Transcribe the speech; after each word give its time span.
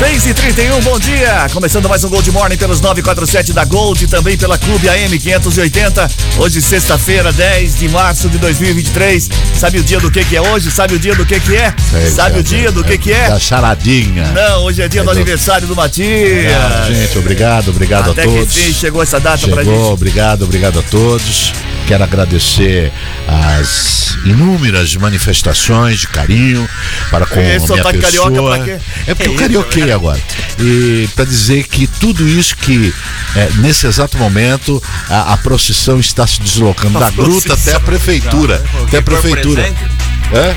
6 0.00 0.26
e 0.28 0.34
31 0.34 0.80
bom 0.80 0.98
dia! 0.98 1.46
Começando 1.52 1.86
mais 1.86 2.02
um 2.04 2.08
Gold 2.08 2.30
Morning 2.32 2.56
pelos 2.56 2.80
947 2.80 3.52
da 3.52 3.64
Gold 3.66 4.02
e 4.04 4.08
também 4.08 4.36
pela 4.36 4.56
Clube 4.56 4.88
AM 4.88 5.16
580. 5.18 6.10
Hoje, 6.38 6.62
sexta-feira, 6.62 7.30
10 7.30 7.78
de 7.78 7.88
março 7.90 8.28
de 8.30 8.38
2023. 8.38 9.28
Sabe 9.58 9.78
o 9.78 9.84
dia 9.84 10.00
do 10.00 10.10
que 10.10 10.24
que 10.24 10.36
é 10.36 10.40
hoje? 10.40 10.70
Sabe 10.70 10.94
o 10.94 10.98
dia 10.98 11.14
do 11.14 11.26
que 11.26 11.38
que 11.38 11.54
é? 11.54 11.74
Sei, 11.90 12.06
Sabe 12.10 12.40
o 12.40 12.42
dia 12.42 12.72
do 12.72 12.82
que 12.82 12.96
que 12.96 13.12
é? 13.12 13.28
Da 13.28 13.38
charadinha. 13.38 14.24
Não, 14.32 14.64
hoje 14.64 14.80
é 14.82 14.88
dia 14.88 15.02
É 15.02 15.04
do 15.04 15.10
do- 15.10 15.16
aniversário 15.16 15.68
do 15.68 15.76
Matias. 15.76 16.50
Ah, 16.54 16.90
gente, 16.90 17.18
obrigado, 17.18 17.68
obrigado 17.68 18.10
Até 18.12 18.22
a 18.22 18.26
que 18.26 18.30
todos. 18.38 18.56
enfim 18.56 18.72
chegou 18.72 19.02
essa 19.02 19.20
data 19.20 19.46
pra 19.48 19.58
Chegou, 19.62 19.74
gente. 19.82 19.92
obrigado, 19.92 20.42
obrigado 20.44 20.78
a 20.80 20.82
todos. 20.82 21.52
Quero 21.86 22.04
agradecer 22.04 22.92
as 23.26 24.16
inúmeras 24.24 24.94
manifestações 24.96 26.00
de 26.00 26.08
carinho 26.08 26.68
para 27.10 27.26
com 27.26 27.40
Esse 27.40 27.48
a 27.50 27.58
minha 27.58 27.66
sotaque 27.66 27.98
pessoa. 27.98 28.30
pra? 28.30 28.72
É 29.06 29.14
porque 29.14 29.44
É 29.44 29.46
eu 29.46 29.50
isso, 29.50 29.58
agora. 29.92 30.20
E 30.58 31.08
para 31.14 31.24
dizer 31.24 31.66
que 31.66 31.86
tudo 31.86 32.28
isso 32.28 32.56
que 32.56 32.92
é, 33.36 33.50
nesse 33.56 33.86
exato 33.86 34.18
momento 34.18 34.82
a, 35.08 35.34
a 35.34 35.36
procissão 35.36 35.98
está 36.00 36.26
se 36.26 36.40
deslocando 36.40 36.98
da 36.98 37.10
gruta 37.10 37.54
até 37.54 37.74
a 37.74 37.80
prefeitura, 37.80 38.64
até 38.86 38.98
a 38.98 39.02
prefeitura. 39.02 39.74
É? 40.32 40.54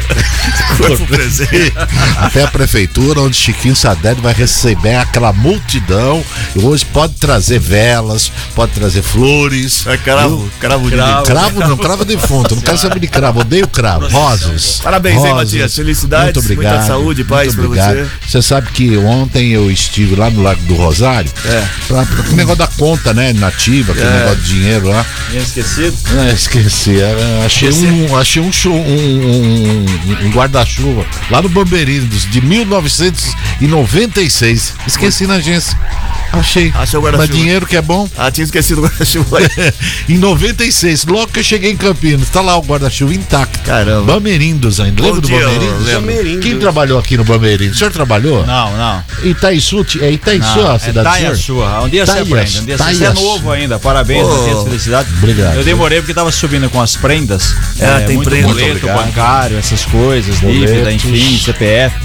Corpo 0.78 1.06
presente. 1.08 1.74
Até 2.18 2.44
a 2.44 2.48
prefeitura, 2.48 3.22
onde 3.22 3.36
Chiquinho 3.36 3.76
Saded 3.76 4.20
vai 4.22 4.34
receber 4.34 4.96
aquela 4.96 5.32
multidão. 5.34 6.24
E 6.56 6.60
hoje 6.60 6.86
pode 6.86 7.14
trazer 7.16 7.60
velas, 7.60 8.32
pode 8.56 8.72
trazer 8.74 9.02
flores. 9.02 9.86
É 9.88 9.98
cravo, 9.98 10.50
cravo 10.60 10.90
de 10.90 10.96
Cravo, 10.96 11.24
cravo 11.26 11.60
não, 11.62 11.78
cravo 11.78 12.06
defunto. 12.06 12.56
Não 12.56 12.62
quero 12.62 12.78
saber 12.78 13.00
de 13.00 13.08
cravo, 13.08 13.40
odeio 13.42 13.68
cravo. 13.68 14.08
Rosas. 14.10 14.80
Parabéns, 14.84 15.24
hein, 15.24 15.32
rosas. 15.32 15.54
Matias? 15.54 15.76
Felicidades, 15.76 16.26
Muito 16.36 16.40
obrigado. 16.40 16.74
muita 16.74 16.88
saúde 16.88 17.24
paz 17.24 17.56
muito 17.56 17.72
pra 17.72 17.84
obrigado. 17.88 18.10
você. 18.22 18.28
Você 18.30 18.42
sabe 18.42 18.70
que 18.72 18.98
ontem 18.98 19.52
eu 19.52 19.72
estive 19.72 20.16
lá 20.16 20.30
no 20.30 20.42
Lago 20.44 20.62
do 20.64 20.76
Rosário. 20.76 21.32
É. 21.46 21.64
Pra, 21.88 22.06
pra, 22.06 22.22
o 22.32 22.36
negócio 22.36 22.60
da 22.60 22.68
conta, 22.68 23.14
né? 23.14 23.34
Nativa, 23.34 23.94
aquele 23.94 24.08
É. 24.08 24.20
negócio 24.20 24.38
de 24.42 24.54
dinheiro 24.54 24.88
lá. 24.90 25.06
esquecido? 25.34 25.98
É, 26.30 26.34
esqueci. 26.34 27.00
é, 27.00 27.44
achei 27.46 27.70
um, 27.72 28.16
achei 28.18 28.42
um, 28.42 28.52
show- 28.52 28.74
um, 28.74 29.63
um- 29.63 29.63
um 29.66 30.32
guarda-chuva 30.32 31.06
lá 31.30 31.42
no 31.42 31.50
Bamberinos 31.50 32.26
de 32.30 32.42
1996. 32.42 34.74
Esqueci 34.88 35.28
na 35.28 35.36
agência. 35.36 35.78
Achei. 36.32 36.72
Achou 36.76 37.00
o 37.00 37.04
Mas 37.04 37.12
guarda-chuva. 37.14 37.38
dinheiro 37.38 37.66
que 37.68 37.76
é 37.78 37.82
bom. 37.82 38.10
Ah, 38.18 38.32
tinha 38.32 38.44
esquecido 38.44 38.82
o 38.82 38.86
guarda-chuva 38.86 39.38
aí. 39.40 39.48
em 40.16 40.18
96, 40.18 41.06
logo 41.06 41.28
que 41.28 41.40
eu 41.40 41.44
cheguei 41.44 41.72
em 41.72 41.78
Campinas, 41.78 42.28
tá 42.30 42.42
lá 42.42 42.58
o 42.58 42.62
guarda-chuva 42.62 43.14
intacto. 43.14 43.60
Caramba. 43.60 44.14
Bamerindos 44.14 44.80
ainda. 44.80 45.04
Lembra 45.04 45.22
do 45.22 45.28
Bamerindos? 45.28 45.86
lembro. 45.86 46.02
Bamerindos. 46.02 46.44
Quem 46.44 46.58
trabalhou 46.58 46.98
aqui 46.98 47.18
no 47.18 47.24
Bamerindos? 47.24 47.76
O 47.76 47.80
senhor 47.80 47.92
trabalhou? 47.92 48.46
Não, 48.48 48.76
não. 48.76 49.04
Itaiçu, 49.24 49.86
é 50.02 50.12
Itaiçu 50.12 50.58
não 50.58 50.72
a 50.72 50.80
cidade 50.80 51.08
do 51.08 51.16
é 51.16 51.20
senhor? 51.20 51.38
sua. 51.38 51.84
Um 51.84 51.90
dia 51.90 52.04
você 52.06 52.20
aprende. 52.20 52.60
Um 52.60 52.66
dia 52.66 52.78
você, 52.78 52.96
você 52.96 53.06
é 53.06 53.14
novo 53.14 53.52
ainda. 53.52 53.78
Parabéns. 53.78 54.28
Matias, 54.28 54.64
felicidade. 54.64 55.10
Obrigado. 55.18 55.56
Eu 55.58 55.64
demorei 55.64 56.00
porque 56.00 56.14
tava 56.16 56.32
subindo 56.32 56.68
com 56.70 56.82
as 56.82 56.96
prendas. 56.96 57.56
É, 57.80 58.00
tem 58.02 58.16
muito 58.16 58.30
prenda. 58.30 58.48
boleto 58.48 58.88
Muito 58.88 58.98
bancário, 59.54 59.60
essas 59.60 59.86
coisas, 59.86 60.40
Boletos. 60.40 60.70
dívida, 60.70 60.92
enfim, 60.92 61.38
CPF. 61.38 61.96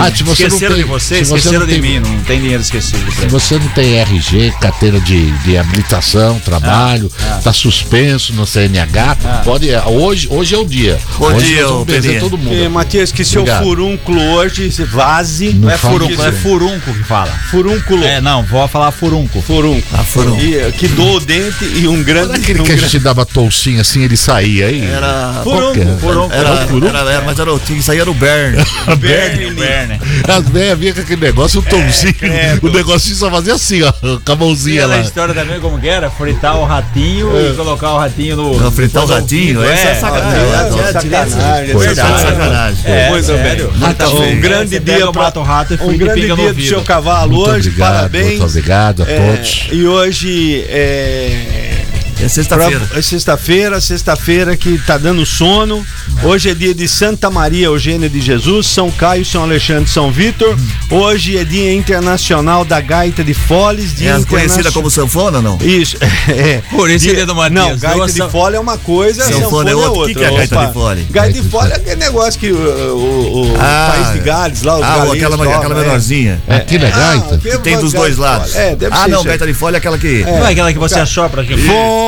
Ah, 0.00 0.10
se 0.14 0.22
você 0.22 0.42
não 0.42 0.48
esqueceram 0.48 0.74
tem- 0.74 0.84
de 0.84 0.88
você, 0.90 1.14
se 1.16 1.24
você 1.24 1.36
esqueceram 1.36 1.60
não 1.60 1.66
de 1.66 1.72
tem- 1.80 1.82
mim. 1.82 1.98
Não 2.00 2.18
tem 2.24 2.40
dinheiro 2.40 2.62
esquecido. 2.62 3.10
Se 3.12 3.26
você 3.26 3.58
não 3.58 3.68
tem 3.68 3.98
RG, 3.98 4.52
carteira 4.60 5.00
de, 5.00 5.30
de 5.38 5.56
habilitação, 5.56 6.38
trabalho, 6.40 7.10
Ah, 7.20 7.40
tá 7.42 7.52
suspenso 7.52 8.32
no 8.32 8.46
CNH, 8.46 9.16
pode. 9.44 9.68
Hoje, 9.86 10.26
hoje 10.30 10.54
é 10.54 10.58
o 10.58 10.64
dia. 10.64 10.98
Bom 11.18 11.26
hoje 11.26 11.46
dia, 11.46 11.62
nós 11.62 11.86
vamos 11.86 12.20
todo 12.20 12.38
mundo. 12.38 12.54
É, 12.54 12.64
E, 12.64 12.68
Matias, 12.68 13.12
que 13.12 13.24
seu 13.24 13.42
Obrigado. 13.42 13.62
furúnculo 13.64 14.20
hoje, 14.32 14.70
se 14.70 14.84
vaze. 14.84 15.52
Não 15.54 15.62
Não 15.62 15.70
é 15.70 15.78
furúnculo, 15.78 16.22
é 16.24 16.32
furunco 16.32 16.92
que 16.94 17.04
fala. 17.04 17.30
Furúnculo. 17.50 18.04
É, 18.04 18.20
não, 18.20 18.42
vou 18.44 18.66
falar 18.68 18.90
furunco. 18.90 19.40
Furúnculo. 19.42 19.82
Ah, 19.92 20.04
furúnculo. 20.04 20.42
E, 20.42 20.56
eh, 20.56 20.72
que 20.76 20.88
doa 20.88 21.16
o 21.16 21.20
dente 21.20 21.64
e 21.64 21.86
um 21.88 22.02
grande. 22.02 22.30
Olha 22.30 22.38
aquele 22.38 22.60
um 22.60 22.64
que 22.64 22.72
a 22.72 22.76
grande- 22.76 22.90
gente 22.92 23.02
dava 23.02 23.24
toucinha 23.24 23.80
assim, 23.80 24.02
ele 24.02 24.16
saía 24.16 24.66
aí. 24.66 24.84
Era. 24.84 25.36
É? 25.40 25.42
Furunco. 25.42 26.32
Era, 26.32 26.48
Era 26.48 26.98
era, 26.98 27.10
era, 27.12 27.22
mas 27.24 27.38
era 27.38 27.52
o 27.52 27.58
que 27.60 27.82
sair 27.82 28.00
era 28.00 28.10
o 28.10 28.14
Bern. 28.14 28.56
Bernie, 28.98 29.50
Bernie. 29.68 30.00
As 30.28 30.48
velhas 30.48 30.78
vinham 30.78 30.94
com 30.94 31.00
aquele 31.00 31.20
negócio, 31.20 31.60
o 31.60 31.62
toucinho. 31.62 32.14
o 32.62 32.68
negocinho 32.68 33.16
só 33.16 33.30
fazia 33.30 33.54
assim, 33.54 33.82
ó, 33.82 33.92
com 33.92 34.32
a 34.32 34.36
mãozinha 34.36 34.80
aquela 34.84 34.96
lá. 34.96 35.02
história 35.02 35.34
também 35.34 35.60
como 35.60 35.78
que 35.78 35.88
era? 35.88 36.10
Fritar 36.10 36.56
o 36.58 36.64
ratinho 36.64 37.28
e 37.40 37.54
colocar 37.54 37.92
o 37.92 37.98
ratinho 37.98 38.36
no. 38.36 38.58
Não, 38.60 38.70
fritar 38.72 39.04
o 39.04 39.06
ratinho, 39.06 39.60
ouvido, 39.60 39.72
essa 39.72 39.88
é 39.88 39.94
sacanagem. 39.94 40.38
é, 40.40 40.70
Não, 40.70 40.80
é, 40.80 40.92
sacanagem, 40.92 41.72
Coisa 41.74 41.94
sacanagem. 41.94 42.80
É, 42.86 43.08
Coisa. 43.08 43.38
Rata 43.80 44.08
Um 44.08 44.40
grande 44.40 44.78
dia 44.78 45.10
mata 45.12 45.40
o 45.40 45.42
rato 45.42 45.74
e 45.74 45.82
Um 45.82 45.96
grande 45.96 46.20
dia 46.34 46.52
do 46.54 46.62
seu 46.62 46.82
cavalo 46.82 47.38
hoje, 47.48 47.70
parabéns. 47.72 48.38
muito 48.38 48.44
obrigado 48.44 49.02
a 49.02 49.10
É, 49.10 49.18
todos. 49.36 49.68
e 49.72 49.86
hoje 49.86 50.64
é. 50.68 51.77
É 52.18 52.22
pra- 52.22 52.28
sexta-feira. 52.28 52.88
é 52.94 53.02
sexta-feira, 53.02 53.80
sexta-feira 53.80 54.56
que 54.56 54.76
tá 54.78 54.98
dando 54.98 55.24
sono. 55.24 55.86
Hoje 56.24 56.50
é 56.50 56.54
dia 56.54 56.74
de 56.74 56.88
Santa 56.88 57.30
Maria 57.30 57.66
Eugênia 57.66 58.08
de 58.08 58.20
Jesus, 58.20 58.66
São 58.66 58.90
Caio, 58.90 59.24
São 59.24 59.44
Alexandre, 59.44 59.88
São 59.88 60.10
Vitor. 60.10 60.56
Hoje 60.90 61.38
é 61.38 61.44
dia 61.44 61.72
internacional 61.72 62.64
da 62.64 62.80
gaita 62.80 63.22
de 63.22 63.34
foles, 63.34 63.94
dia 63.94 64.16
É 64.20 64.24
conhecida 64.24 64.72
como 64.72 64.90
sanfona, 64.90 65.40
não? 65.40 65.58
Isso, 65.60 65.96
é. 66.28 66.60
Por 66.70 66.90
isso 66.90 67.06
Dia- 67.06 67.20
é 67.22 67.26
do 67.26 67.36
Matias. 67.36 67.54
Não, 67.54 67.76
gaita 67.78 67.98
Nossa. 67.98 68.12
de 68.24 68.30
fole 68.32 68.56
é 68.56 68.60
uma 68.60 68.78
coisa, 68.78 69.22
Sanfona 69.22 69.44
sanfona 69.44 69.70
é 69.70 69.72
é 69.72 69.76
outra. 69.76 70.02
O 70.02 70.06
que 70.06 70.14
que 70.16 70.24
é 70.24 70.30
gaita 70.30 70.54
Opa. 70.56 70.66
de 70.66 70.72
fole? 70.72 71.06
Gaita 71.10 71.40
de 71.42 71.48
fole 71.48 71.72
é 71.72 71.76
aquele 71.76 71.96
negócio 71.96 72.40
que 72.40 72.50
o, 72.50 72.56
o, 72.56 73.52
o 73.52 73.56
Ah, 73.60 73.92
país 73.94 74.12
de 74.14 74.18
Gales 74.26 74.62
lá, 74.62 74.76
os 74.76 74.82
Ah, 74.82 74.86
galinhos 74.96 75.12
aquela, 75.16 75.36
tocam, 75.36 75.54
aquela 75.54 75.74
é. 75.74 75.84
menorzinha. 75.84 76.42
Aqui 76.48 76.78
na 76.78 76.90
gaita. 76.90 77.38
que 77.38 77.50
Que 77.50 77.58
tem 77.58 77.74
dos 77.78 77.92
gaita 77.92 77.98
dois 77.98 78.16
lados. 78.18 78.52
fole. 78.52 78.64
É, 78.64 78.74
deve 78.76 78.92
ah, 78.94 79.04
ser 79.04 79.10
não, 79.10 79.22
gaita 79.22 79.46
de 79.46 79.54
folha 79.54 79.76
é 79.76 79.78
aquela 79.78 79.96
que. 79.98 80.24
Não 80.24 80.44
é 80.46 80.50
aquela 80.50 80.72
que 80.72 80.78
você 80.80 80.98
assopra 80.98 81.42
aqui. 81.42 81.54
Bom, 81.56 81.72
bom, 81.72 82.07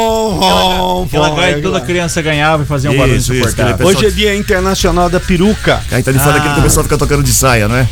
Gaita 1.37 1.50
é 1.50 1.55
que 1.55 1.62
toda 1.62 1.81
criança 1.81 2.22
ganhava 2.22 2.62
e 2.62 2.66
fazia 2.66 2.91
um 2.91 2.97
barulho 2.97 3.16
Isso, 3.16 3.33
isso, 3.33 3.47
insuportável. 3.47 3.87
Hoje 3.87 4.06
é 4.06 4.11
dia 4.11 4.34
internacional 4.34 5.09
da 5.09 5.21
peruca. 5.21 5.83
De 5.88 6.03
folha 6.19 6.37
é 6.37 6.38
aquele 6.38 6.55
que 6.55 6.61
o 6.61 6.62
pessoal 6.62 6.84
fica 6.84 6.99
tocando 6.99 7.22
de 7.22 7.33
saia, 7.33 7.69
não 7.69 7.77
é? 7.77 7.88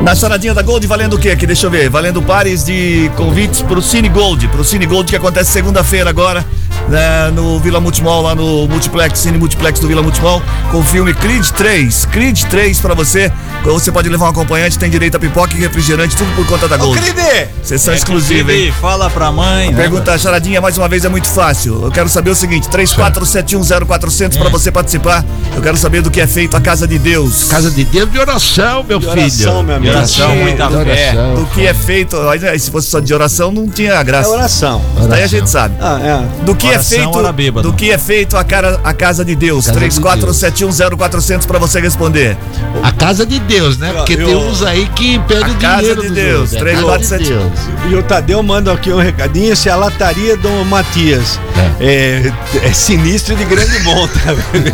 Na 0.00 0.14
charadinha 0.14 0.54
da 0.54 0.62
Gold, 0.62 0.86
valendo 0.86 1.14
o 1.16 1.18
quê 1.18 1.30
aqui? 1.30 1.46
Deixa 1.46 1.66
eu 1.66 1.70
ver. 1.70 1.88
Valendo 1.88 2.22
pares 2.22 2.64
de 2.64 3.10
convites 3.16 3.62
pro 3.62 3.82
Cine 3.82 4.08
Gold. 4.08 4.46
Pro 4.48 4.62
Cine 4.62 4.86
Gold 4.86 5.08
que 5.10 5.16
acontece 5.16 5.50
segunda-feira 5.50 6.08
agora. 6.10 6.44
né, 6.88 7.32
no 7.34 7.58
Vila 7.58 7.80
Multimol, 7.80 8.22
lá 8.22 8.32
no 8.34 8.68
Multiplex, 8.68 9.18
Cine 9.18 9.36
Multiplex 9.38 9.80
do 9.80 9.88
Vila 9.88 10.02
Multimol, 10.02 10.40
com 10.70 10.78
o 10.78 10.84
filme 10.84 11.12
Creed 11.12 11.44
3. 11.48 12.04
Creed 12.12 12.44
3 12.44 12.78
pra 12.80 12.94
você. 12.94 13.32
Você 13.64 13.90
pode 13.90 14.08
levar 14.08 14.26
um 14.26 14.28
acompanhante, 14.28 14.78
tem 14.78 14.88
direito 14.88 15.16
a 15.16 15.18
pipoca 15.18 15.52
e 15.56 15.58
refrigerante, 15.58 16.14
tudo 16.16 16.32
por 16.36 16.46
conta 16.46 16.68
da 16.68 16.76
Ô, 16.76 16.78
Gold. 16.78 17.00
Cride! 17.00 17.48
Sessão 17.64 17.92
É 17.92 17.96
exclusiva, 17.96 18.52
hein? 18.52 18.58
Felipe, 18.58 18.78
Fala 18.80 19.10
pra 19.10 19.32
mãe. 19.32 19.72
né? 19.72 19.76
Pergunta 19.82 20.12
a 20.12 20.18
charadinha 20.18 20.60
mais 20.60 20.78
uma 20.78 20.86
vez 20.88 21.04
é 21.04 21.08
muito 21.08 21.26
fácil. 21.26 21.82
Eu 21.82 21.90
quero 21.90 22.08
saber 22.08 22.30
o 22.30 22.36
seguinte: 22.36 22.68
34710400 22.68 24.38
para 24.38 24.48
você 24.50 24.70
participar. 24.70 25.24
Eu 25.56 25.62
quero 25.62 25.76
saber 25.76 26.02
do 26.02 26.10
que 26.12 26.20
é 26.20 26.26
feito 26.28 26.56
a 26.56 26.60
casa 26.60 26.86
de 26.86 26.96
Deus. 27.00 27.44
Casa 27.50 27.68
de 27.72 27.82
Deus 27.84 28.08
de 28.12 28.18
oração, 28.20 28.84
meu 28.84 29.00
De 29.00 29.06
filho. 29.06 29.20
oração, 29.22 29.62
meu 29.64 29.74
amigo. 29.76 29.85
De 29.90 29.96
oração, 29.96 30.36
muita 30.36 30.66
De 30.66 30.72
fé. 30.72 30.78
oração. 30.80 31.34
Do 31.36 31.46
que 31.46 31.66
é 31.66 31.74
feito. 31.74 32.16
aí, 32.28 32.58
Se 32.58 32.70
fosse 32.70 32.88
só 32.88 33.00
de 33.00 33.12
oração, 33.14 33.52
não 33.52 33.68
tinha 33.68 33.92
É 33.92 34.04
graça. 34.04 34.28
oração. 34.28 34.82
Daí 35.08 35.22
a 35.22 35.26
gente 35.26 35.48
sabe. 35.48 35.74
Ah, 35.80 35.98
é. 36.02 36.44
Do 36.44 36.54
que 36.54 36.66
Oração, 36.68 36.98
é 36.98 37.32
feito, 37.34 37.62
do 37.62 37.72
que 37.72 37.90
é 37.90 37.98
feito 37.98 38.36
a, 38.36 38.44
cara, 38.44 38.80
a 38.82 38.92
casa 38.92 39.24
de 39.24 39.34
Deus. 39.36 39.66
Casa 39.66 39.78
de 39.78 39.86
34710400 39.86 41.46
para 41.46 41.58
você 41.58 41.80
responder. 41.80 42.36
A 42.82 42.92
casa 42.92 43.24
de 43.26 43.38
Deus, 43.40 43.78
né? 43.78 43.92
Porque 43.92 44.14
Eu- 44.14 44.26
tem 44.26 44.34
uns 44.36 44.62
aí 44.62 44.86
que 44.94 45.18
pede 45.20 45.44
A 45.44 45.48
o 45.48 45.54
casa 45.56 45.78
dinheiro 45.78 46.02
de 46.02 46.08
Deus, 46.10 46.40
outros. 46.40 46.54
É 46.54 46.58
três, 46.58 46.78
a 46.78 46.82
quatro, 46.82 47.00
casa 47.08 47.18
de 47.18 47.24
sete. 47.26 47.38
Deus. 47.38 47.52
E 47.90 47.94
o 47.94 48.02
Tadeu 48.02 48.42
manda 48.42 48.72
aqui 48.72 48.90
um 48.92 48.98
recadinho, 49.00 49.54
se 49.56 49.68
a 49.70 49.76
lataria 49.76 50.36
do 50.36 50.64
Matias 50.64 51.38
é, 51.80 52.32
é 52.62 52.72
sinistro 52.72 53.34
e 53.34 53.36
de 53.36 53.44
grande 53.44 53.78
monta. 53.80 54.18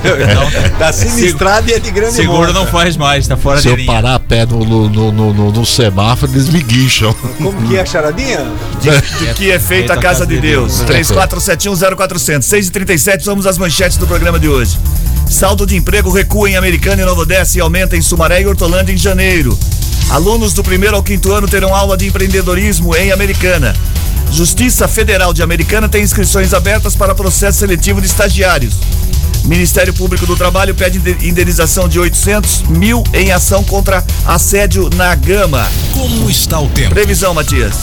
tá 0.79 0.93
sinistrado 0.93 1.69
e 1.69 1.75
é 1.75 1.79
de 1.79 1.91
grande 1.91 2.15
Seguro 2.15 2.41
monta. 2.49 2.53
não 2.53 2.67
faz 2.67 2.97
mais, 2.97 3.27
tá 3.27 3.37
fora 3.37 3.57
Se 3.59 3.65
de 3.65 3.69
eu 3.71 3.77
linha. 3.77 3.87
parar 3.93 4.15
a 4.15 4.21
pé 4.21 4.47
no, 4.47 4.65
no, 4.65 4.89
no, 5.11 5.33
no, 5.33 5.33
no- 5.33 5.53
no 5.53 5.67
semáforo, 5.67 6.31
eles 6.33 6.49
me 6.49 6.63
guincham. 6.63 7.13
Como 7.39 7.69
que 7.69 7.77
é 7.77 7.81
a 7.81 7.87
charadinha? 7.87 8.39
Do 8.39 9.35
que 9.35 9.51
é 9.51 9.59
feito 9.59 9.93
a 9.93 9.97
casa 9.97 10.27
de 10.27 10.41
Deus. 10.41 10.83
34710400. 10.85 12.43
6 12.43 12.69
e 12.69 12.71
37 12.71 13.25
somos 13.25 13.47
as 13.47 13.59
manchetes 13.59 13.97
do 13.97 14.07
programa 14.07 14.39
de 14.39 14.49
hoje. 14.49 14.79
Saldo 15.29 15.67
de 15.67 15.77
emprego 15.77 16.11
recua 16.13 16.49
em 16.51 16.57
Americana 16.57 17.03
e 17.03 17.05
Novo 17.05 17.23
Odessa 17.23 17.59
e 17.59 17.61
aumenta 17.61 17.97
em 17.97 18.03
Sumaré 18.03 18.43
e 18.43 18.47
Hortolândia 18.47 18.93
em 18.93 18.97
janeiro. 18.99 19.59
Alunos 20.11 20.53
do 20.53 20.63
primeiro 20.63 20.95
ao 20.97 21.03
quinto 21.03 21.33
ano 21.33 21.49
terão 21.49 21.75
aula 21.75 21.97
de 21.97 22.07
empreendedorismo 22.07 22.95
em 22.95 23.13
Americana. 23.13 23.75
Justiça 24.31 24.87
Federal 24.89 25.33
de 25.33 25.43
Americana 25.43 25.89
tem 25.89 26.03
inscrições 26.03 26.53
abertas 26.55 26.95
para 26.97 27.15
processo 27.15 27.59
seletivo 27.61 28.01
de 28.01 28.07
estagiários. 28.07 28.75
Ministério 29.45 29.93
Público 29.93 30.27
do 30.27 30.37
Trabalho 30.37 30.75
pede 30.75 30.99
inde- 30.99 31.29
indenização 31.29 31.89
de 31.89 31.99
800 31.99 32.63
mil 32.69 33.03
em 33.13 33.33
ação 33.33 33.63
contra 33.65 34.05
assédio 34.27 34.89
na 34.97 35.15
Gama. 35.15 35.69
Como 35.93 36.31
está 36.31 36.61
o 36.61 36.69
tempo? 36.69 36.91
Previsão, 36.95 37.35
Matias. 37.35 37.75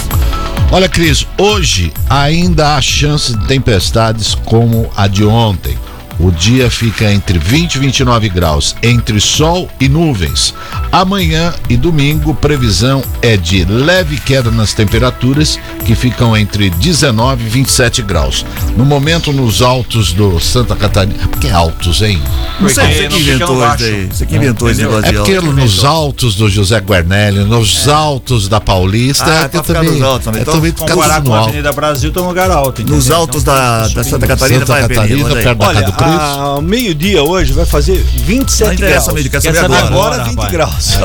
Olha, 0.71 0.88
Cris, 0.88 1.25
hoje 1.38 1.91
ainda 2.09 2.75
há 2.75 2.81
chance 2.81 3.35
de 3.35 3.47
tempestades 3.47 4.35
como 4.45 4.89
a 4.95 5.07
de 5.07 5.25
ontem. 5.25 5.77
O 6.19 6.31
dia 6.31 6.69
fica 6.69 7.10
entre 7.12 7.39
20 7.39 7.75
e 7.75 7.80
29 7.80 8.27
graus, 8.30 8.75
entre 8.83 9.19
sol 9.21 9.69
e 9.80 9.88
nuvens. 9.88 10.54
Amanhã 10.92 11.54
e 11.69 11.77
domingo, 11.77 12.33
previsão 12.36 13.01
é 13.21 13.38
de 13.38 13.63
leve 13.63 14.18
queda 14.18 14.51
nas 14.51 14.74
temperaturas, 14.74 15.57
que 15.86 15.95
ficam 15.95 16.36
entre 16.36 16.69
19 16.71 17.45
e 17.45 17.50
27 17.50 18.01
graus. 18.01 18.45
No 18.75 18.83
momento, 18.83 19.31
nos 19.31 19.62
altos 19.62 20.12
do 20.12 20.39
Santa 20.39 20.75
Catarina. 20.75 21.27
Porque 21.30 21.48
é 21.48 21.51
altos, 21.51 22.01
hein? 22.01 22.21
Não 22.60 22.68
sei, 22.68 22.83
Porque 22.86 22.95
você 22.95 23.07
que 23.07 23.21
inventou 23.21 23.66
isso 23.68 23.77
daí. 23.77 24.10
Você 24.12 24.25
que 24.25 24.36
inventou 24.36 24.69
esse 24.69 24.81
negócio 24.81 25.06
É 25.06 25.12
de 25.12 25.18
porque 25.18 25.36
alto. 25.36 25.51
nos 25.54 25.86
altos 25.86 26.36
do 26.36 26.50
José 26.50 26.77
Guarnelli, 26.80 27.45
nos 27.45 27.88
altos 27.88 28.50
da 28.50 28.60
Paulista, 28.60 29.24
Ah, 29.25 29.44
é 29.45 29.48
que 29.50 29.57
ficar 29.60 29.74
também, 29.80 29.92
nos 29.92 30.01
altos 30.01 30.25
também. 30.25 30.39
é 30.39 30.42
Então, 30.42 30.54
também 30.56 30.71
Comparar 30.74 31.21
com 31.21 31.30
no 31.30 31.33
a 31.33 31.38
alto. 31.38 31.50
Avenida 31.50 31.71
Brasil, 31.71 32.12
tem 32.12 32.21
um 32.24 32.27
lugar 32.27 32.51
alto. 32.51 32.81
entendeu? 32.81 32.95
Nos 32.98 33.10
altos 33.10 33.44
da, 33.44 33.88
da 33.88 34.04
Santa 34.04 34.27
Catarina 34.27 34.60
Santa 34.66 34.74
vai 34.74 34.81
Catarina, 34.81 35.30
perto 35.30 35.57
da 35.57 35.68
Olha, 35.68 35.81
casa 36.09 36.27
do 36.27 36.33
Cris. 36.33 36.38
a- 36.39 36.41
ao 36.41 36.61
meio-dia 36.61 37.23
hoje 37.23 37.53
vai 37.53 37.65
fazer 37.65 37.97
27 38.25 38.81
Não 38.81 38.89
graus. 38.89 39.09
amigo, 39.09 39.29
quer 39.29 39.41
Quer 39.41 39.53
saber 39.53 39.59
saber 39.59 39.75
agora. 39.75 39.88
Agora, 39.88 40.15
Agora, 40.15 40.23
20 40.29 40.35
rapaz. 40.38 40.51
graus. 40.51 40.97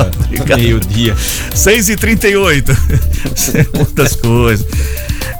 Meio-dia. 0.56 1.16
6 1.54 1.88
e 1.90 1.96
38 1.96 2.72
Muitas 3.74 4.16
coisas. 4.16 4.66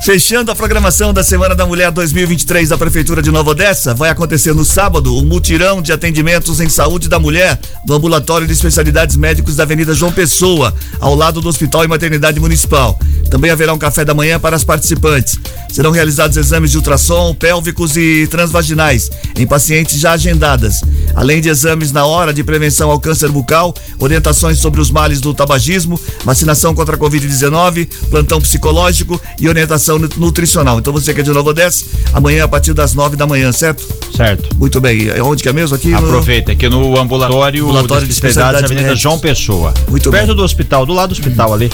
Fechando 0.02 0.50
a 0.50 0.55
programação 0.55 1.14
da 1.14 1.25
Semana 1.25 1.55
da 1.55 1.64
Mulher 1.64 1.91
2023 1.91 2.69
da 2.69 2.76
Prefeitura 2.76 3.23
de 3.23 3.31
Nova 3.31 3.50
Odessa, 3.50 3.94
vai 3.94 4.11
acontecer 4.11 4.52
no 4.52 4.64
sábado 4.64 5.17
o 5.17 5.25
mutirão 5.25 5.81
de 5.81 5.93
atendimentos 5.93 6.61
em 6.61 6.69
saúde 6.69 7.08
da 7.08 7.19
mulher 7.19 7.58
do 7.87 7.94
Ambulatório 7.94 8.46
de 8.46 8.52
Especialidades 8.52 9.17
Médicos 9.17 9.56
da 9.56 9.62
Avenida 9.62 9.94
João 9.94 10.12
Pessoa, 10.12 10.75
ao 11.00 11.14
lado 11.14 11.41
do 11.41 11.49
Hospital 11.49 11.85
e 11.85 11.88
Maternidade 11.88 12.38
Municipal. 12.38 12.99
Também 13.31 13.50
haverá 13.50 13.73
um 13.73 13.79
café 13.79 14.05
da 14.05 14.12
manhã 14.12 14.38
para 14.38 14.55
as 14.55 14.62
participantes. 14.62 15.38
Serão 15.70 15.91
realizados 15.91 16.37
exames 16.37 16.70
de 16.70 16.76
ultrassom, 16.76 17.35
pélvicos 17.35 17.97
e 17.97 18.29
transvaginais 18.31 19.11
em 19.37 19.47
pacientes 19.47 19.99
já 19.99 20.12
agendadas, 20.12 20.82
além 21.17 21.40
de 21.40 21.49
exames 21.49 21.90
na 21.90 22.05
hora 22.05 22.32
de 22.32 22.44
prevenção 22.44 22.90
ao 22.90 23.00
câncer 23.00 23.31
bucal, 23.31 23.75
orientações 23.99 24.58
sobre 24.58 24.81
os 24.81 24.90
males 24.90 25.20
do 25.20 25.32
tabagismo, 25.32 25.99
vacinação 26.25 26.75
contra 26.75 26.94
a 26.94 26.99
Covid-19, 26.99 27.88
plantão 28.11 28.40
psicológico 28.40 29.20
e 29.40 29.49
orientação 29.49 29.84
nu- 29.93 30.09
nutricional. 30.17 30.79
Então 30.79 30.93
você 30.93 31.13
que 31.15 31.21
é 31.21 31.23
de 31.25 31.31
Novo 31.31 31.51
Odessa, 31.51 31.85
amanhã 32.13 32.45
a 32.45 32.49
partir 32.49 32.73
das 32.73 32.95
nove 32.95 33.17
da 33.17 33.27
manhã, 33.27 33.53
certo? 33.53 33.85
Certo. 34.17 34.55
Muito 34.57 34.81
bem. 34.81 35.09
Onde 35.21 35.43
que 35.43 35.49
é 35.49 35.53
mesmo? 35.53 35.77
Aqui. 35.77 35.93
Aproveita, 35.93 36.53
aqui 36.53 36.69
no 36.69 36.99
ambulatório, 36.99 37.65
Ambulatório 37.67 38.03
de 38.03 38.09
de 38.09 38.13
especialidades 38.15 38.63
especialidades 38.63 38.71
Avenida. 38.71 38.97
João 38.97 39.19
Pessoa. 39.19 39.75
Muito 39.89 40.11
Perto 40.11 40.27
bem. 40.29 40.37
do 40.37 40.43
hospital, 40.43 40.87
do 40.87 40.93
lado 40.93 41.11
do 41.11 41.13
hospital 41.19 41.53
ali. 41.55 41.71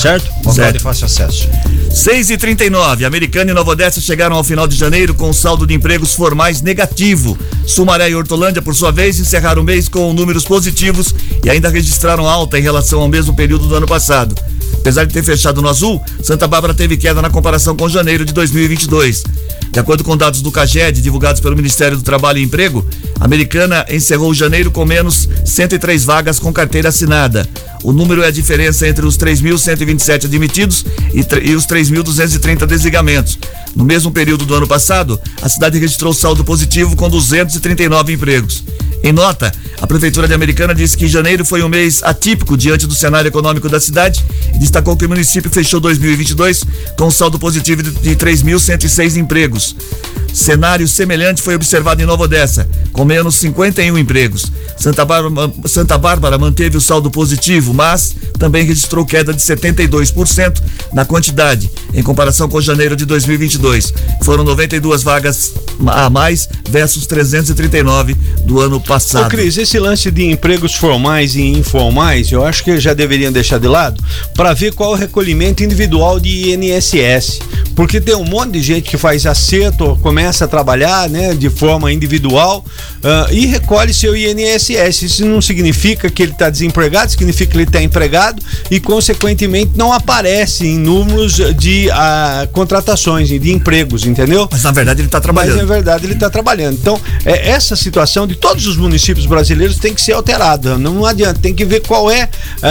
Certo? 0.00 0.26
Local 0.38 0.52
Certo. 0.54 0.72
de 0.76 0.82
fácil 0.82 1.06
acesso. 1.06 1.48
6 1.92 2.30
e 2.30 2.36
39 2.36 3.04
Americana 3.04 3.50
e 3.52 3.54
Nova 3.54 3.70
Odessa 3.70 4.00
chegaram 4.00 4.34
ao 4.34 4.42
final 4.42 4.66
de 4.66 4.74
janeiro 4.76 5.14
com 5.14 5.28
um 5.30 5.32
saldo 5.32 5.66
de 5.66 5.72
empregos 5.74 6.14
formais 6.14 6.60
negativo. 6.60 7.38
Sumaré 7.66 8.10
e 8.10 8.14
Hortolândia, 8.14 8.60
por 8.60 8.74
sua 8.74 8.90
vez, 8.90 9.20
encerraram 9.20 9.62
o 9.62 9.64
mês 9.64 9.88
com 9.88 10.12
números 10.12 10.44
positivos 10.44 11.14
e 11.44 11.48
ainda 11.50 11.68
registraram 11.68 12.28
alta 12.28 12.58
em 12.58 12.62
relação 12.62 13.00
ao 13.00 13.08
mesmo 13.08 13.34
período 13.36 13.66
do 13.68 13.74
ano 13.76 13.86
passado. 13.86 14.34
Apesar 14.78 15.04
de 15.04 15.12
ter 15.12 15.22
fechado 15.22 15.62
no 15.62 15.68
azul, 15.68 16.02
Santa 16.22 16.46
Bárbara 16.46 16.74
teve 16.74 16.96
queda 16.96 17.22
na 17.22 17.30
comparação 17.30 17.76
com 17.76 17.88
janeiro 17.88 18.24
de 18.24 18.32
2022. 18.32 19.22
De 19.70 19.80
acordo 19.80 20.04
com 20.04 20.16
dados 20.16 20.40
do 20.40 20.52
CAGED, 20.52 21.00
divulgados 21.00 21.40
pelo 21.40 21.56
Ministério 21.56 21.96
do 21.96 22.02
Trabalho 22.02 22.38
e 22.38 22.42
Emprego, 22.42 22.86
a 23.18 23.24
Americana 23.24 23.84
encerrou 23.90 24.32
janeiro 24.32 24.70
com 24.70 24.84
menos 24.84 25.28
103 25.44 26.04
vagas 26.04 26.38
com 26.38 26.52
carteira 26.52 26.90
assinada. 26.90 27.48
O 27.84 27.92
número 27.92 28.22
é 28.22 28.28
a 28.28 28.30
diferença 28.30 28.88
entre 28.88 29.04
os 29.04 29.18
3.127 29.18 30.24
admitidos 30.24 30.86
e, 31.12 31.20
e 31.46 31.54
os 31.54 31.66
3.230 31.66 32.66
desligamentos. 32.66 33.38
No 33.76 33.84
mesmo 33.84 34.10
período 34.10 34.46
do 34.46 34.54
ano 34.54 34.66
passado, 34.66 35.20
a 35.42 35.48
cidade 35.50 35.78
registrou 35.78 36.14
saldo 36.14 36.42
positivo 36.42 36.96
com 36.96 37.10
239 37.10 38.14
empregos. 38.14 38.64
Em 39.02 39.12
nota, 39.12 39.52
a 39.82 39.86
Prefeitura 39.86 40.26
de 40.26 40.32
Americana 40.32 40.74
disse 40.74 40.96
que 40.96 41.06
janeiro 41.06 41.44
foi 41.44 41.62
um 41.62 41.68
mês 41.68 42.02
atípico 42.02 42.56
diante 42.56 42.86
do 42.86 42.94
cenário 42.94 43.28
econômico 43.28 43.68
da 43.68 43.78
cidade 43.78 44.24
e 44.54 44.58
destacou 44.58 44.96
que 44.96 45.04
o 45.04 45.08
município 45.10 45.50
fechou 45.50 45.78
2022 45.78 46.64
com 46.96 47.10
saldo 47.10 47.38
positivo 47.38 47.82
de 47.82 47.90
de 47.90 48.16
3.106 48.16 49.16
empregos. 49.16 49.76
Cenário 50.32 50.88
semelhante 50.88 51.42
foi 51.42 51.54
observado 51.54 52.02
em 52.02 52.06
Nova 52.06 52.24
Odessa, 52.24 52.66
com 52.92 53.04
menos 53.04 53.34
51 53.36 53.96
empregos. 53.98 54.50
Santa 54.76 55.04
Bárbara, 55.04 55.52
Santa 55.66 55.98
Bárbara 55.98 56.38
manteve 56.38 56.78
o 56.78 56.80
saldo 56.80 57.10
positivo, 57.10 57.73
mas 57.74 58.14
também 58.38 58.64
registrou 58.64 59.04
queda 59.04 59.32
de 59.32 59.40
72% 59.40 60.62
na 60.92 61.04
quantidade, 61.04 61.70
em 61.92 62.02
comparação 62.02 62.48
com 62.48 62.60
janeiro 62.60 62.96
de 62.96 63.04
2022. 63.04 63.92
Foram 64.22 64.44
92 64.44 65.02
vagas 65.02 65.52
a 65.86 66.08
mais 66.08 66.48
versus 66.68 67.06
339 67.06 68.14
do 68.44 68.60
ano 68.60 68.76
Ô, 68.76 68.80
passado. 68.80 69.28
Cris, 69.28 69.56
esse 69.56 69.78
lance 69.78 70.10
de 70.10 70.24
empregos 70.30 70.74
formais 70.74 71.34
e 71.34 71.42
informais, 71.42 72.30
eu 72.30 72.44
acho 72.44 72.62
que 72.64 72.78
já 72.78 72.94
deveriam 72.94 73.32
deixar 73.32 73.58
de 73.58 73.68
lado 73.68 74.02
para 74.34 74.52
ver 74.52 74.72
qual 74.72 74.92
o 74.92 74.94
recolhimento 74.94 75.62
individual 75.62 76.20
de 76.20 76.52
INSS. 76.52 77.40
Porque 77.74 78.00
tem 78.00 78.14
um 78.14 78.24
monte 78.24 78.52
de 78.52 78.62
gente 78.62 78.88
que 78.88 78.96
faz 78.96 79.26
acerto, 79.26 79.98
começa 80.00 80.44
a 80.44 80.48
trabalhar 80.48 81.08
né, 81.10 81.34
de 81.34 81.50
forma 81.50 81.92
individual 81.92 82.64
ah, 83.02 83.26
e 83.32 83.46
recolhe 83.46 83.92
seu 83.92 84.16
INSS. 84.16 85.02
Isso 85.02 85.26
não 85.26 85.42
significa 85.42 86.08
que 86.08 86.22
ele 86.22 86.32
está 86.32 86.48
desempregado, 86.48 87.10
significa 87.10 87.50
que 87.50 87.58
ele 87.58 87.63
está 87.64 87.82
empregado 87.82 88.42
e, 88.70 88.80
consequentemente, 88.80 89.72
não 89.74 89.92
aparece 89.92 90.66
em 90.66 90.78
números 90.78 91.34
de 91.56 91.90
ah, 91.90 92.46
contratações 92.52 93.30
e 93.30 93.38
de 93.38 93.52
empregos, 93.52 94.04
entendeu? 94.06 94.48
Mas 94.50 94.62
na 94.62 94.70
verdade 94.72 95.00
ele 95.00 95.08
está 95.08 95.18
Mas 95.18 95.22
trabalhando. 95.24 95.56
na 95.58 95.64
verdade 95.64 96.06
ele 96.06 96.14
está 96.14 96.30
trabalhando. 96.30 96.74
Então, 96.80 97.00
é, 97.24 97.50
essa 97.50 97.76
situação 97.76 98.26
de 98.26 98.34
todos 98.34 98.66
os 98.66 98.76
municípios 98.76 99.26
brasileiros 99.26 99.78
tem 99.78 99.92
que 99.94 100.00
ser 100.00 100.12
alterada. 100.12 100.78
Não 100.78 101.04
adianta, 101.04 101.38
tem 101.40 101.54
que 101.54 101.64
ver 101.64 101.80
qual 101.80 102.10
é, 102.10 102.28
é, 102.62 102.68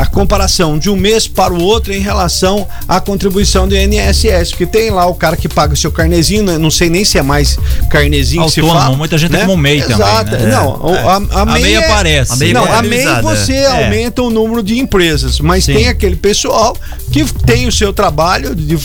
a 0.00 0.06
comparação 0.06 0.78
de 0.78 0.90
um 0.90 0.96
mês 0.96 1.26
para 1.28 1.52
o 1.52 1.62
outro 1.62 1.92
em 1.92 2.00
relação 2.00 2.66
à 2.88 3.00
contribuição 3.00 3.68
do 3.68 3.76
INSS. 3.76 4.50
Porque 4.50 4.66
tem 4.66 4.90
lá 4.90 5.06
o 5.06 5.14
cara 5.14 5.36
que 5.36 5.48
paga 5.48 5.74
o 5.74 5.76
seu 5.76 5.90
carnezinho, 5.92 6.42
né? 6.44 6.58
não 6.58 6.70
sei 6.70 6.88
nem 6.90 7.04
se 7.04 7.18
é 7.18 7.22
mais 7.22 7.58
carnezinho 7.90 8.44
que 8.44 8.50
se 8.52 8.60
Autônomo, 8.60 8.84
fala. 8.84 8.96
muita 8.96 9.18
gente 9.18 9.30
tem 9.32 9.40
como 9.40 9.56
MEI 9.56 9.80
também, 9.82 9.96
Exato. 9.96 10.30
né? 10.32 10.46
Não, 10.50 10.68
o- 10.82 10.94
a, 10.94 11.38
a, 11.38 11.42
A 11.42 11.46
MEI 11.46 11.62
MEI 11.62 11.74
é- 11.74 11.86
aparece. 11.90 12.32
A 12.32 12.36
MEI 12.36 12.52
não, 12.52 12.66
é 12.66 12.72
a 12.72 12.82
MEI 12.82 13.06
você 13.22 13.52
é. 13.54 13.66
aumenta 13.84 14.22
o 14.22 14.30
número 14.36 14.62
de 14.62 14.78
empresas, 14.78 15.40
mas 15.40 15.64
Sim. 15.64 15.74
tem 15.74 15.88
aquele 15.88 16.16
pessoal 16.16 16.76
que 17.24 17.44
tem 17.44 17.66
o 17.66 17.72
seu 17.72 17.92
trabalho, 17.92 18.54
de, 18.54 18.74
uh, 18.74 18.80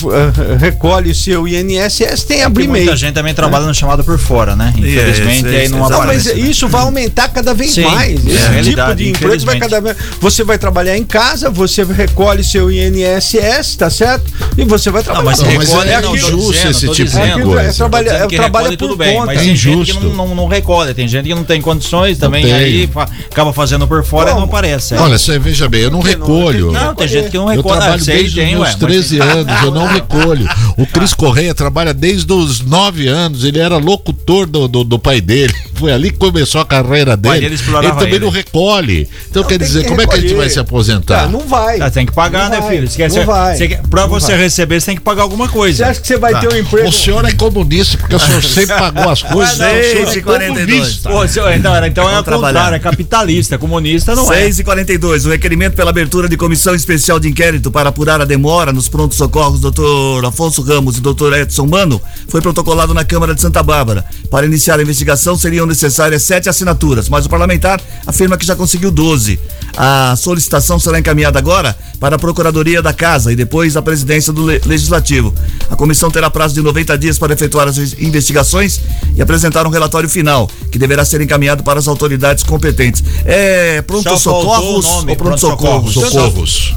recolhe 0.58 1.10
o 1.10 1.14
seu 1.14 1.46
INSS, 1.46 2.24
tem 2.24 2.42
abrir 2.42 2.66
Muita 2.68 2.82
e-mail. 2.84 2.96
gente 2.96 3.14
também 3.14 3.34
trabalha 3.34 3.66
no 3.66 3.74
chamado 3.74 4.02
por 4.04 4.18
fora, 4.18 4.56
né? 4.56 4.72
Infelizmente, 4.76 5.38
Isso, 5.38 5.46
aí 5.48 5.64
isso, 5.64 5.72
não 5.72 5.78
Não, 5.80 5.86
exatamente. 5.86 6.24
mas 6.28 6.48
isso 6.50 6.68
vai 6.68 6.82
aumentar 6.82 7.28
cada 7.28 7.52
vez 7.54 7.72
Sim, 7.72 7.82
mais. 7.82 8.10
é 8.10 8.14
Esse 8.14 8.22
tipo 8.38 8.52
realidade, 8.52 9.04
de 9.04 9.10
emprego 9.10 9.44
vai 9.44 9.58
cada 9.58 9.80
vez. 9.80 9.96
Você 10.20 10.44
vai 10.44 10.58
trabalhar 10.58 10.96
em 10.96 11.04
casa, 11.04 11.50
você 11.50 11.84
recolhe 11.84 12.42
seu 12.44 12.70
INSS, 12.70 13.76
tá 13.76 13.90
certo? 13.90 14.24
E 14.56 14.64
você 14.64 14.90
vai 14.90 15.02
trabalhar. 15.02 15.24
mas 15.26 15.38
Não, 15.40 15.46
mas 15.54 15.68
recolhe, 15.68 15.90
é 15.90 16.00
não, 16.00 16.14
injusto 16.16 16.52
dizendo, 16.52 16.70
esse 16.70 16.80
tipo 16.80 16.94
de 16.94 17.04
dizendo. 17.04 17.40
É, 17.40 17.42
coisa. 17.42 17.60
é 17.68 17.72
trabalha- 17.72 18.10
é 18.10 18.26
trabalha 18.28 18.68
por 18.70 18.76
tudo 18.76 18.96
bem, 18.96 19.14
conta. 19.14 19.26
mas 19.26 19.38
É 19.38 19.44
tem 19.44 19.56
gente 19.56 19.74
que 19.74 19.90
injusto. 19.90 20.10
não, 20.16 20.28
não, 20.28 20.34
não 20.34 20.46
recolhe, 20.48 20.94
tem 20.94 21.08
gente 21.08 21.28
que 21.28 21.34
não 21.34 21.44
tem 21.44 21.60
condições 21.60 22.18
também, 22.18 22.44
tem. 22.44 22.52
aí 22.52 22.86
fa- 22.86 23.08
acaba 23.30 23.52
fazendo 23.52 23.86
por 23.86 24.04
fora 24.04 24.30
e 24.30 24.34
não 24.34 24.44
aparece. 24.44 24.94
é. 24.94 24.98
Olha, 25.00 25.18
você 25.18 25.38
veja 25.38 25.68
bem, 25.68 25.82
eu 25.82 25.90
não 25.90 25.98
não- 25.98 26.06
recolho. 26.06 26.72
Não, 26.72 26.94
tem 26.94 27.08
gente 27.08 27.30
que 27.30 27.36
não 27.36 27.44
Eu 27.50 27.56
recolhe. 27.56 27.78
Desde 28.22 28.40
tem, 28.40 28.54
os 28.54 28.60
ué, 28.60 28.66
meus 28.66 28.68
mas 28.70 28.74
13 28.76 29.18
tem- 29.18 29.28
anos, 29.28 29.62
eu 29.62 29.70
não 29.70 29.86
recolho. 29.86 30.48
O 30.76 30.86
Cris 30.86 31.14
Correia 31.14 31.54
trabalha 31.54 31.92
desde 31.94 32.32
os 32.32 32.60
9 32.60 33.06
anos, 33.08 33.44
ele 33.44 33.58
era 33.58 33.76
locutor 33.76 34.46
do, 34.46 34.66
do, 34.68 34.84
do 34.84 34.98
pai 34.98 35.20
dele. 35.20 35.54
Foi 35.74 35.92
ali 35.92 36.12
que 36.12 36.18
começou 36.18 36.60
a 36.60 36.64
carreira 36.64 37.16
dele. 37.16 37.46
Ele 37.46 37.58
também 37.58 38.06
ele. 38.14 38.18
não 38.20 38.30
recolhe. 38.30 39.08
Então, 39.28 39.42
Não, 39.42 39.48
quer 39.48 39.58
dizer, 39.58 39.82
que 39.82 39.88
como 39.88 40.00
é 40.00 40.06
que 40.06 40.12
a 40.12 40.16
gente 40.16 40.24
recolher. 40.28 40.40
vai 40.42 40.50
se 40.50 40.58
aposentar? 40.60 41.24
Ah, 41.24 41.28
não 41.28 41.40
vai. 41.40 41.80
Ah, 41.80 41.90
tem 41.90 42.06
que 42.06 42.12
pagar, 42.12 42.44
Não 42.44 42.50
né, 42.50 42.60
vai, 42.60 42.76
filho? 42.76 42.88
Você 42.88 42.96
quer, 42.96 43.08
não 43.08 43.16
você- 43.16 43.24
vai, 43.24 43.56
você 43.56 43.68
quer- 43.68 43.82
pra 43.88 44.02
não 44.02 44.08
você 44.08 44.32
vai. 44.32 44.40
receber, 44.42 44.80
você 44.80 44.86
tem 44.86 44.94
que 44.96 45.02
pagar 45.02 45.22
alguma 45.22 45.46
Você 45.46 45.52
coisa. 45.52 45.86
acha 45.88 46.00
que 46.00 46.06
você 46.06 46.16
vai 46.18 46.38
ter 46.40 46.52
um 46.52 46.56
emprego? 46.56 46.88
O 46.88 46.92
senhor 46.92 47.24
é 47.24 47.32
comunista, 47.32 47.98
porque 47.98 48.14
o 48.14 48.18
senhor 48.20 48.42
sempre 48.44 48.76
pagou 48.76 49.10
as 49.10 49.22
coisas. 49.22 49.58
não, 49.58 49.66
o 49.66 49.70
senhor 49.70 49.82
seis 50.04 50.14
e 50.14 50.18
é 50.18 50.22
42. 50.22 50.66
comunista. 50.70 51.08
Pô, 51.10 51.26
se- 51.28 51.40
então, 51.56 51.86
então 51.86 52.08
é 52.08 52.18
o 52.18 52.22
trabalhar. 52.22 52.52
contrário, 52.60 52.76
é 52.76 52.78
capitalista, 52.78 53.58
comunista 53.58 54.14
não 54.14 54.32
é. 54.32 54.42
6 54.42 54.60
e 54.60 54.64
42 54.64 55.26
o 55.26 55.30
requerimento 55.30 55.74
pela 55.74 55.90
abertura 55.90 56.28
de 56.28 56.36
comissão 56.36 56.74
especial 56.74 57.18
de 57.18 57.28
inquérito 57.28 57.70
para 57.72 57.88
apurar 57.88 58.11
a 58.20 58.24
demora 58.24 58.72
nos 58.72 58.88
prontos-socorros 58.88 59.60
Dr. 59.60 60.24
Afonso 60.26 60.62
Ramos 60.62 60.98
e 60.98 61.00
Dr. 61.00 61.32
Edson 61.34 61.66
Mano 61.66 62.00
foi 62.28 62.40
protocolado 62.40 62.92
na 62.92 63.04
Câmara 63.04 63.34
de 63.34 63.40
Santa 63.40 63.62
Bárbara. 63.62 64.04
Para 64.30 64.46
iniciar 64.46 64.78
a 64.78 64.82
investigação 64.82 65.36
seriam 65.36 65.66
necessárias 65.66 66.22
sete 66.22 66.48
assinaturas, 66.48 67.08
mas 67.08 67.26
o 67.26 67.28
parlamentar 67.28 67.80
afirma 68.06 68.36
que 68.36 68.44
já 68.46 68.54
conseguiu 68.56 68.90
12. 68.90 69.38
A 69.76 70.14
solicitação 70.16 70.78
será 70.78 70.98
encaminhada 70.98 71.38
agora 71.38 71.76
para 71.98 72.16
a 72.16 72.18
Procuradoria 72.18 72.82
da 72.82 72.92
Casa 72.92 73.32
e 73.32 73.36
depois 73.36 73.76
à 73.76 73.82
presidência 73.82 74.32
do 74.32 74.44
Le- 74.46 74.60
Legislativo. 74.66 75.34
A 75.70 75.76
comissão 75.76 76.10
terá 76.10 76.28
prazo 76.30 76.54
de 76.54 76.60
90 76.62 76.98
dias 76.98 77.18
para 77.18 77.32
efetuar 77.32 77.68
as 77.68 77.78
investigações 77.98 78.80
e 79.16 79.22
apresentar 79.22 79.66
um 79.66 79.70
relatório 79.70 80.08
final, 80.08 80.50
que 80.70 80.78
deverá 80.78 81.04
ser 81.04 81.20
encaminhado 81.20 81.62
para 81.62 81.78
as 81.78 81.88
autoridades 81.88 82.42
competentes. 82.44 83.02
É 83.24 83.80
pronto-socorros 83.82 84.86
ou 85.08 85.16
pronto-socorros? 85.16 85.92
Socorros. 85.94 86.12
Socorros. 86.12 86.74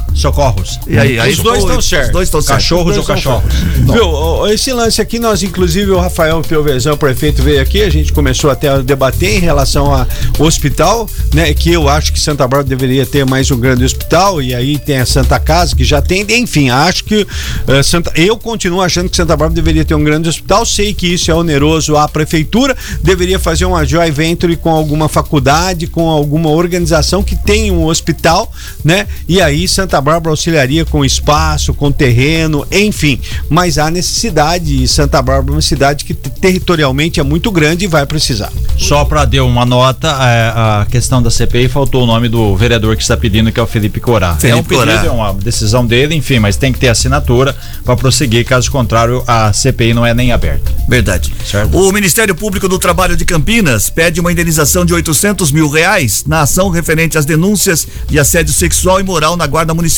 E 0.86 0.98
aí, 0.98 1.18
aí 1.18 1.32
Os 1.32 1.38
dois 1.38 1.58
estão 1.60 1.80
certos. 1.80 2.08
Os 2.08 2.12
dois 2.12 2.28
estão 2.28 2.40
certos. 2.40 2.64
Cachorros 2.64 2.96
ou 2.96 3.04
cachorros? 3.04 3.54
Viu, 3.92 4.46
esse 4.48 4.72
lance 4.72 5.00
aqui, 5.00 5.18
nós, 5.18 5.42
inclusive, 5.42 5.90
o 5.90 5.98
Rafael 5.98 6.40
Piovesan, 6.42 6.94
o 6.94 6.96
prefeito, 6.96 7.42
veio 7.42 7.60
aqui, 7.60 7.82
a 7.82 7.90
gente 7.90 8.12
começou 8.12 8.50
até 8.50 8.68
a 8.68 8.78
debater 8.78 9.36
em 9.36 9.40
relação 9.40 9.92
ao 9.92 10.06
hospital, 10.38 11.08
né? 11.34 11.52
Que 11.52 11.72
eu 11.72 11.88
acho 11.88 12.12
que 12.12 12.20
Santa 12.20 12.46
Bárbara 12.46 12.64
deveria 12.64 13.04
ter 13.04 13.24
mais 13.26 13.50
um 13.50 13.58
grande 13.58 13.84
hospital, 13.84 14.40
e 14.40 14.54
aí 14.54 14.78
tem 14.78 14.98
a 14.98 15.06
Santa 15.06 15.38
Casa, 15.38 15.74
que 15.74 15.84
já 15.84 16.00
tem, 16.00 16.24
enfim, 16.30 16.70
acho 16.70 17.04
que 17.04 17.26
eh, 17.68 17.82
Santa, 17.82 18.12
eu 18.14 18.36
continuo 18.38 18.80
achando 18.80 19.08
que 19.10 19.16
Santa 19.16 19.36
Bárbara 19.36 19.54
deveria 19.54 19.84
ter 19.84 19.94
um 19.94 20.02
grande 20.02 20.28
hospital, 20.28 20.64
sei 20.64 20.94
que 20.94 21.06
isso 21.06 21.30
é 21.30 21.34
oneroso 21.34 21.96
à 21.96 22.08
prefeitura, 22.08 22.76
deveria 23.02 23.38
fazer 23.38 23.64
uma 23.64 23.84
joint 23.84 24.12
venture 24.12 24.56
com 24.56 24.70
alguma 24.70 25.08
faculdade, 25.08 25.86
com 25.86 26.08
alguma 26.08 26.50
organização 26.50 27.22
que 27.22 27.36
tenha 27.36 27.72
um 27.72 27.86
hospital, 27.86 28.50
né? 28.84 29.06
E 29.28 29.40
aí 29.40 29.68
Santa 29.68 30.00
Bárbara 30.06 30.30
auxiliaria 30.30 30.84
com 30.84 31.04
espaço, 31.04 31.74
com 31.74 31.90
terreno, 31.90 32.64
enfim. 32.70 33.20
Mas 33.50 33.76
há 33.76 33.90
necessidade 33.90 34.82
e 34.84 34.86
Santa 34.86 35.20
Bárbara 35.20 35.50
é 35.50 35.56
uma 35.56 35.60
cidade 35.62 36.04
que 36.04 36.14
te- 36.14 36.30
territorialmente 36.30 37.18
é 37.18 37.24
muito 37.24 37.50
grande 37.50 37.84
e 37.86 37.88
vai 37.88 38.06
precisar. 38.06 38.52
Só 38.78 39.04
para 39.04 39.24
dar 39.24 39.42
uma 39.44 39.66
nota, 39.66 40.06
é, 40.08 40.52
a 40.54 40.86
questão 40.88 41.20
da 41.20 41.28
CPI 41.28 41.68
faltou 41.68 42.04
o 42.04 42.06
nome 42.06 42.28
do 42.28 42.54
vereador 42.56 42.94
que 42.96 43.02
está 43.02 43.16
pedindo, 43.16 43.50
que 43.50 43.58
é 43.58 43.62
o 43.62 43.66
Felipe 43.66 43.98
Corá. 43.98 44.36
Felipe 44.36 44.56
é 44.56 44.60
um 44.60 44.62
pedido, 44.62 44.86
Corá. 44.86 45.04
é 45.06 45.10
uma 45.10 45.34
decisão 45.34 45.84
dele, 45.84 46.14
enfim, 46.14 46.38
mas 46.38 46.56
tem 46.56 46.72
que 46.72 46.78
ter 46.78 46.88
assinatura 46.88 47.56
para 47.84 47.96
prosseguir, 47.96 48.44
caso 48.46 48.70
contrário, 48.70 49.24
a 49.26 49.52
CPI 49.52 49.92
não 49.92 50.06
é 50.06 50.14
nem 50.14 50.30
aberta. 50.30 50.70
Verdade. 50.88 51.32
Certo. 51.44 51.76
O 51.76 51.90
Ministério 51.92 52.34
Público 52.34 52.68
do 52.68 52.78
Trabalho 52.78 53.16
de 53.16 53.24
Campinas 53.24 53.90
pede 53.90 54.20
uma 54.20 54.30
indenização 54.30 54.84
de 54.84 54.94
800 54.94 55.50
mil 55.50 55.68
reais 55.68 56.22
na 56.26 56.42
ação 56.42 56.68
referente 56.70 57.18
às 57.18 57.24
denúncias 57.24 57.88
de 58.08 58.18
assédio 58.20 58.54
sexual 58.54 59.00
e 59.00 59.02
moral 59.02 59.36
na 59.36 59.46
Guarda 59.48 59.74
Municipal, 59.74 59.95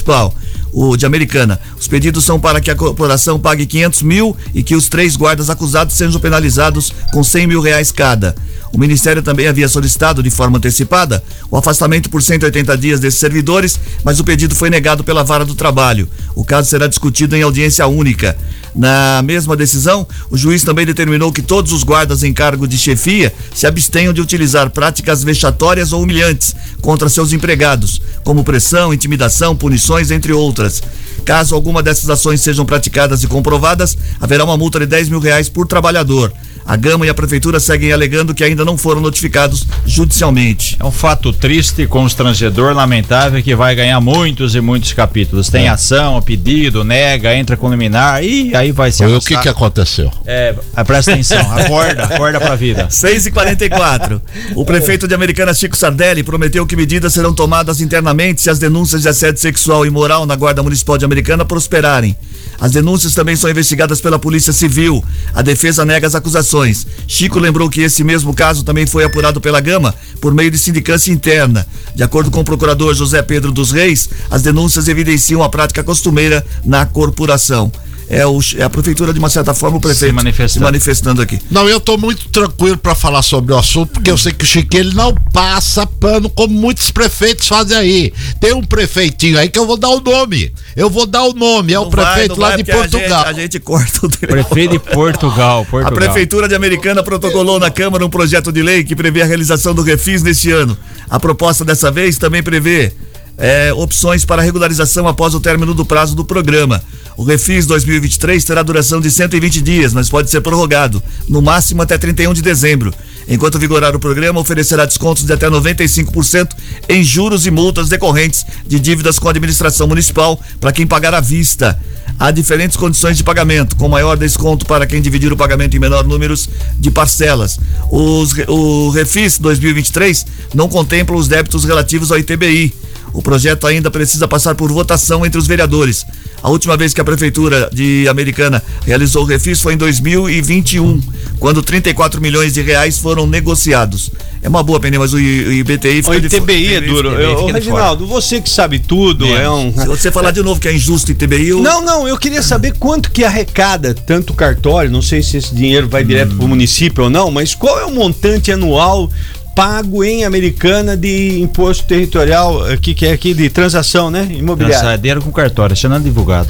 o 0.73 0.97
de 0.97 1.07
Americana. 1.07 1.59
Os 1.79 1.89
pedidos 1.89 2.25
são 2.25 2.39
para 2.39 2.61
que 2.61 2.71
a 2.71 2.75
corporação 2.75 3.39
pague 3.39 3.67
500 3.67 4.03
mil 4.03 4.37
e 4.55 4.63
que 4.63 4.75
os 4.75 4.89
três 4.89 5.17
guardas 5.17 5.51
acusados 5.51 5.95
sejam 5.95 6.21
penalizados 6.21 6.93
com 7.13 7.23
100 7.25 7.47
mil 7.47 7.61
reais 7.61 7.91
cada. 7.91 8.35
O 8.73 8.79
Ministério 8.79 9.23
também 9.23 9.47
havia 9.47 9.69
solicitado 9.69 10.23
de 10.23 10.31
forma 10.31 10.59
antecipada 10.59 11.23
o 11.51 11.57
afastamento 11.57 12.11
por 12.11 12.23
180 12.23 12.77
dias 12.77 13.01
desses 13.01 13.19
servidores, 13.19 13.81
mas 14.05 14.21
o 14.21 14.25
pedido 14.25 14.55
foi 14.55 14.69
negado 14.69 15.03
pela 15.03 15.25
Vara 15.25 15.45
do 15.45 15.55
Trabalho. 15.55 16.09
O 16.35 16.45
caso 16.45 16.69
será 16.69 16.87
discutido 16.87 17.35
em 17.35 17.43
audiência 17.43 17.87
única. 17.87 18.37
Na 18.79 19.21
mesma 19.25 19.57
decisão, 19.57 20.07
o 20.31 20.37
juiz 20.37 20.63
também 20.63 20.87
determinou 20.87 21.33
que 21.33 21.43
todos 21.43 21.73
os 21.73 21.83
guardas 21.83 22.23
em 22.23 22.33
cargo 22.33 22.65
de 22.65 22.79
chefia 22.79 23.35
se 23.53 23.67
abstenham 23.67 24.13
de 24.13 24.21
utilizar 24.21 24.71
práticas 24.71 25.25
vexatórias 25.25 25.93
ou 25.93 26.05
humilhantes 26.05 26.55
contra 26.81 27.09
seus 27.09 27.33
empregados, 27.33 28.01
como 28.23 28.45
pressão, 28.45 28.95
intimidação, 28.95 29.57
punições, 29.57 30.13
entre 30.13 30.33
outras. 30.33 30.81
Caso 31.25 31.57
alguma 31.57 31.83
dessas 31.83 32.09
ações 32.09 32.41
sejam 32.41 32.65
praticadas 32.65 33.25
e 33.25 33.27
comprovadas, 33.27 33.99
haverá 34.21 34.45
uma 34.45 34.57
multa 34.57 34.79
de 34.79 34.87
10 34.87 35.09
mil 35.09 35.19
reais 35.19 35.49
por 35.49 35.67
trabalhador. 35.67 36.33
A 36.69 36.77
Gama 36.77 37.07
e 37.07 37.09
a 37.09 37.15
Prefeitura 37.15 37.59
seguem 37.59 37.95
alegando 37.95 38.35
que 38.35 38.45
ainda 38.45 38.63
não 38.63 38.77
foram 38.77 39.01
notificados 39.01 39.67
judicialmente. 39.87 40.77
É 40.79 40.85
um 40.85 40.93
fato 40.93 41.33
triste, 41.33 41.87
constrangedor, 41.87 42.75
lamentável, 42.75 43.43
que 43.43 43.57
vai 43.57 43.75
ganhar 43.75 43.99
muitos 44.03 44.55
e 44.55 44.61
muitos 44.61 44.93
capítulos. 44.93 45.49
Tem 45.49 45.67
ação, 45.67 46.21
pedido, 46.21 46.85
nega, 46.85 47.35
entra 47.35 47.57
com 47.57 47.71
liminar 47.71 48.23
e 48.23 48.55
aí 48.55 48.71
vai 48.71 48.93
se 48.93 48.99
Foi 48.99 49.17
o 49.17 49.19
que, 49.19 49.39
que 49.39 49.49
aconteceu? 49.49 50.13
É, 50.27 50.55
presta 50.85 51.13
atenção, 51.13 51.41
acorda, 51.57 52.05
acorda 52.05 52.39
pra 52.39 52.55
vida. 52.55 52.89
6 52.91 53.25
e 53.25 53.31
44 53.31 54.21
O 54.55 54.63
prefeito 54.63 55.09
de 55.09 55.15
Americana, 55.15 55.55
Chico 55.55 55.75
Sardelli, 55.75 56.23
prometeu 56.23 56.67
que 56.67 56.77
medidas 56.77 57.15
serão 57.15 57.33
tomadas 57.33 57.81
internamente 57.81 58.43
se 58.43 58.51
as 58.51 58.59
denúncias 58.59 59.01
de 59.01 59.09
assédio 59.09 59.41
sexual 59.41 59.87
e 59.87 59.91
moral 59.91 60.27
na 60.27 60.37
Guarda 60.37 60.63
Municipal 60.63 60.99
de 60.99 61.07
Americana 61.07 61.47
prosperarem. 61.47 62.15
As 62.61 62.73
denúncias 62.73 63.15
também 63.15 63.37
são 63.37 63.49
investigadas 63.49 64.01
pela 64.01 64.19
Polícia 64.19 64.53
Civil. 64.53 65.03
A 65.33 65.43
defesa 65.43 65.85
nega 65.85 66.07
as 66.07 66.15
acusações. 66.15 66.58
Chico 67.07 67.39
lembrou 67.39 67.69
que 67.69 67.81
esse 67.81 68.03
mesmo 68.03 68.35
caso 68.35 68.65
também 68.65 68.87
foi 68.87 69.05
apurado 69.05 69.41
pela 69.41 69.61
Gama 69.61 69.95
por 70.21 70.35
meio 70.35 70.51
de 70.51 70.59
sindicância 70.59 71.13
interna. 71.13 71.67
De 71.95 72.03
acordo 72.03 72.31
com 72.31 72.41
o 72.41 72.45
procurador 72.45 72.95
José 72.95 73.23
Pedro 73.23 73.53
dos 73.53 73.71
Reis, 73.71 74.09
as 74.31 74.43
denúncias 74.43 74.89
evidenciam 74.89 75.43
a 75.43 75.49
prática 75.49 75.85
costumeira 75.85 76.45
na 76.65 76.87
corporação. 76.87 77.71
É, 78.11 78.27
o, 78.27 78.39
é 78.57 78.63
a 78.63 78.71
prefeitura, 78.71 79.13
de 79.13 79.19
uma 79.19 79.29
certa 79.29 79.53
forma, 79.53 79.77
o 79.77 79.81
prefeito 79.81 80.15
manifestando. 80.15 80.49
se 80.49 80.61
manifestando 80.61 81.21
aqui. 81.23 81.39
Não, 81.51 81.69
eu 81.69 81.79
tô 81.79 81.99
muito 81.99 82.27
tranquilo 82.31 82.79
pra 82.79 82.95
falar 82.95 83.21
sobre 83.21 83.53
o 83.53 83.59
assunto, 83.59 83.93
porque 83.93 84.11
eu 84.11 84.17
sei 84.17 84.33
que 84.33 84.45
o 84.45 84.49
Chiquinho 84.49 84.83
ele 84.85 84.95
não 84.95 85.15
passa 85.15 85.87
pano 85.87 86.31
como 86.31 86.55
muitos 86.55 86.91
prefeitos 86.91 87.47
fazem 87.47 87.77
aí. 87.77 88.13
Tem 88.41 88.55
um 88.55 88.63
prefeitinho 88.63 89.39
aí 89.39 89.51
que 89.51 89.59
eu 89.59 89.67
vou 89.67 89.77
dar 89.77 89.91
o 89.91 90.01
nome. 90.01 90.51
Eu 90.75 90.89
vou 90.89 91.05
dar 91.05 91.25
o 91.25 91.35
nome, 91.35 91.75
é 91.75 91.79
o 91.79 91.85
Não 91.85 91.91
vai, 91.91 92.05
prefeito 92.07 92.35
não 92.35 92.41
lá 92.43 92.49
vai, 92.49 92.57
de 92.57 92.65
porque 92.65 92.79
a 92.79 92.81
Portugal. 92.81 93.19
gente- 93.19 93.29
A 93.29 93.33
gente, 93.35 93.61
corta 93.61 94.07
o 94.07 94.09
telefone. 94.09 94.43
Prefeito 94.45 94.71
de 94.73 94.79
Portugal, 94.79 95.61
A 95.63 95.65
Portugal. 95.67 95.93
Prefeitura 95.99 96.49
de 96.49 96.55
Americana 96.55 97.03
protocolou 97.03 97.59
na 97.61 97.71
Câmara 97.71 98.07
um 98.07 98.11
projeto 98.11 98.51
de 98.51 98.63
lei 98.63 98.85
que 98.85 98.97
prevê 98.97 99.21
a 99.21 99.27
realização 99.27 99.75
do 99.75 99.83
refis 99.83 100.23
neste 100.23 100.51
ano. 100.51 100.77
A 101.11 101.21
proposta 101.21 101.63
dessa 101.65 101.91
vez 101.91 102.17
também 102.17 102.43
prevê 102.43 102.91
é, 103.37 103.73
opções 103.75 104.25
para 104.25 104.43
regularização 104.43 105.07
após 105.07 105.35
o 105.35 105.41
término 105.41 105.73
do 105.75 105.85
prazo 105.85 106.17
do 106.17 106.25
programa. 106.25 106.83
O 107.19 107.25
refis 107.25 107.67
2023 107.67 108.45
terá 108.45 108.63
duração 108.63 109.01
de 109.01 109.11
120 109.11 109.61
dias, 109.61 109.93
mas 109.93 110.09
pode 110.09 110.31
ser 110.31 110.41
prorrogado, 110.41 111.03
no 111.29 111.43
máximo 111.43 111.83
até 111.83 111.99
31 111.99 112.33
de 112.33 112.41
dezembro. 112.41 112.95
Enquanto 113.27 113.59
vigorar 113.59 113.97
o 113.97 113.99
programa, 113.99 114.39
oferecerá 114.39 114.87
descontos 114.87 115.25
de 115.25 115.33
até 115.33 115.51
95% 115.51 116.51
em 116.89 117.03
juros 117.03 117.45
e 117.45 117.51
multas 117.51 117.89
decorrentes 117.89 118.47
de 118.65 118.79
dívidas 118.79 119.19
com 119.19 119.27
a 119.27 119.33
administração 119.33 119.89
municipal 119.89 120.41
para 120.61 120.71
quem 120.71 120.87
pagar 120.87 121.13
à 121.13 121.21
vista. 121.21 121.77
Há 122.21 122.31
diferentes 122.31 122.77
condições 122.77 123.17
de 123.17 123.25
pagamento, 123.25 123.75
com 123.75 123.89
maior 123.89 124.17
desconto 124.17 124.65
para 124.65 124.87
quem 124.87 125.03
dividir 125.03 125.33
o 125.33 125.37
pagamento 125.37 125.77
em 125.77 125.81
menor 125.81 126.05
números 126.05 126.49
de 126.79 126.89
parcelas. 126.89 127.59
Os 127.91 128.33
o 128.47 128.91
Refis 128.91 129.41
2023 129.41 130.25
não 130.55 130.69
contempla 130.69 131.17
os 131.17 131.27
débitos 131.27 131.65
relativos 131.65 132.13
ao 132.13 132.19
ITBI. 132.21 132.73
O 133.13 133.23
projeto 133.23 133.67
ainda 133.67 133.91
precisa 133.91 134.29
passar 134.29 134.55
por 134.55 134.71
votação 134.71 135.27
entre 135.27 135.39
os 135.39 135.47
vereadores. 135.49 136.05
A 136.43 136.51
última 136.51 136.77
vez 136.77 136.95
que 136.95 137.01
a 137.01 137.05
prefeitura 137.05 137.69
de 137.73 138.07
Americana 138.09 138.63
realizou 138.87 139.23
o 139.23 139.27
refis 139.27 139.61
foi 139.61 139.75
em 139.75 139.77
2021, 139.77 141.01
quando 141.39 141.63
34 141.63 142.21
milhões 142.21 142.55
de 142.55 142.63
reais 142.63 142.99
foram 142.99 143.27
negociados. 143.27 144.11
É 144.41 144.49
uma 144.49 144.63
boa, 144.63 144.79
Peninha, 144.79 145.01
mas 145.01 145.13
o, 145.13 145.19
IBTI 145.19 146.03
fica 146.03 146.11
O 146.11 146.15
ITBI 146.15 146.75
é 146.75 146.81
duro. 146.81 147.09
Eu, 147.11 147.47
Reginaldo, 147.47 148.07
você 148.07 148.41
que 148.41 148.49
sabe 148.49 148.79
tudo, 148.79 149.27
é 149.27 149.51
um. 149.51 149.73
fora. 149.73 149.83
Se 149.83 149.89
você 149.89 150.13
falar 150.13 150.31
de 150.31 150.43
novo 150.43 150.61
que 150.61 150.69
é 150.69 150.73
injusto 150.73 151.09
o 151.09 151.13
ITBI, 151.13 151.49
eu... 151.49 151.61
Não, 151.61 151.85
não, 151.85 152.07
eu 152.07 152.17
queria 152.17 152.43
saber 152.43 152.73
quanto 152.79 153.11
que 153.11 153.25
arrecada 153.25 153.93
tanto 153.95 154.33
cartório, 154.33 154.91
não 154.91 155.03
sei 155.03 155.23
se 155.23 155.39
esse 155.39 155.55
dinheiro 155.55 155.89
vai 155.89 156.05
direto 156.05 156.37
para 156.37 156.45
o 156.45 156.49
município 156.49 157.05
ou 157.05 157.11
não, 157.11 157.31
mas 157.33 157.55
qual 157.55 157.81
é 157.81 157.85
o 157.85 157.91
montante 157.91 158.53
anual 158.53 159.11
pago 159.59 160.05
em 160.05 160.25
Americana 160.25 160.97
de 160.97 161.41
imposto 161.41 161.85
territorial, 161.85 162.65
aqui 162.67 162.95
que 162.95 163.05
é 163.05 163.11
aqui 163.11 163.35
de 163.35 163.51
transação, 163.51 164.09
né, 164.09 164.29
imobiliária? 164.31 164.79
Transadeiro 164.79 165.21
com 165.21 165.33
cartório, 165.33 165.75
isso 165.75 165.89
não 165.89 165.97
é 165.97 165.99
divulgado. 165.99 166.49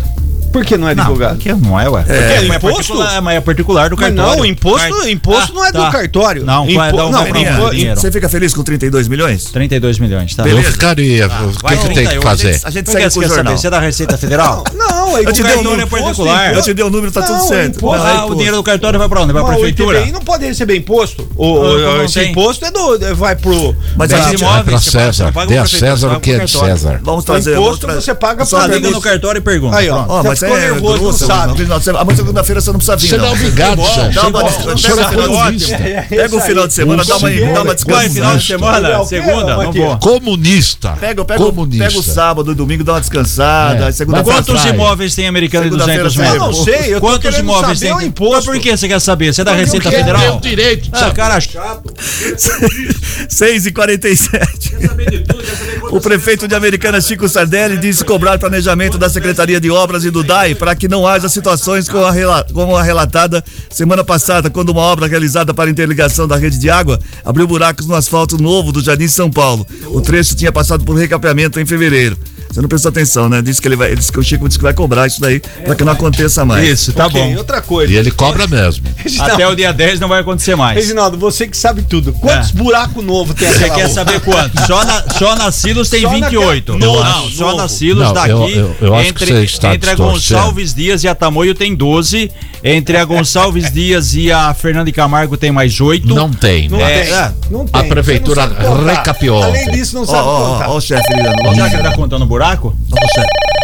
Por 0.53 0.65
que 0.65 0.77
não 0.77 0.89
é 0.89 0.95
divulgado? 0.95 1.35
Porque 1.37 1.53
não 1.53 1.79
é, 1.79 1.89
ué. 1.89 2.05
É, 2.09 2.39
Porque 2.41 2.47
imposto? 2.57 2.75
particular, 2.77 3.23
mas 3.23 3.37
é 3.37 3.41
particular 3.41 3.91
do 3.91 3.97
Mas 3.97 4.07
cartório. 4.15 4.37
não, 4.39 4.45
imposto, 4.45 4.89
Car- 4.99 5.09
imposto 5.11 5.53
Ah, 5.53 5.55
não 5.55 5.67
é 5.67 5.73
do 5.73 5.79
tá. 5.79 5.91
cartório. 5.91 6.45
Não, 6.45 6.65
Impo- 6.65 6.75
vai 6.79 6.93
dar 6.93 7.07
um 7.07 7.11
não, 7.11 7.23
o 7.23 7.27
impo- 7.29 7.71
dinheiro? 7.71 8.01
você 8.01 8.11
fica 8.11 8.29
feliz 8.29 8.55
com 8.55 8.63
32 8.63 9.09
milhões? 9.09 9.45
32 9.45 9.99
milhões, 9.99 10.35
tá? 10.35 10.43
Eu 10.45 10.49
Beleza. 10.57 10.73
ficaria. 10.73 11.27
o 11.27 11.29
vai, 11.29 11.77
que, 11.77 11.89
que 11.89 11.95
tem 11.95 11.95
que 11.95 11.95
38, 11.95 12.23
fazer? 12.23 12.61
A 12.65 12.71
gente 12.71 12.91
segue 12.91 13.05
você 13.05 13.11
com 13.15 13.19
o 13.19 13.23
quer 13.23 13.29
saber? 13.29 13.35
jornal. 13.35 13.57
Você 13.59 13.67
é 13.67 13.71
da 13.71 13.81
Receita 13.81 14.17
Federal? 14.19 14.65
Não, 14.75 15.17
aí 15.17 15.25
Eu 15.25 15.33
te 15.33 15.41
o 15.41 15.45
dei 15.45 15.55
o 15.57 15.63
número 15.63 15.83
é 15.83 15.87
particular. 15.87 16.55
Eu 16.55 16.63
te 16.63 16.75
dei 16.75 16.85
o 16.85 16.91
número, 16.91 17.13
tá 17.13 17.23
tudo 17.23 17.39
Não, 17.39 17.49
certo. 17.49 17.77
imposto. 17.77 17.99
Não, 18.05 18.09
é 18.09 18.11
Ah, 18.11 18.15
o 18.15 18.17
imposto. 18.19 18.35
dinheiro 18.37 18.57
do 18.57 18.63
cartório 18.63 18.99
vai 18.99 19.09
pra 19.09 19.21
onde? 19.23 19.33
Vai 19.33 19.43
pra 19.43 19.53
Não, 19.53 19.59
o 19.59 19.61
prefeitura? 19.61 20.07
Não 20.07 20.21
pode 20.21 20.47
receber 20.47 20.77
imposto. 20.77 21.29
O, 21.37 21.45
Ah, 21.45 21.49
o- 21.61 21.79
não 21.99 22.05
esse 22.05 22.21
tem. 22.21 22.31
imposto 22.31 22.65
é 22.65 22.71
do, 22.71 23.15
vai 23.17 23.37
pro. 23.37 23.77
Mas 23.97 24.11
Mas 24.11 24.13
a 24.13 24.31
gente- 24.31 24.41
imóveis, 24.41 24.65
Vai 24.65 24.65
pra 24.65 24.79
César. 24.81 25.25
Dê 25.25 25.59
a 25.59 25.63
prefeito, 25.63 25.69
César 25.69 26.09
você 26.09 26.17
o 26.17 26.21
que 26.21 26.31
é 26.31 26.33
de 26.35 26.39
pro 26.41 26.49
cartório. 26.53 26.77
César. 26.77 27.01
Vamos 27.03 27.23
O 27.23 27.27
trazer 27.27 27.53
imposto 27.53 27.87
outra- 27.87 28.01
você 28.01 28.15
paga 28.15 28.45
Só 28.45 28.59
pra 28.65 28.75
liga 28.75 28.91
no 28.91 29.01
cartório 29.01 29.39
e 29.39 29.43
pergunta. 29.43 29.77
Aí, 29.77 29.89
ó. 29.91 30.05
Ficou 30.47 30.57
é 30.59 30.61
nervoso, 30.61 30.99
grosso, 31.03 31.27
não 31.27 31.81
sabe. 31.81 31.99
Amanhã 31.99 32.17
segunda-feira 32.17 32.61
você 32.61 32.71
não 32.73 32.79
precisa 32.79 32.97
vir. 32.97 33.09
Você 33.09 33.17
não 33.17 33.27
é 33.27 33.31
obrigado, 33.33 33.85
Sérgio. 33.85 34.13
Dá 34.23 34.29
uma- 34.29 34.43
Você 34.43 34.89
pega 34.89 35.01
é 35.01 35.05
o 35.05 35.09
final 35.09 35.29
de- 35.29 35.37
comunista. 35.37 35.79
Pega 36.09 36.37
o 36.37 36.41
final 36.41 36.67
de 36.67 36.75
semana, 36.75 37.05
dá 37.05 37.17
uma, 37.17 37.31
dá 37.31 37.37
uma 37.37 37.65
Vai, 37.65 37.75
descansada. 37.75 38.09
final 38.11 38.37
de 38.37 38.45
semana? 38.47 38.81
Gabriel, 38.81 39.05
Segunda? 39.05 39.57
Não 39.57 39.73
vou. 39.73 39.99
Comunista. 39.99 40.91
Pega, 41.01 41.25
Comunista. 41.25 41.85
pega 41.87 41.99
o 41.99 42.03
sábado 42.03 42.53
e 42.53 42.55
domingo, 42.55 42.85
dá 42.85 42.93
uma 42.95 43.01
descansada. 43.01 43.85
É. 43.85 43.87
aí 43.87 43.93
Segunda-feira. 43.93 44.43
Quantos 44.43 44.65
imóveis 44.65 45.15
tem 45.15 45.27
americano 45.27 45.65
Segunda-feira 45.65 46.05
200 46.05 46.15
sai. 46.29 46.37
Eu 46.37 46.41
não 46.41 46.53
sei, 46.65 46.95
eu 46.95 47.01
Quantos 47.01 47.39
imóveis 47.39 47.81
tem? 47.81 48.07
imposto. 48.07 48.35
Mas 48.37 48.45
por 48.45 48.59
que 48.61 48.77
você 48.77 48.89
quer 48.89 49.01
saber? 49.01 49.33
Você 49.33 49.41
é 49.41 49.45
da 49.45 49.53
eu 49.53 49.57
Receita 49.57 49.91
Federal? 49.91 50.21
Meu 50.21 50.41
direito, 50.41 50.89
Ah, 50.93 51.11
cara 51.11 51.41
chato. 51.41 51.93
6 53.29 53.67
e 53.67 53.73
47 53.73 54.77
O 55.91 56.01
prefeito 56.01 56.47
de 56.47 56.55
Americana, 56.55 57.01
Chico 57.01 57.29
Sardelli, 57.29 57.77
disse 57.79 58.05
cobrar 58.05 58.39
planejamento 58.39 58.99
da 58.99 59.09
Secretaria 59.09 59.61
de 59.61 59.71
Obras 59.71 60.05
e 60.05 60.11
do 60.11 60.23
DAI 60.29 60.55
para 60.55 60.77
que 60.77 60.87
não 60.87 61.07
haja 61.07 61.27
situações 61.27 61.89
como 61.89 62.05
a, 62.05 62.45
como 62.53 62.77
a 62.77 62.83
relatada 62.83 63.43
semana 63.71 64.05
passada, 64.05 64.51
quando 64.51 64.69
uma 64.69 64.83
obra 64.83 65.07
realizada 65.07 65.55
para 65.55 65.71
interligação 65.71 66.29
da 66.29 66.37
rede 66.37 66.59
de 66.59 66.69
água 66.69 67.01
abriu 67.25 67.47
buracos 67.47 67.87
no 67.87 67.95
asfalto 67.95 68.37
novo 68.37 68.71
do 68.71 68.83
Jardim 68.83 69.09
São 69.09 69.31
Paulo. 69.31 69.67
O 69.87 70.03
trecho 70.03 70.37
tinha 70.37 70.53
passado 70.53 70.85
por 70.85 70.99
recapeamento 70.99 71.59
em 71.59 71.65
fevereiro. 71.65 72.19
Você 72.51 72.61
não 72.63 72.69
prestou 72.69 72.89
atenção, 72.89 73.29
né? 73.29 73.43
Disse 73.43 73.61
que 73.61 73.69
ele 73.69 73.77
vai, 73.77 73.89
ele 73.89 73.97
disse 73.97 74.11
que 74.11 74.19
o 74.19 74.23
Chico 74.23 74.47
disse 74.49 74.59
que 74.59 74.63
vai 74.65 74.73
cobrar 74.73 75.07
isso 75.07 75.21
daí 75.21 75.39
para 75.65 75.75
que 75.75 75.85
não 75.85 75.93
aconteça 75.93 76.45
mais. 76.45 76.67
Isso, 76.69 76.93
tá 76.93 77.07
Ok, 77.07 77.21
bom. 77.21 77.37
outra 77.37 77.61
coisa. 77.61 77.93
E 77.93 77.97
ele 77.97 78.11
cobra 78.11 78.47
mesmo. 78.47 78.87
Até 79.21 79.47
o 79.47 79.55
dia 79.55 79.73
10 79.73 80.01
não 80.01 80.09
vai 80.09 80.21
acontecer 80.21 80.57
mais. 80.57 80.77
Reginaldo, 80.77 81.19
você 81.19 81.47
que 81.47 81.57
sabe 81.57 81.83
tudo. 81.83 82.13
Quantos 82.15 82.51
É. 82.51 82.53
buracos 82.55 83.05
novos 83.05 83.35
tem 83.35 83.49
Você 83.49 83.65
aquela 83.65 83.75
quer 83.81 83.89
saber 83.89 84.21
quanto? 84.21 84.67
Só 84.67 84.85
na, 84.85 85.05
só 85.11 85.37
na 85.37 85.53
Silos 85.53 85.89
tem 85.91 86.03
Só 86.03 86.11
naquela- 86.11 86.29
28. 86.55 86.79
Novo, 86.79 87.05
não, 87.05 87.31
só 87.31 87.45
novo. 87.47 87.57
na 87.59 87.69
Silos 87.69 88.05
Não, 88.05 88.13
daqui. 88.15 88.31
eu- 88.31 88.49
eu- 88.49 88.77
eu 88.81 88.95
acho 88.95 89.05
que 89.05 89.11
entre 89.25 89.27
você 89.27 89.45
está 89.45 89.75
entre 89.75 89.91
a. 89.91 89.95
Gonçalves 89.95 90.75
Dias 90.75 91.05
e 91.05 91.09
a 91.09 91.15
Tamoio 91.15 91.55
tem 91.55 91.75
12. 91.77 92.31
Entre 92.65 92.97
a 92.97 93.05
Gonçalves 93.05 93.71
Dias 93.73 94.15
e 94.15 94.33
a 94.33 94.53
Fernanda 94.55 94.91
Camargo 94.91 95.37
tem 95.37 95.53
mais 95.53 95.81
8. 95.81 96.07
Não 96.09 96.31
tem, 96.31 96.69
Não 96.69 96.79
né? 96.79 97.03
tem. 97.05 97.13
É. 97.13 97.33
Não 97.51 97.67
tem. 97.67 97.81
A 97.81 97.85
prefeitura 97.85 98.47
Você 98.49 98.63
não 98.65 98.85
recapeou 98.85 99.43
Além 99.43 99.71
disso, 99.71 99.95
não 99.95 100.05
sabe 100.05 100.19
ó, 100.27 100.53
contar. 100.55 100.69
ó, 100.69 100.73
ó 100.73 100.77
o 100.77 100.81
chefe 100.81 101.03
Já 101.55 101.65
que 101.65 101.71
chefe. 101.71 101.83
tá 101.83 101.93
contando 101.95 102.27
buraco? 102.39 102.73
Chefe. 102.89 103.58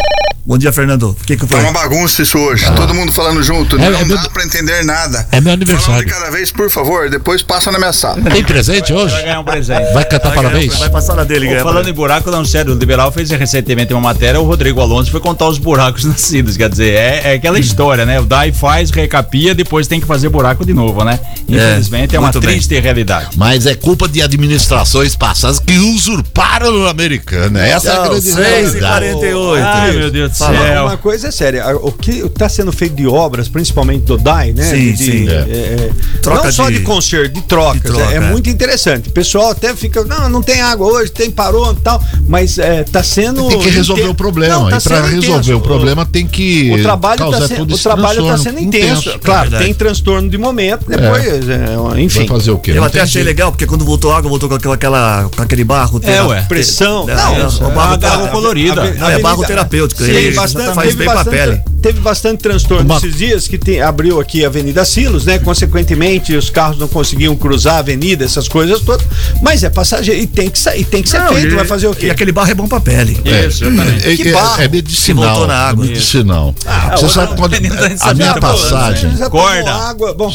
Bom 0.46 0.58
dia, 0.58 0.70
Fernando. 0.74 1.04
O 1.10 1.14
que 1.14 1.38
que 1.38 1.46
Tá 1.46 1.56
foi? 1.56 1.60
uma 1.60 1.72
bagunça 1.72 2.20
isso 2.20 2.36
hoje. 2.36 2.66
Todo 2.76 2.92
mundo 2.92 3.10
falando 3.10 3.42
junto. 3.42 3.76
É, 3.76 3.88
não 3.88 3.98
é 4.00 4.04
meu- 4.04 4.18
dá 4.18 4.28
pra 4.28 4.44
entender 4.44 4.84
nada. 4.84 5.26
É 5.32 5.40
meu 5.40 5.44
Falando 5.54 5.64
de 5.64 5.72
aniversário. 5.72 6.06
cada 6.06 6.30
vez, 6.30 6.52
por 6.52 6.68
favor, 6.70 7.08
depois 7.08 7.42
passa 7.42 7.72
na 7.72 7.78
minha 7.78 7.94
sala. 7.94 8.20
Tem 8.30 8.44
presente 8.44 8.92
hoje? 8.92 9.14
Vai 9.14 9.22
ganhar 9.22 9.40
um 9.40 9.44
presente. 9.44 9.90
Vai 9.94 10.04
cantar 10.04 10.34
parabéns? 10.34 10.78
Vai 10.78 10.90
passar 10.90 11.14
na 11.14 11.24
dele, 11.24 11.46
ganhar. 11.46 11.62
Falando 11.62 11.88
em 11.88 11.94
buraco, 11.94 12.30
não, 12.30 12.44
sério, 12.44 12.74
o 12.74 12.78
Liberal 12.78 13.10
fez 13.10 13.30
recentemente 13.30 13.94
uma 13.94 14.02
matéria, 14.02 14.38
o 14.38 14.44
Rodrigo 14.44 14.82
Alonso 14.82 15.10
foi 15.10 15.18
contar 15.18 15.46
os 15.48 15.56
buracos 15.56 16.04
nascidos, 16.04 16.58
quer 16.58 16.68
dizer, 16.68 16.92
é, 16.92 17.22
é 17.24 17.34
aquela 17.36 17.58
história, 17.58 18.04
né? 18.04 18.20
O 18.20 18.26
DAI 18.26 18.52
faz, 18.52 18.90
recapia, 18.90 19.54
depois 19.54 19.86
tem 19.86 19.98
que 19.98 20.06
fazer 20.06 20.28
buraco 20.28 20.62
de 20.66 20.74
novo, 20.74 21.02
né? 21.04 21.18
Infelizmente 21.48 22.16
é, 22.16 22.18
uma 22.18 22.26
muito 22.26 22.40
bem. 22.42 22.50
triste 22.56 22.78
realidade. 22.78 23.30
Mas 23.36 23.64
é 23.64 23.74
culpa 23.74 24.06
de 24.06 24.20
administrações 24.20 25.16
passadas 25.16 25.58
que 25.58 25.78
usurparam 25.78 26.82
o 26.82 26.86
americano. 26.86 27.58
Essa 27.58 27.88
é 27.92 27.96
a 27.96 28.02
grande 28.08 28.20
6 28.20 28.36
realidade. 28.74 28.80
48 29.14 29.64
Ai, 29.64 29.92
meu 29.92 30.10
Deus 30.10 30.33
do 30.34 30.38
Fala. 30.38 30.58
céu. 30.58 30.84
Uma 30.84 30.96
coisa 30.96 31.28
é 31.28 31.30
séria, 31.30 31.64
a- 31.64 31.76
o 31.76 31.92
que 31.92 32.10
está 32.26 32.48
sendo 32.48 32.72
feito 32.72 32.94
de 32.94 33.06
obras, 33.06 33.48
principalmente 33.48 34.02
do 34.04 34.16
DAI, 34.16 34.52
né? 34.52 34.64
Sim, 34.64 34.92
de, 34.92 34.96
sim. 35.04 35.24
de- 35.24 35.30
É. 35.30 35.34
é, 35.34 35.40
é, 35.88 35.90
Troca 36.20 36.44
não 36.44 36.52
só 36.52 36.68
de- 36.70 36.78
de 36.78 36.84
conserto, 36.84 37.32
de 37.34 37.42
trocas. 37.42 37.80
de 37.82 37.88
troca, 37.88 38.02
é, 38.10 38.14
é 38.14 38.16
é. 38.16 38.20
muito 38.20 38.48
interessante. 38.50 39.08
O 39.08 39.12
pessoal 39.12 39.50
até 39.50 39.74
fica, 39.74 40.04
não, 40.04 40.28
não 40.28 40.42
tem 40.42 40.60
água 40.60 40.86
hoje, 40.86 41.10
tem 41.10 41.30
parou 41.30 41.72
e 41.72 41.76
tal, 41.76 42.02
mas 42.28 42.58
é, 42.58 42.82
tá 42.84 43.02
sendo. 43.02 43.48
Tem 43.48 43.58
que 43.60 43.68
resolver 43.70 44.02
inten- 44.02 44.12
o 44.12 44.14
problema. 44.14 44.54
Não, 44.54 44.70
tá 44.70 44.78
e 44.78 44.80
pra 44.82 44.96
sendo 44.96 45.08
resolver 45.08 45.40
intenso. 45.40 45.56
o 45.56 45.60
problema 45.60 46.06
tem 46.06 46.26
que 46.26 46.72
O 46.74 46.82
trabalho 46.82 47.14
está 47.32 47.48
todo 47.56 47.74
o 47.74 47.78
trabalho 47.78 48.26
tá 48.26 48.38
sendo 48.38 48.58
intenso. 48.60 49.18
Claro, 49.20 49.42
verdade. 49.50 49.64
tem 49.64 49.74
transtorno 49.74 50.28
de 50.28 50.38
momento, 50.38 50.86
depois, 50.88 51.48
é, 51.48 52.00
enfim. 52.00 52.18
Vai 52.20 52.28
fazer 52.38 52.50
o 52.50 52.58
quê? 52.58 52.72
Eu 52.72 52.76
Não 52.76 52.84
até 52.84 53.00
achei 53.00 53.22
jeito. 53.22 53.26
legal, 53.26 53.50
porque 53.52 53.66
quando 53.66 53.84
voltou 53.84 54.12
água, 54.12 54.28
voltou 54.28 54.48
com 54.48 54.54
aquela, 54.56 54.74
aquela- 54.74 55.28
com 55.34 55.42
aquele 55.42 55.64
barro. 55.64 56.00
É, 56.02 56.22
ué. 56.22 56.42
Pressão. 56.48 57.06
Não, 57.06 57.14
Não, 57.14 57.44
é, 57.44 57.46
isso 57.48 57.62
o 57.64 57.70
é 57.70 57.74
barro 57.74 58.28
colorida. 58.28 58.94
Não, 58.98 59.08
é 59.08 59.18
barro 59.18 59.44
terapêutico. 59.44 60.02
Sim, 60.02 60.23
ele 60.26 60.36
bastante, 60.36 60.74
faz 60.74 60.86
teve 60.88 60.96
bem 60.98 61.06
pra 61.06 61.14
bastante, 61.16 61.36
pele. 61.36 61.60
Teve 61.82 62.00
bastante 62.00 62.38
transtorno 62.40 62.84
Uma- 62.84 62.94
nesses 62.94 63.16
dias 63.16 63.46
que 63.48 63.58
tem- 63.58 63.80
abriu 63.80 64.18
aqui 64.20 64.44
a 64.44 64.48
Avenida 64.48 64.84
Silos, 64.84 65.24
né? 65.26 65.38
Consequentemente, 65.38 66.34
os 66.34 66.48
carros 66.50 66.78
não 66.78 66.88
conseguiam 66.88 67.36
cruzar 67.36 67.74
a 67.74 67.78
avenida, 67.78 68.24
essas 68.24 68.48
coisas 68.48 68.80
todas. 68.80 69.06
Mas 69.42 69.62
é 69.64 69.70
passageiro 69.70 70.20
e 70.20 70.26
tem 70.26 70.48
que 70.48 70.58
sair, 70.58 70.84
tem 70.84 71.02
que 71.02 71.08
ser 71.08 71.18
Não, 71.18 71.32
feito. 71.34 71.48
e- 71.52 71.56
vai 71.56 71.64
fazer 71.66 71.86
o 71.88 71.92
E 71.92 71.96
quê? 71.96 72.10
aquele 72.10 72.32
barro 72.32 72.50
é 72.50 72.54
bom 72.54 72.66
pra 72.66 72.80
pele. 72.80 73.12
Isso, 73.24 73.64
exatamente. 73.64 74.08
É, 74.08 74.16
Que 74.16 74.28
é- 74.28 74.32
barro. 74.32 74.62
é 74.62 74.68
medicinal. 74.68 75.22
Que 75.24 75.28
voltou 75.30 75.46
na 75.46 75.54
água. 75.68 75.84
É 75.84 75.88
medicinal. 75.88 76.54
Você 76.92 77.08
sabe 77.08 77.36
quando. 77.36 77.52
tá 77.98 78.10
A 78.10 78.14
minha 78.14 78.34
passagem. 78.40 79.16
Já 79.16 79.28
tomou 79.28 79.46
Corda. 79.46 79.72
água. 79.72 80.14
Bom, 80.14 80.32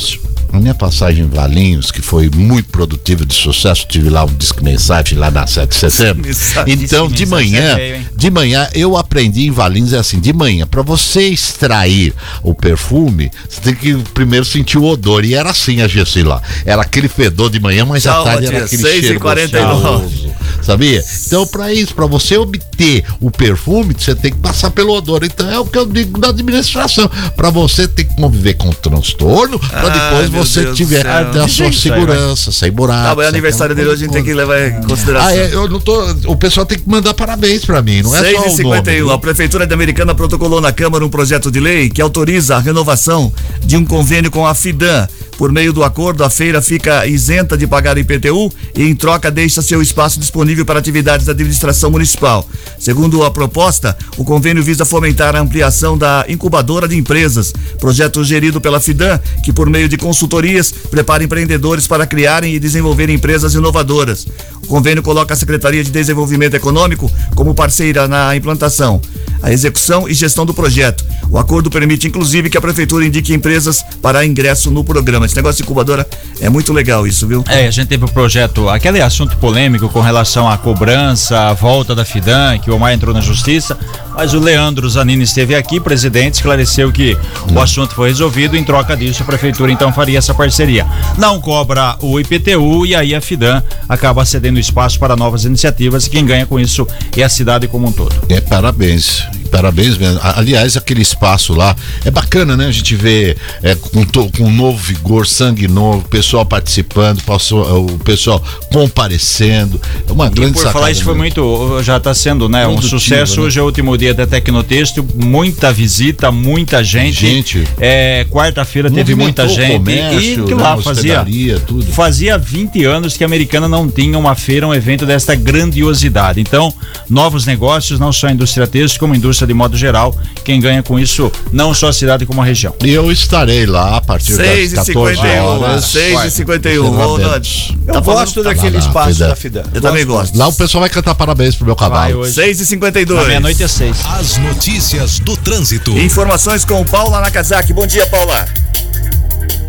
A 0.51 0.59
minha 0.59 0.73
passagem 0.73 1.25
em 1.25 1.27
Valinhos, 1.29 1.91
que 1.91 2.01
foi 2.01 2.27
muito 2.33 2.69
produtiva 2.71 3.23
de 3.23 3.35
sucesso, 3.35 3.85
tive 3.87 4.09
lá 4.09 4.23
um 4.23 4.33
disque 4.33 4.63
mensagem 4.63 5.15
lá 5.15 5.29
na 5.29 5.45
7 5.45 5.69
de 5.69 5.75
setembro. 5.75 6.27
Então, 6.65 7.07
de 7.07 7.23
manhã, 7.27 7.77
é 7.77 8.01
de 8.15 8.31
manhã 8.31 8.67
eu 8.73 8.97
aprendi 8.97 9.45
em 9.45 9.51
Valinhos 9.51 9.78
é 9.93 9.97
assim, 9.97 10.19
de 10.19 10.33
manhã, 10.33 10.67
para 10.67 10.81
você 10.81 11.27
extrair 11.27 12.13
o 12.43 12.53
perfume, 12.53 13.31
você 13.47 13.61
tem 13.61 13.75
que 13.75 13.95
primeiro 14.13 14.45
sentir 14.45 14.77
o 14.77 14.83
odor. 14.83 15.25
E 15.25 15.33
era 15.33 15.49
assim 15.49 15.81
a 15.81 15.87
Gessi 15.87 16.23
lá. 16.23 16.41
Era 16.65 16.81
aquele 16.81 17.07
fedor 17.07 17.49
de 17.49 17.59
manhã, 17.59 17.85
mas 17.85 18.03
Tchau, 18.03 18.21
à 18.21 18.23
tarde 18.23 18.47
era 18.47 18.65
aquele 18.65 18.81
6 18.81 18.95
e 18.95 19.01
cheiro 19.01 19.19
49. 19.19 19.81
gostoso. 19.81 20.29
Sabia? 20.61 21.03
Então, 21.25 21.47
para 21.47 21.73
isso, 21.73 21.95
para 21.95 22.05
você 22.05 22.37
obter 22.37 23.03
o 23.19 23.31
perfume, 23.31 23.95
você 23.97 24.13
tem 24.13 24.31
que 24.31 24.37
passar 24.37 24.69
pelo 24.71 24.93
odor. 24.93 25.23
Então, 25.23 25.49
é 25.49 25.59
o 25.59 25.65
que 25.65 25.77
eu 25.77 25.85
digo 25.85 26.19
da 26.19 26.29
administração. 26.29 27.09
Para 27.35 27.49
você 27.49 27.87
ter 27.87 28.03
que 28.03 28.15
conviver 28.15 28.55
com 28.55 28.69
o 28.69 28.73
transtorno, 28.73 29.57
para 29.59 29.89
depois 29.89 30.29
você 30.29 30.63
Deus 30.63 30.77
tiver 30.77 31.07
a, 31.07 31.21
a 31.43 31.47
sua 31.47 31.71
segurança, 31.71 32.51
sem 32.51 32.71
buraco. 32.71 33.09
Tá, 33.09 33.15
mas 33.15 33.25
é 33.25 33.29
aniversário 33.29 33.75
dele 33.75 33.89
hoje, 33.89 34.03
a 34.03 34.05
gente 34.05 34.13
tem 34.13 34.23
que 34.23 34.33
levar 34.33 34.59
em 34.67 34.83
consideração. 34.83 35.29
Ah, 35.29 35.35
é, 35.35 35.53
eu 35.53 35.67
não 35.67 35.79
tô. 35.79 35.99
O 36.27 36.35
pessoal 36.35 36.65
tem 36.65 36.77
que 36.77 36.87
mandar 36.87 37.13
parabéns 37.13 37.65
pra 37.65 37.81
mim, 37.81 38.01
não 38.01 38.15
é 38.15 38.21
6 38.21 38.37
só 38.37 38.47
o 38.47 38.49
51 38.51 38.99
nome. 39.01 39.13
a 39.13 39.17
Prefeitura 39.17 39.65
de 39.69 39.73
Americana 39.75 40.15
protocolou 40.15 40.59
na 40.59 40.71
Câmara 40.71 41.05
um 41.05 41.09
projeto 41.09 41.51
de 41.51 41.59
lei 41.59 41.89
que 41.89 42.01
autoriza 42.01 42.55
a 42.55 42.59
renovação 42.59 43.31
de 43.63 43.77
um 43.77 43.85
convênio 43.85 44.31
com 44.31 44.45
a 44.45 44.55
FIDAN. 44.55 45.07
Por 45.37 45.53
meio 45.53 45.71
do 45.71 45.83
acordo, 45.83 46.23
a 46.23 46.29
feira 46.29 46.61
fica 46.61 47.05
isenta 47.05 47.55
de 47.55 47.65
pagar 47.65 47.97
IPTU 47.97 48.51
e, 48.75 48.83
em 48.83 48.93
troca, 48.93 49.31
deixa 49.31 49.61
seu 49.61 49.81
espaço 49.81 50.19
disponível 50.19 50.65
para 50.65 50.79
atividades 50.79 51.25
da 51.25 51.31
administração 51.31 51.89
municipal. 51.89 52.45
Segundo 52.77 53.23
a 53.23 53.31
proposta, 53.31 53.95
o 54.17 54.25
convênio 54.25 54.61
visa 54.61 54.83
fomentar 54.83 55.35
a 55.35 55.39
ampliação 55.39 55.97
da 55.97 56.25
incubadora 56.27 56.89
de 56.89 56.97
empresas, 56.97 57.53
projeto 57.79 58.21
gerido 58.21 58.59
pela 58.59 58.81
FIDAN, 58.81 59.17
que, 59.41 59.53
por 59.53 59.69
meio 59.69 59.87
de 59.87 59.95
consultorias, 59.95 60.73
prepara 60.91 61.23
empreendedores 61.23 61.87
para 61.87 62.05
criarem 62.05 62.53
e 62.55 62.59
desenvolverem 62.59 63.15
empresas 63.15 63.53
inovadoras. 63.53 64.27
O 64.63 64.67
convênio 64.67 65.01
coloca 65.01 65.33
a 65.33 65.37
Secretaria 65.37 65.83
de 65.83 65.91
Desenvolvimento 65.91 66.55
Econômico 66.55 67.09
como 67.33 67.55
parceira 67.55 68.09
na 68.09 68.35
implantação, 68.35 69.01
a 69.41 69.51
execução 69.51 70.07
e 70.07 70.13
gestão 70.13 70.45
do 70.45 70.53
projeto. 70.53 71.05
O 71.29 71.37
acordo 71.37 71.69
permite, 71.69 72.07
inclusive, 72.07 72.49
que 72.49 72.57
a 72.57 72.61
Prefeitura 72.61 73.05
indique 73.05 73.33
empresas 73.33 73.83
para 74.01 74.25
ingresso 74.25 74.71
no 74.71 74.83
programa. 74.83 75.25
Esse 75.25 75.35
negócio 75.35 75.57
de 75.57 75.63
incubadora 75.63 76.07
é 76.39 76.49
muito 76.49 76.73
legal, 76.73 77.05
isso, 77.05 77.27
viu? 77.27 77.43
É, 77.47 77.67
a 77.67 77.71
gente 77.71 77.87
teve 77.87 78.05
o 78.05 78.07
projeto, 78.07 78.67
aquele 78.69 79.01
assunto 79.01 79.37
polêmico 79.37 79.89
com 79.89 80.01
relação 80.01 80.49
à 80.49 80.57
cobrança, 80.57 81.49
a 81.49 81.53
volta 81.53 81.93
da 81.93 82.03
FIDAN, 82.03 82.59
que 82.59 82.71
o 82.71 82.75
Omar 82.75 82.93
entrou 82.93 83.13
na 83.13 83.21
justiça. 83.21 83.77
Mas 84.19 84.33
o 84.33 84.39
Leandro 84.41 84.89
Zanini 84.89 85.23
esteve 85.23 85.55
aqui, 85.55 85.79
presidente, 85.79 86.33
esclareceu 86.33 86.91
que 86.91 87.17
o 87.53 87.57
assunto 87.61 87.95
foi 87.95 88.09
resolvido. 88.09 88.57
Em 88.57 88.65
troca 88.65 88.93
disso, 88.97 89.23
a 89.23 89.25
prefeitura 89.25 89.71
então 89.71 89.93
faria 89.93 90.17
essa 90.17 90.33
parceria. 90.33 90.85
Não 91.17 91.39
cobra 91.39 91.95
o 92.01 92.19
IPTU 92.19 92.85
e 92.85 92.93
aí 92.93 93.15
a 93.15 93.21
Fidan 93.21 93.63
acaba 93.87 94.25
cedendo 94.25 94.59
espaço 94.59 94.99
para 94.99 95.15
novas 95.15 95.45
iniciativas. 95.45 96.05
E 96.05 96.09
quem 96.09 96.25
ganha 96.25 96.45
com 96.45 96.59
isso 96.59 96.85
é 97.15 97.23
a 97.23 97.29
cidade 97.29 97.65
como 97.69 97.87
um 97.87 97.93
todo. 97.93 98.13
É, 98.27 98.41
parabéns. 98.41 99.23
Parabéns 99.49 99.97
mesmo. 99.97 100.19
Aliás, 100.21 100.77
aquele 100.77 101.01
espaço 101.01 101.55
lá 101.55 101.75
é 102.05 102.11
bacana, 102.11 102.55
né? 102.55 102.67
A 102.67 102.71
gente 102.71 102.95
vê 102.95 103.35
é, 103.63 103.73
com, 103.73 104.05
to- 104.05 104.29
com 104.37 104.51
novo 104.51 104.77
vigor, 104.77 105.25
sangue 105.25 105.67
novo, 105.67 106.07
pessoal 106.07 106.45
participando, 106.45 107.23
passou- 107.23 107.85
o 107.85 107.97
pessoal 107.99 108.43
comparecendo. 108.71 109.81
É 110.07 110.11
uma 110.11 110.29
grande 110.29 110.53
Por 110.53 110.59
falar 110.61 110.73
sacada, 110.73 110.91
isso 110.91 111.03
foi 111.03 111.15
muito, 111.15 111.81
já 111.81 111.97
está 111.97 112.13
sendo, 112.13 112.47
né, 112.47 112.67
um 112.67 112.79
sucesso. 112.79 113.39
né? 113.39 113.47
Hoje 113.47 113.59
é 113.59 113.63
o 113.63 113.65
último 113.65 113.97
dia 113.97 114.08
da 114.13 114.25
Tecnotexto, 114.27 115.05
muita 115.15 115.71
visita, 115.71 116.31
muita 116.31 116.83
gente. 116.83 117.19
Gente. 117.27 117.63
É, 117.79 118.25
quarta-feira 118.29 118.89
teve 118.89 119.15
muita 119.15 119.47
gente 119.47 119.73
comércio, 119.73 120.43
e 120.43 120.47
que 120.47 120.55
né, 120.55 120.61
lá 120.63 120.77
fazia 120.77 121.25
tudo. 121.65 121.85
fazia 121.91 122.37
20 122.37 122.83
anos 122.85 123.17
que 123.17 123.23
a 123.23 123.27
Americana 123.27 123.67
não 123.67 123.89
tinha 123.89 124.17
uma 124.17 124.35
feira, 124.35 124.67
um 124.67 124.73
evento 124.73 125.05
desta 125.05 125.35
grandiosidade. 125.35 126.39
Então, 126.39 126.73
novos 127.09 127.45
negócios, 127.45 127.99
não 127.99 128.11
só 128.11 128.27
a 128.27 128.31
indústria 128.31 128.67
têxtil, 128.67 128.99
como 128.99 129.13
a 129.13 129.17
indústria 129.17 129.47
de 129.47 129.53
modo 129.53 129.77
geral. 129.77 130.15
Quem 130.43 130.59
ganha 130.59 130.81
com 130.83 130.99
isso, 130.99 131.31
não 131.51 131.73
só 131.73 131.89
a 131.89 131.93
cidade 131.93 132.25
como 132.25 132.41
a 132.41 132.45
região. 132.45 132.73
E 132.83 132.89
eu 132.91 133.11
estarei 133.11 133.65
lá 133.65 133.97
a 133.97 134.01
partir 134.01 134.33
6 134.33 134.71
das 134.73 134.87
e 134.87 134.93
14 134.93 135.15
51, 135.15 135.43
horas. 135.45 135.85
6 135.85 136.25
e 136.25 136.31
51. 136.31 136.91
Vai. 136.91 137.05
Ô, 137.05 137.17
Vai. 137.17 137.25
Nod, 137.25 137.77
Eu 137.87 137.93
tá 137.93 138.01
falando- 138.01 138.19
gosto 138.21 138.43
daquele 138.43 138.77
lá, 138.77 138.79
espaço 138.79 139.19
da 139.19 139.35
Fidan. 139.35 139.63
Eu 139.73 139.81
também 139.81 140.05
gosto. 140.05 140.37
Lá 140.37 140.47
o 140.47 140.53
pessoal 140.53 140.81
vai 140.81 140.89
cantar 140.89 141.15
parabéns 141.15 141.55
pro 141.55 141.65
meu 141.65 141.75
cavalo. 141.75 142.19
hoje. 142.19 142.33
6 142.33 142.59
e 142.61 142.65
52. 142.65 143.19
Na 143.21 143.27
meia-noite 143.27 143.63
é 143.63 143.67
seis. 143.67 143.97
As 144.05 144.37
notícias 144.37 145.19
do 145.19 145.35
trânsito. 145.37 145.97
Informações 145.97 146.65
com 146.65 146.83
Paula 146.85 147.21
Nakazaki. 147.21 147.73
Bom 147.73 147.85
dia, 147.87 148.05
Paula. 148.07 148.45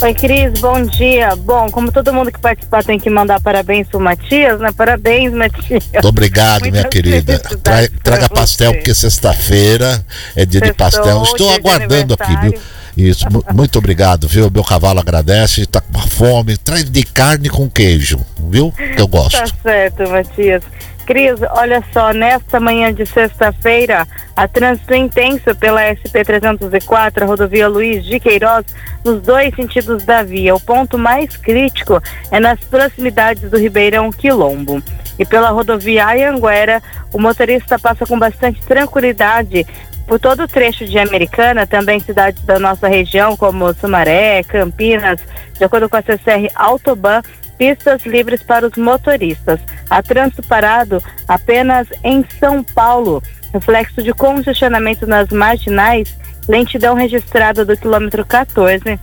Oi, 0.02 0.14
Cris, 0.14 0.58
bom 0.60 0.82
dia. 0.82 1.36
Bom, 1.36 1.70
como 1.70 1.92
todo 1.92 2.12
mundo 2.12 2.32
que 2.32 2.38
participar 2.40 2.82
tem 2.82 2.98
que 2.98 3.10
mandar 3.10 3.40
parabéns 3.40 3.86
pro 3.88 4.00
Matias, 4.00 4.58
né? 4.58 4.70
Parabéns, 4.74 5.32
Matias. 5.32 5.84
Muito 5.92 6.08
obrigado, 6.08 6.70
minha 6.70 6.84
querida. 6.84 7.38
felicidades 7.38 7.62
Tra- 7.62 7.88
pra 8.02 8.16
traga 8.18 8.28
pastel, 8.28 8.74
porque 8.74 8.94
sexta-feira 8.94 10.04
é 10.34 10.46
dia 10.46 10.60
de 10.60 10.68
Sextou, 10.68 10.86
pastel. 10.86 11.22
Estou 11.22 11.36
dia 11.48 11.60
de 11.60 11.68
aguardando 11.68 12.14
aqui, 12.18 12.36
viu? 12.40 12.60
Isso, 12.96 13.26
mu- 13.30 13.44
muito 13.54 13.78
obrigado, 13.78 14.26
viu? 14.26 14.50
Meu 14.50 14.64
cavalo 14.64 15.00
agradece, 15.00 15.66
tá 15.66 15.80
com 15.80 15.96
uma 15.98 16.06
fome. 16.06 16.56
Traz 16.56 16.84
de 16.90 17.02
carne 17.04 17.48
com 17.50 17.68
queijo, 17.68 18.18
viu? 18.48 18.72
Que 18.72 19.00
eu 19.00 19.06
gosto. 19.06 19.38
Tá 19.38 19.46
certo, 19.62 20.08
Matias. 20.08 20.62
Cris, 21.10 21.40
olha 21.56 21.82
só, 21.92 22.12
nesta 22.12 22.60
manhã 22.60 22.94
de 22.94 23.04
sexta-feira, 23.04 24.06
a 24.36 24.46
trânsito 24.46 24.94
intenso 24.94 25.52
pela 25.56 25.82
SP-304, 25.82 27.22
a 27.22 27.24
rodovia 27.24 27.66
Luiz 27.66 28.04
de 28.04 28.20
Queiroz, 28.20 28.64
nos 29.04 29.20
dois 29.20 29.52
sentidos 29.56 30.04
da 30.04 30.22
via. 30.22 30.54
O 30.54 30.60
ponto 30.60 30.96
mais 30.96 31.36
crítico 31.36 32.00
é 32.30 32.38
nas 32.38 32.60
proximidades 32.60 33.50
do 33.50 33.58
Ribeirão 33.58 34.12
Quilombo. 34.12 34.80
E 35.18 35.24
pela 35.24 35.50
rodovia 35.50 36.06
Ayanguera, 36.06 36.80
o 37.12 37.18
motorista 37.18 37.76
passa 37.76 38.06
com 38.06 38.16
bastante 38.16 38.64
tranquilidade 38.64 39.66
por 40.06 40.20
todo 40.20 40.44
o 40.44 40.48
trecho 40.48 40.86
de 40.86 40.96
Americana, 40.96 41.66
também 41.66 41.98
cidades 41.98 42.40
da 42.44 42.60
nossa 42.60 42.86
região, 42.86 43.36
como 43.36 43.74
Sumaré, 43.74 44.44
Campinas, 44.44 45.18
de 45.58 45.64
acordo 45.64 45.88
com 45.88 45.96
a 45.96 46.02
CCR 46.02 46.52
Autoban, 46.54 47.20
pistas 47.60 48.06
livres 48.06 48.42
para 48.42 48.66
os 48.66 48.74
motoristas. 48.74 49.60
Há 49.90 50.02
trânsito 50.02 50.42
parado 50.44 51.02
apenas 51.28 51.86
em 52.02 52.24
São 52.38 52.64
Paulo, 52.64 53.22
reflexo 53.52 54.02
de 54.02 54.14
congestionamento 54.14 55.06
nas 55.06 55.28
marginais, 55.28 56.16
lentidão 56.48 56.94
registrada 56.94 57.62
do 57.62 57.76
quilômetro 57.76 58.24
14 58.24 58.98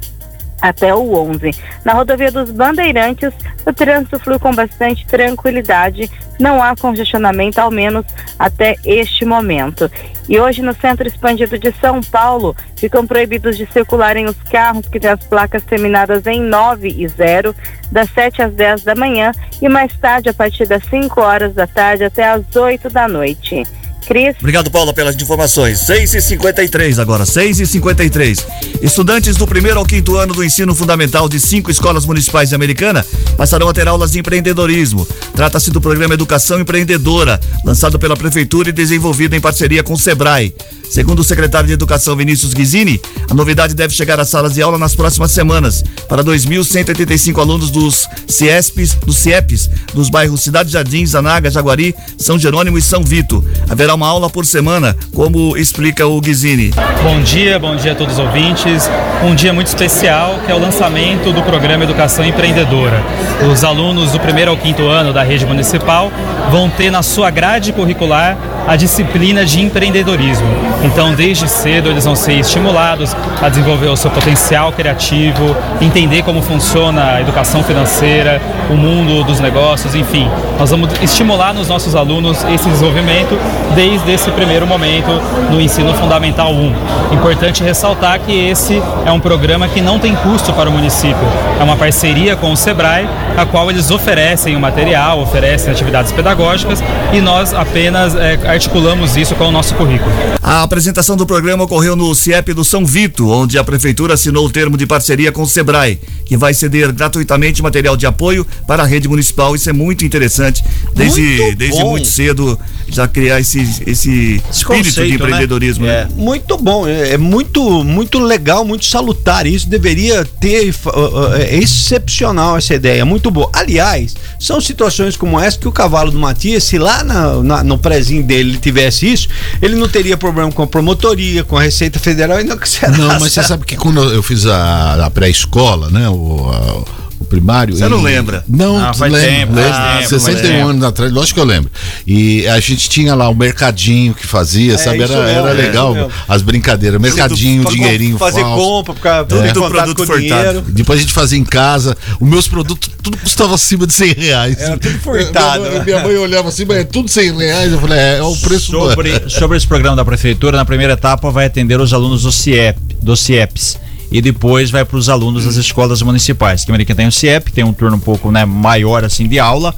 até 0.62 0.93
o 0.93 1.13
11. 1.13 1.52
Na 1.86 1.93
rodovia 1.93 2.32
dos 2.32 2.52
Bandeirantes, 2.52 3.34
o 3.65 3.74
trânsito 3.74 4.20
flui 4.20 4.39
com 4.39 4.54
bastante 4.54 5.06
tranquilidade, 5.06 6.10
não 6.39 6.62
há 6.62 6.76
congestionamento, 6.76 7.60
ao 7.60 7.72
menos 7.72 8.06
até 8.38 8.76
este 8.86 9.26
momento. 9.26 9.89
E 10.30 10.39
hoje, 10.39 10.62
no 10.62 10.74
centro 10.74 11.08
expandido 11.08 11.58
de 11.58 11.72
São 11.80 12.02
Paulo, 12.02 12.56
ficam 12.76 13.08
proibidos 13.08 13.58
de 13.58 13.65
circularem 13.67 14.26
os 14.26 14.36
carros 14.43 14.88
que 14.88 15.00
têm 15.00 15.12
as 15.12 15.24
placas 15.26 15.63
terminadas 15.63 16.26
em 16.28 16.41
9 16.41 16.89
e 16.89 17.08
0, 17.08 17.56
das 17.91 18.10
7 18.10 18.41
às 18.41 18.54
10 18.54 18.84
da 18.84 18.96
manhã 18.96 19.32
e 19.62 19.70
mais 19.70 19.96
tarde, 19.98 20.30
a 20.30 20.34
partir 20.34 20.67
das 20.67 20.84
5 20.86 21.22
horas 21.22 21.54
da 21.54 21.65
tarde 21.65 22.04
até 22.04 22.28
às 22.28 22.56
8 22.56 22.89
da 22.89 23.08
noite. 23.08 23.63
Cris? 24.08 24.36
Obrigado, 24.39 24.72
Paula, 24.72 24.93
pelas 24.93 25.15
informações. 25.15 25.80
6 25.80 26.15
e 26.15 26.22
53 26.22 27.00
agora, 27.00 27.26
6 27.26 27.60
e 27.60 27.67
53 27.67 28.46
Estudantes 28.82 29.36
do 29.36 29.48
primeiro 29.48 29.80
ao 29.80 29.86
quinto 29.86 30.15
ano 30.15 30.34
do 30.34 30.43
ensino 30.43 30.74
fundamental 30.74 31.28
de 31.28 31.39
cinco 31.39 31.70
escolas 31.70 32.06
municipais 32.06 32.50
de 32.50 32.56
Americana 32.56 33.06
passarão 33.36 33.70
a 33.70 33.74
ter 33.74 33.88
aulas 33.88 34.12
de 34.12 34.20
empreendedorismo. 34.20 35.08
Trata-se 35.36 35.72
do 35.72 35.82
programa 35.82 36.13
Educação 36.13 36.60
Empreendedora, 36.60 37.39
lançado 37.65 38.00
pela 38.00 38.15
Prefeitura 38.15 38.70
e 38.70 38.72
desenvolvido 38.74 39.36
em 39.36 39.41
parceria 39.41 39.84
com 39.84 39.93
o 39.93 39.98
Sebrae. 39.98 40.56
Segundo 40.89 41.20
o 41.20 41.24
secretário 41.24 41.67
de 41.67 41.74
Educação 41.74 42.15
Vinícius 42.15 42.54
Guizini, 42.54 43.00
a 43.30 43.34
novidade 43.34 43.76
deve 43.76 43.93
chegar 43.93 44.20
às 44.20 44.30
salas 44.30 44.54
de 44.54 44.62
aula 44.62 44.78
nas 44.78 44.96
próximas 44.96 45.32
semanas 45.32 45.84
para 46.08 46.24
2.185 46.24 47.39
alunos 47.39 47.70
dos 47.70 48.08
CIESPs, 48.26 48.93
dos 48.93 49.17
CIEPs, 49.17 49.70
dos 49.93 50.10
bairros 50.10 50.41
Cidade 50.41 50.72
Jardim, 50.72 51.06
Zanaga, 51.06 51.52
Jaguari, 51.52 51.93
São 52.17 52.39
Jerônimo 52.39 52.78
e 52.78 52.82
São 52.82 53.04
Vito. 53.04 53.43
Haverá 53.70 53.97
uma 53.98 54.08
aula 54.08 54.30
por 54.30 54.46
semana, 54.46 54.96
como 55.14 55.58
explica 55.58 56.06
o 56.06 56.22
Guizini. 56.22 56.72
Bom 57.04 57.20
dia, 57.22 57.58
bom 57.58 57.76
dia 57.76 57.94
a 57.94 57.96
todos 57.96 58.14
os 58.14 58.20
ouvintes. 58.20 58.88
Um 59.24 59.34
dia 59.34 59.52
muito 59.52 59.68
especial 59.68 60.36
que 60.46 60.52
é 60.52 60.56
o 60.56 60.60
lançamento 60.60 61.34
do 61.34 61.42
programa 61.42 61.84
Educação 61.84 62.24
Empreendedora. 62.24 63.04
Os 63.52 63.64
alunos 63.64 64.12
do 64.12 64.20
primeiro 64.20 64.52
ao 64.52 64.58
quinto 64.58 64.88
ano 64.88 65.12
da 65.12 65.24
rede 65.24 65.48
municipal 65.48 66.12
vão 66.52 66.70
ter 66.70 66.92
na 66.92 67.02
sua 67.02 67.32
grade 67.32 67.74
curricular 67.74 68.38
a 68.68 68.76
disciplina 68.76 69.46
de 69.46 69.62
empreendedorismo. 69.62 70.48
Então, 70.84 71.16
desde 71.16 71.48
cedo, 71.48 71.90
eles 71.90 72.04
vão 72.04 72.16
ser 72.16 72.34
estimulados 72.34 73.16
a 73.42 73.48
desenvolver 73.48 73.88
o 73.88 73.96
seu 73.96 74.12
potencial 74.12 74.74
criativo, 74.74 75.56
entender 75.80 76.22
como 76.24 76.42
funciona 76.42 77.14
a 77.14 77.22
educação 77.22 77.64
financeira, 77.64 78.42
o 78.70 78.76
mundo 78.76 79.24
dos 79.24 79.40
negócios, 79.40 79.96
enfim. 79.96 80.30
Nós 80.60 80.70
vamos 80.70 80.90
estimular 81.02 81.54
nos 81.54 81.70
nossos 81.70 81.96
alunos 81.96 82.44
esse 82.54 82.68
desenvolvimento 82.68 83.40
desde 83.74 83.87
esse 83.95 84.30
primeiro 84.32 84.67
momento 84.67 85.08
no 85.50 85.62
ensino 85.62 85.93
fundamental 85.93 86.54
1. 86.54 87.13
Importante 87.13 87.63
ressaltar 87.63 88.19
que 88.19 88.32
esse 88.32 88.82
é 89.06 89.12
um 89.12 89.19
programa 89.19 89.67
que 89.67 89.80
não 89.80 89.97
tem 89.97 90.13
custo 90.15 90.52
para 90.54 90.69
o 90.69 90.71
município. 90.71 91.17
É 91.60 91.63
uma 91.63 91.78
parceria 91.78 92.36
com 92.36 92.52
o 92.52 92.58
Sebrae, 92.58 93.08
a 93.38 93.45
qual 93.45 93.69
eles 93.71 93.89
oferecem 93.89 94.56
o 94.56 94.60
material, 94.60 95.21
oferecem 95.21 95.71
atividades 95.71 96.12
pedagógicas 96.12 96.84
e 97.13 97.21
nós 97.21 97.54
apenas 97.54 98.13
eh, 98.15 98.39
articulamos 98.45 99.15
isso 99.15 99.36
com 99.36 99.45
o 99.45 99.52
nosso 99.52 99.73
currículo. 99.76 100.12
A 100.41 100.63
apresentação 100.63 101.15
do 101.15 101.26
programa 101.26 101.63
ocorreu 101.63 101.95
no 101.95 102.13
CIEP 102.13 102.54
do 102.54 102.63
São 102.63 102.86
Vito, 102.86 103.30
onde 103.30 103.58
a 103.58 103.63
prefeitura 103.63 104.13
assinou 104.13 104.45
o 104.45 104.50
termo 104.50 104.78
de 104.78 104.86
parceria 104.86 105.32
com 105.32 105.41
o 105.41 105.47
Sebrae, 105.47 106.00
que 106.26 106.38
vai 106.38 106.54
ceder 106.54 106.91
gratuitamente 106.93 107.62
material 107.62 107.97
de 107.97 108.06
apoio 108.06 108.45
para 108.65 108.84
a 108.84 108.86
rede 108.86 109.08
municipal. 109.08 109.56
Isso 109.56 109.69
é 109.69 109.73
muito 109.73 110.06
interessante, 110.06 110.63
desde 110.93 111.21
Muito 111.21 111.58
desde 111.58 111.84
muito 111.84 112.08
cedo 112.08 112.58
já 112.89 113.08
criar 113.08 113.39
esse, 113.39 113.60
esse 113.86 114.41
espírito 114.52 114.52
de 114.52 114.63
conceito, 114.63 115.10
né? 115.10 115.15
empreendedorismo. 115.15 115.86
né? 115.86 116.02
É. 116.02 116.08
Muito 116.15 116.58
bom, 116.58 116.88
é, 116.88 117.12
é 117.13 117.17
muito, 117.17 117.84
muito 117.84 118.19
legal, 118.19 118.63
muito 118.65 118.86
salutar. 118.86 119.45
Isso 119.45 119.67
deveria 119.69 120.26
ter 120.39 120.69
uh, 120.86 120.89
uh, 120.89 121.34
é 121.36 121.56
excepcional 121.58 122.58
essa 122.58 122.73
ideia, 122.73 123.04
muito 123.06 123.30
boa. 123.32 123.50
Aliás, 123.54 124.15
são 124.39 124.60
situações 124.62 125.15
como 125.17 125.39
essa 125.39 125.58
que 125.58 125.67
o 125.67 125.71
cavalo 125.71 126.12
do 126.12 126.19
Matias, 126.19 126.63
se 126.63 126.78
lá 126.78 127.04
na- 127.04 127.43
na- 127.43 127.63
no 127.63 127.78
prezinho 127.78 128.23
dele 128.23 128.52
ele 128.52 128.58
tivesse 128.60 129.12
isso, 129.12 129.28
ele 129.62 129.76
não 129.76 129.88
teria 129.88 130.15
problema 130.17 130.52
com 130.52 130.62
a 130.63 130.67
promotoria, 130.67 131.43
com 131.43 131.58
a 131.58 131.62
Receita 131.62 132.00
Federal 132.00 132.39
e 132.39 132.43
não 132.43 132.58
que 132.58 132.67
será. 132.69 132.95
Não, 132.97 133.08
mas 133.19 133.34
você 133.34 133.43
sabe 133.43 133.65
que 133.65 133.76
quando 133.76 134.02
eu 134.04 134.23
fiz 134.23 134.45
a, 134.45 135.06
a 135.06 135.10
pré-escola, 135.10 135.89
né? 135.89 136.08
O, 136.10 136.50
a- 136.52 137.07
primário. 137.28 137.76
Você 137.76 137.88
não 137.88 138.02
lembra? 138.02 138.44
Não, 138.48 138.78
Ah, 138.78 138.94
faz 138.94 139.12
lembro, 139.12 139.30
tempo, 139.30 139.54
lembro. 139.54 139.72
tempo, 139.72 140.08
61 140.10 140.20
faz 140.20 140.42
tempo. 140.42 140.68
anos 140.70 140.84
atrás, 140.84 141.12
lógico 141.12 141.34
que 141.36 141.40
eu 141.40 141.46
lembro. 141.46 141.72
E 142.06 142.48
a 142.48 142.60
gente 142.60 142.90
tinha 142.90 143.13
lá 143.16 143.30
o 143.30 143.36
mercadinho 143.36 144.13
que 144.13 144.26
fazia, 144.26 144.78
sabe? 144.78 145.04
isso 145.04 145.13
Era, 145.13 145.24
mesmo, 145.26 145.40
era 145.40 145.50
é, 145.50 145.54
legal. 145.54 146.12
as 146.28 146.42
brincadeiras, 146.42 147.00
mercadinho, 147.02 147.63
com- 147.63 147.72
dinheirinho 147.72 148.18
Fazer 148.18 148.42
falso. 148.42 148.63
compra, 148.63 148.94
ficar 148.94 149.26
Tudo 149.26 149.42
é. 149.44 149.52
do 149.54 149.60
contato 149.62 149.94
produto 149.96 150.06
furtado. 150.06 150.62
Depois 150.70 151.00
a 151.00 151.02
gente 151.02 151.13
fazia 151.13 151.38
em 151.38 151.44
casa. 151.46 151.96
Os 152.20 152.28
meus 152.28 152.48
produtos, 152.48 152.90
tudo 153.04 153.18
custava 153.18 153.56
acima 153.56 153.86
de 153.86 153.94
100 153.94 154.13
reais. 154.13 154.60
Era 154.60 154.78
tudo 154.78 154.98
furtado, 155.00 155.60
Minha, 155.62 155.72
né? 155.72 155.78
mãe- 155.78 155.86
minha 155.86 156.00
mãe 156.04 156.18
olhava 156.18 156.50
assim, 156.50 156.66
mas 156.66 156.78
é 156.78 156.84
tudo 156.84 157.10
100 157.10 157.38
reais. 157.38 157.72
Eu 157.72 157.80
falei, 157.80 157.98
é, 158.00 158.18
é 158.20 158.24
o 158.24 158.36
preço 158.38 158.72
do- 158.72 158.90
Sobre, 158.90 159.24
sobre 159.30 159.58
esse 159.58 159.68
programa 159.68 159.96
da 159.96 160.06
prefeitura, 160.06 160.58
na 160.58 160.66
primeira 160.66 160.94
etapa 160.94 161.30
vai 161.32 161.46
atender 161.46 161.80
os 161.80 161.94
alunos 161.94 162.24
do 162.24 162.32
CIEP, 162.32 162.80
dos 163.02 163.20
CIEPs. 163.20 163.78
E 164.12 164.22
depois 164.22 164.72
vai 164.72 164.86
para 164.86 164.98
os 164.98 165.10
alunos 165.10 165.46
das 165.46 165.56
escolas 165.56 166.02
municipais. 166.02 166.63
Que 166.63 166.72
Americana 166.72 166.98
tem 166.98 167.08
o 167.08 167.12
CIEP, 167.12 167.52
tem 167.52 167.63
um 167.63 167.74
turno 167.74 167.98
um 167.98 168.00
pouco 168.00 168.32
né, 168.32 168.46
maior 168.46 169.04
assim 169.04 169.28
de 169.28 169.39
aula, 169.39 169.76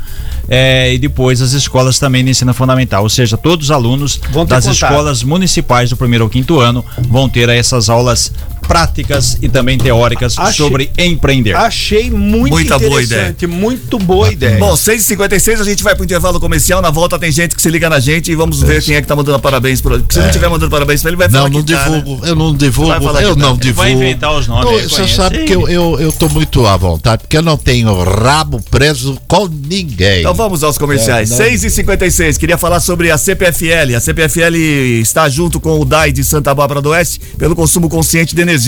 é, 0.47 0.93
e 0.93 0.99
depois 0.99 1.41
as 1.41 1.53
escolas 1.53 1.99
também 1.99 2.23
de 2.23 2.31
ensino 2.31 2.53
fundamental. 2.53 3.03
Ou 3.03 3.09
seja, 3.09 3.37
todos 3.37 3.65
os 3.67 3.71
alunos 3.71 4.17
das 4.17 4.31
contato. 4.31 4.69
escolas 4.69 5.23
municipais 5.23 5.89
do 5.89 5.97
primeiro 5.97 6.23
ao 6.23 6.29
quinto 6.29 6.59
ano 6.59 6.83
vão 7.07 7.27
ter 7.27 7.49
essas 7.49 7.89
aulas 7.89 8.31
práticas 8.69 9.36
e 9.41 9.49
também 9.49 9.79
teóricas 9.79 10.38
Achei- 10.38 10.53
sobre 10.53 10.91
empreender. 10.95 11.55
Achei 11.55 12.12
muito 12.12 12.51
Muita 12.51 12.77
boa 12.77 13.01
interessante, 13.01 13.47
muito 13.47 13.97
boa 13.97 14.32
ideia. 14.32 14.60
Bom, 14.60 14.75
6h56 14.75 15.60
a 15.60 15.63
gente 15.63 15.82
vai 15.84 15.95
pro 15.95 16.03
intervalo 16.05 16.39
comercial. 16.39 16.79
Na 16.79 16.91
volta 16.91 17.17
tem 17.17 17.32
gente 17.32 17.55
que 17.55 17.62
se 17.62 17.69
liga 17.69 17.89
na 17.89 17.99
gente 17.99 18.32
e 18.32 18.36
vamos 18.36 18.62
ver 18.62 18.84
quem 18.84 18.95
é 18.95 19.01
que 19.01 19.08
tá 19.08 19.15
mandando 19.15 19.39
parabéns. 19.39 19.82
Pro... 19.82 19.97
Se 20.08 20.19
não 20.19 20.27
É. 20.27 20.29
tiver 20.29 20.47
mandando 20.49 20.69
parabéns 20.69 21.01
pra 21.01 21.10
ele, 21.10 21.17
vai 21.17 21.27
Não, 21.27 21.34
falar 21.39 21.49
não 21.49 21.63
que 21.63 21.73
tá, 21.73 21.89
né? 21.89 21.97
divulgo, 21.99 22.25
eu 22.27 22.36
não 22.36 22.49
Vai 22.49 22.58
divulgo, 22.58 22.93
eu 22.93 22.99
tá. 23.36 23.36
não 23.36 23.49
Vai 23.55 23.58
divulgo. 23.58 23.89
inventar 23.89 24.36
os 24.38 24.47
nomes, 24.47 24.65
Não, 24.84 24.89
Você 24.89 25.08
sabe 25.08 25.45
que 25.45 25.53
eu, 25.53 25.67
eu, 25.67 25.99
eu 25.99 26.12
tô 26.12 26.29
muito 26.29 26.63
à 26.67 26.77
vontade, 26.77 27.23
porque 27.23 27.38
eu 27.38 27.41
não 27.41 27.58
tenho 27.58 27.91
rabo 28.03 28.62
preso 28.69 29.17
com 29.27 29.47
ninguém. 29.47 30.19
Então 30.19 30.34
vamos 30.36 30.63
aos 30.63 30.77
comerciais. 30.77 31.32
É, 31.32 31.38
não- 31.38 31.38
6 31.45 31.63
e 31.63 31.69
56 31.71 32.38
queria 32.38 32.58
falar 32.58 32.79
sobre 32.79 33.10
a 33.10 33.17
CPFL. 33.17 33.95
A 33.95 33.99
CPFL 33.99 34.55
está 35.01 35.27
junto 35.27 35.60
com 35.60 35.79
o 35.79 35.86
DAI 35.86 36.12
de 36.12 36.23
Santa 36.23 36.53
Bárbara 36.53 36.82
do 36.82 36.89
Oeste 36.89 37.19
pelo 37.38 37.55
consumo 37.55 37.89
consciente 37.89 38.36
de 38.36 38.41
energia. 38.41 38.58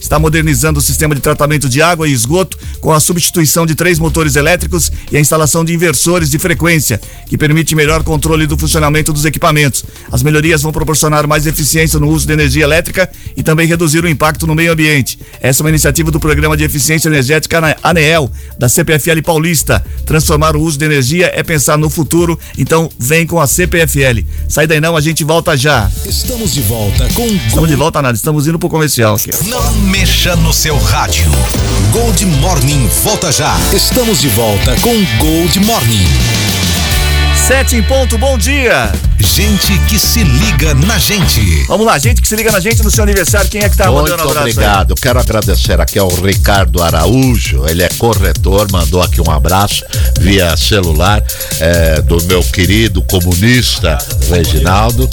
Está 0.00 0.18
modernizando 0.18 0.78
o 0.78 0.82
sistema 0.82 1.14
de 1.14 1.20
tratamento 1.20 1.68
de 1.68 1.82
água 1.82 2.08
e 2.08 2.12
esgoto 2.12 2.56
com 2.80 2.92
a 2.92 3.00
substituição 3.00 3.66
de 3.66 3.74
três 3.74 3.98
motores 3.98 4.36
elétricos 4.36 4.92
e 5.10 5.16
a 5.16 5.20
instalação 5.20 5.64
de 5.64 5.74
inversores 5.74 6.30
de 6.30 6.38
frequência, 6.38 7.00
que 7.26 7.36
permite 7.36 7.74
melhor 7.74 8.04
controle 8.04 8.46
do 8.46 8.56
funcionamento 8.56 9.12
dos 9.12 9.24
equipamentos. 9.24 9.84
As 10.12 10.22
melhorias 10.22 10.62
vão 10.62 10.70
proporcionar 10.70 11.26
mais 11.26 11.46
eficiência 11.46 11.98
no 11.98 12.08
uso 12.08 12.26
de 12.26 12.32
energia 12.32 12.62
elétrica 12.62 13.10
e 13.36 13.42
também 13.42 13.66
reduzir 13.66 14.04
o 14.04 14.08
impacto 14.08 14.46
no 14.46 14.54
meio 14.54 14.72
ambiente. 14.72 15.18
Essa 15.40 15.62
é 15.62 15.64
uma 15.64 15.70
iniciativa 15.70 16.10
do 16.10 16.20
Programa 16.20 16.56
de 16.56 16.64
Eficiência 16.64 17.08
Energética 17.08 17.58
ANE- 17.58 17.76
ANEEL, 17.82 18.30
da 18.58 18.68
CPFL 18.68 19.22
Paulista. 19.24 19.84
Transformar 20.04 20.54
o 20.56 20.60
uso 20.62 20.78
de 20.78 20.84
energia 20.84 21.32
é 21.34 21.42
pensar 21.42 21.76
no 21.76 21.90
futuro, 21.90 22.38
então 22.56 22.88
vem 22.98 23.26
com 23.26 23.40
a 23.40 23.46
CPFL. 23.46 24.24
Sai 24.48 24.66
daí 24.66 24.80
não, 24.80 24.96
a 24.96 25.00
gente 25.00 25.24
volta 25.24 25.56
já. 25.56 25.90
Estamos 26.06 26.54
de 26.54 26.60
volta 26.62 27.08
com 27.14 27.26
Estamos 27.26 27.68
de 27.68 27.74
volta 27.74 28.00
nada, 28.00 28.14
estamos 28.16 28.46
indo 28.46 28.58
pro 28.58 28.68
comercial 28.68 29.18
Não 29.46 29.74
mexa 29.74 30.36
no 30.36 30.52
seu 30.52 30.78
rádio. 30.78 31.32
Gold 31.90 32.24
Morning 32.26 32.86
volta 33.02 33.32
já. 33.32 33.56
Estamos 33.72 34.20
de 34.20 34.28
volta 34.28 34.76
com 34.80 34.94
Gold 35.18 35.58
Morning. 35.64 36.45
Sete 37.46 37.76
em 37.76 37.82
ponto, 37.82 38.18
bom 38.18 38.36
dia. 38.36 38.90
Gente 39.18 39.78
que 39.88 39.98
se 39.98 40.22
liga 40.24 40.74
na 40.74 40.98
gente. 40.98 41.40
Vamos 41.68 41.86
lá, 41.86 41.96
gente 41.98 42.20
que 42.20 42.26
se 42.28 42.34
liga 42.34 42.50
na 42.50 42.58
gente 42.60 42.82
no 42.82 42.90
seu 42.90 43.04
aniversário, 43.04 43.48
quem 43.48 43.62
é 43.62 43.68
que 43.68 43.76
tá 43.76 43.90
Muito 43.90 44.10
mandando 44.10 44.22
abraço 44.28 44.46
aí? 44.46 44.52
obrigado. 44.52 44.94
Quero 44.96 45.20
agradecer 45.20 45.80
aqui 45.80 45.98
ao 45.98 46.08
Ricardo 46.08 46.82
Araújo. 46.82 47.64
Ele 47.68 47.82
é 47.82 47.88
corretor, 47.98 48.70
mandou 48.70 49.00
aqui 49.00 49.20
um 49.20 49.30
abraço 49.30 49.84
via 50.20 50.56
celular 50.56 51.22
é, 51.60 52.00
do 52.02 52.22
meu 52.24 52.42
querido 52.42 53.00
comunista 53.02 53.96
Reginaldo. 54.28 55.08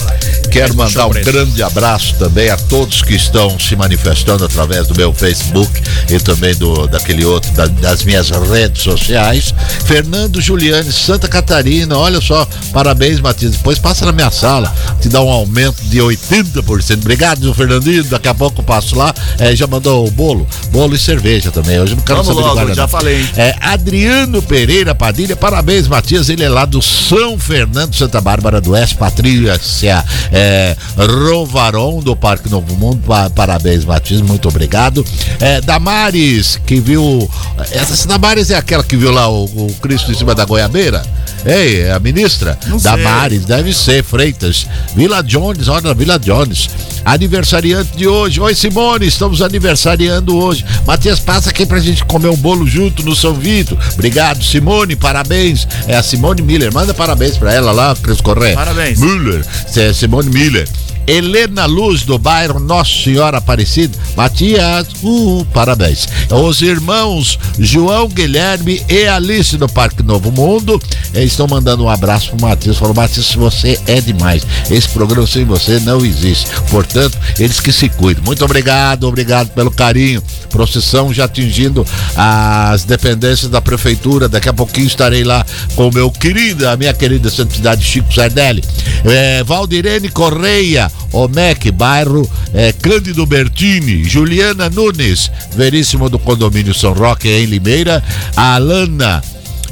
Quero 0.52 0.76
mandar 0.76 1.08
um 1.08 1.12
grande 1.12 1.62
abraço 1.64 2.16
também 2.16 2.50
a 2.50 2.58
todos 2.58 3.02
que 3.04 3.16
estão 3.16 3.58
se 3.60 3.76
manifestando 3.76 4.44
através 4.46 4.88
do 4.88 4.96
meu 4.96 5.14
Facebook 5.14 5.72
e 6.10 6.20
também 6.20 6.56
do 6.56 6.88
daquele 6.88 7.26
outro 7.26 7.52
da- 7.54 7.68
das 7.68 8.04
minhas 8.04 8.30
redes 8.30 8.82
sociais. 8.84 9.54
Fernando 9.86 10.42
Juliane, 10.42 10.92
Santa 10.92 11.28
Catarina. 11.28 11.98
Olha 11.98 12.22
só, 12.26 12.48
parabéns, 12.72 13.20
Matias. 13.20 13.52
Depois 13.54 13.78
passa 13.80 14.06
na 14.06 14.12
minha 14.12 14.32
sala, 14.32 14.74
te 15.02 15.10
dá 15.10 15.22
um 15.22 15.30
aumento 15.30 15.82
de 15.84 15.98
80%. 16.00 16.98
Obrigado, 17.02 17.54
Fernandinho. 17.54 18.04
Daqui 18.06 18.28
a 18.28 18.34
pouco 18.34 18.62
eu 18.62 18.64
passo 18.66 18.96
lá. 18.98 19.14
É, 19.40 19.56
já 19.56 19.68
mandou 19.68 20.08
o 20.08 20.12
bolo, 20.12 20.48
bolo 20.72 20.96
e 20.96 21.00
cerveja 21.00 21.52
também. 21.52 21.80
Hoje 21.80 21.94
eu 21.94 21.98
não 21.98 22.04
quero 22.04 22.24
Vamos 22.24 22.28
saber 22.28 22.40
de 22.42 22.44
logo, 22.48 22.56
Guaraná. 22.56 22.76
já 22.76 22.88
falei. 22.88 23.26
É, 23.38 23.56
Adriano 23.62 24.42
Pereira 24.42 24.96
Padilha, 24.96 25.36
parabéns, 25.36 25.88
Matias. 25.88 26.30
Ele 26.30 26.44
é 26.44 26.50
lá 26.50 26.66
do 26.66 26.82
São 26.82 27.38
Fernando, 27.38 27.96
Santa 27.96 28.20
Bárbara 28.22 28.60
do 28.62 28.72
Oeste, 28.72 28.96
Patrícia 28.96 30.04
é, 30.32 30.76
Rovaron, 30.98 32.00
do 32.00 32.16
Parque 32.16 32.50
Novo 32.50 32.76
Mundo. 32.76 33.02
Pa- 33.06 33.30
parabéns, 33.30 33.86
Matias, 33.86 34.22
muito 34.22 34.48
obrigado. 34.48 35.06
É, 35.40 35.62
Damares, 35.62 36.60
que 36.66 36.80
viu. 36.80 37.30
Essa 37.72 38.08
Damares 38.08 38.50
é 38.50 38.56
aquela 38.56 38.84
que 38.84 38.96
viu 38.96 39.12
lá 39.12 39.28
o, 39.30 39.46
o 39.46 39.74
Cristo 39.82 40.12
em 40.12 40.16
cima 40.16 40.34
da 40.36 40.46
goiabeira? 40.46 41.04
Ei, 41.46 41.82
é 41.82 41.92
a 41.92 42.00
ministra? 42.14 42.58
Não 42.68 42.80
sei. 42.80 42.92
Damares, 42.92 43.46
deve 43.46 43.74
ser, 43.74 44.04
Freitas. 44.04 44.68
Vila 44.96 45.22
Jones, 45.22 45.68
olha, 45.68 45.94
Vila 45.94 46.20
Jones. 46.20 46.70
Aniversariante 47.04 47.98
de 47.98 48.08
hoje. 48.08 48.40
Oi, 48.40 48.56
Simone, 48.56 49.08
estamos 49.08 49.42
aniversariando 49.42 50.38
hoje. 50.38 50.64
Matias, 50.86 51.20
passa 51.20 51.50
aqui 51.50 51.66
pra 51.66 51.80
gente 51.80 52.06
comer 52.06 52.30
um 52.30 52.38
bolo 52.38 52.66
junto 52.66 53.04
no 53.04 53.16
São 53.16 53.34
Vito. 53.34 53.78
Obrigado, 53.94 54.44
Simone, 54.44 54.96
parabéns. 54.96 55.68
É 55.88 55.96
a 55.98 56.04
Simone 56.04 56.42
Miller, 56.42 56.74
manda 56.74 56.94
parabéns 56.94 57.38
pra 57.38 57.54
ela 57.54 57.72
lá, 57.72 57.96
Cris 58.02 58.22
Correia. 58.22 58.56
Parabéns. 58.56 59.00
Miller, 59.00 59.46
é 59.76 59.92
Simone 59.92 60.30
Miller. 60.30 60.68
Helena 61.08 61.66
Luz, 61.66 62.04
do 62.04 62.18
bairro 62.18 62.60
Nossa 62.60 62.92
Senhora 63.04 63.38
Aparecida. 63.38 63.98
Matias, 64.16 64.88
uh, 65.04 65.46
parabéns. 65.54 66.08
Os 66.30 66.62
irmãos 66.62 67.40
João 67.60 68.08
Guilherme 68.08 68.82
e 68.90 69.06
Alice 69.08 69.58
do 69.58 69.68
Parque 69.68 70.04
Novo 70.04 70.32
Mundo 70.32 70.82
eh, 71.14 71.24
estão 71.24 71.48
mandando 71.48 71.84
um 71.84 71.90
abraço 71.90 72.30
pro 72.32 72.42
Matias. 72.42 72.78
Falou, 72.78 72.94
Matias, 72.94 73.34
você 73.34 73.80
é 73.88 74.00
demais. 74.00 74.46
Esse 74.70 74.90
programa 74.90 75.28
sem 75.28 75.46
você 75.46 75.80
não 75.80 76.06
existe. 76.06 76.48
Portanto, 76.70 77.18
eles 77.40 77.60
que 77.60 77.72
se 77.72 77.90
cuidem. 77.90 78.24
Muito 78.24 78.44
obrigado, 78.44 79.08
obrigado 79.08 79.50
pelo 79.50 79.72
carinho. 79.72 80.24
Procissão 80.50 81.14
já 81.14 81.26
atingindo 81.26 81.86
as 82.16 82.84
dependências 82.84 83.50
da 83.50 83.62
prefeitura. 83.62 84.30
Daqui 84.30 84.50
a 84.50 84.54
pouquinho 84.54 84.88
estarei 84.88 85.24
lá 85.24 85.46
com 85.76 85.88
o 85.88 85.94
meu 85.94 86.12
querido, 86.12 86.68
a 86.68 86.78
minha 86.78 86.94
querida 86.94 87.30
santidade 87.30 87.84
Chico 87.84 88.14
Sardelli. 88.14 88.64
É, 89.06 89.44
Valdirene 89.44 90.10
Correia, 90.10 90.92
Omec, 91.12 91.72
bairro 91.72 92.30
é, 92.54 92.72
Cândido 92.74 93.26
Bertini, 93.26 94.04
Juliana 94.04 94.70
Nunes, 94.70 95.32
Veríssimo 95.56 96.10
do 96.10 96.18
condomínio 96.18 96.74
São 96.74 96.94
Roque 96.94 97.28
em 97.28 97.46
Limeira, 97.46 98.04
Alana 98.36 99.22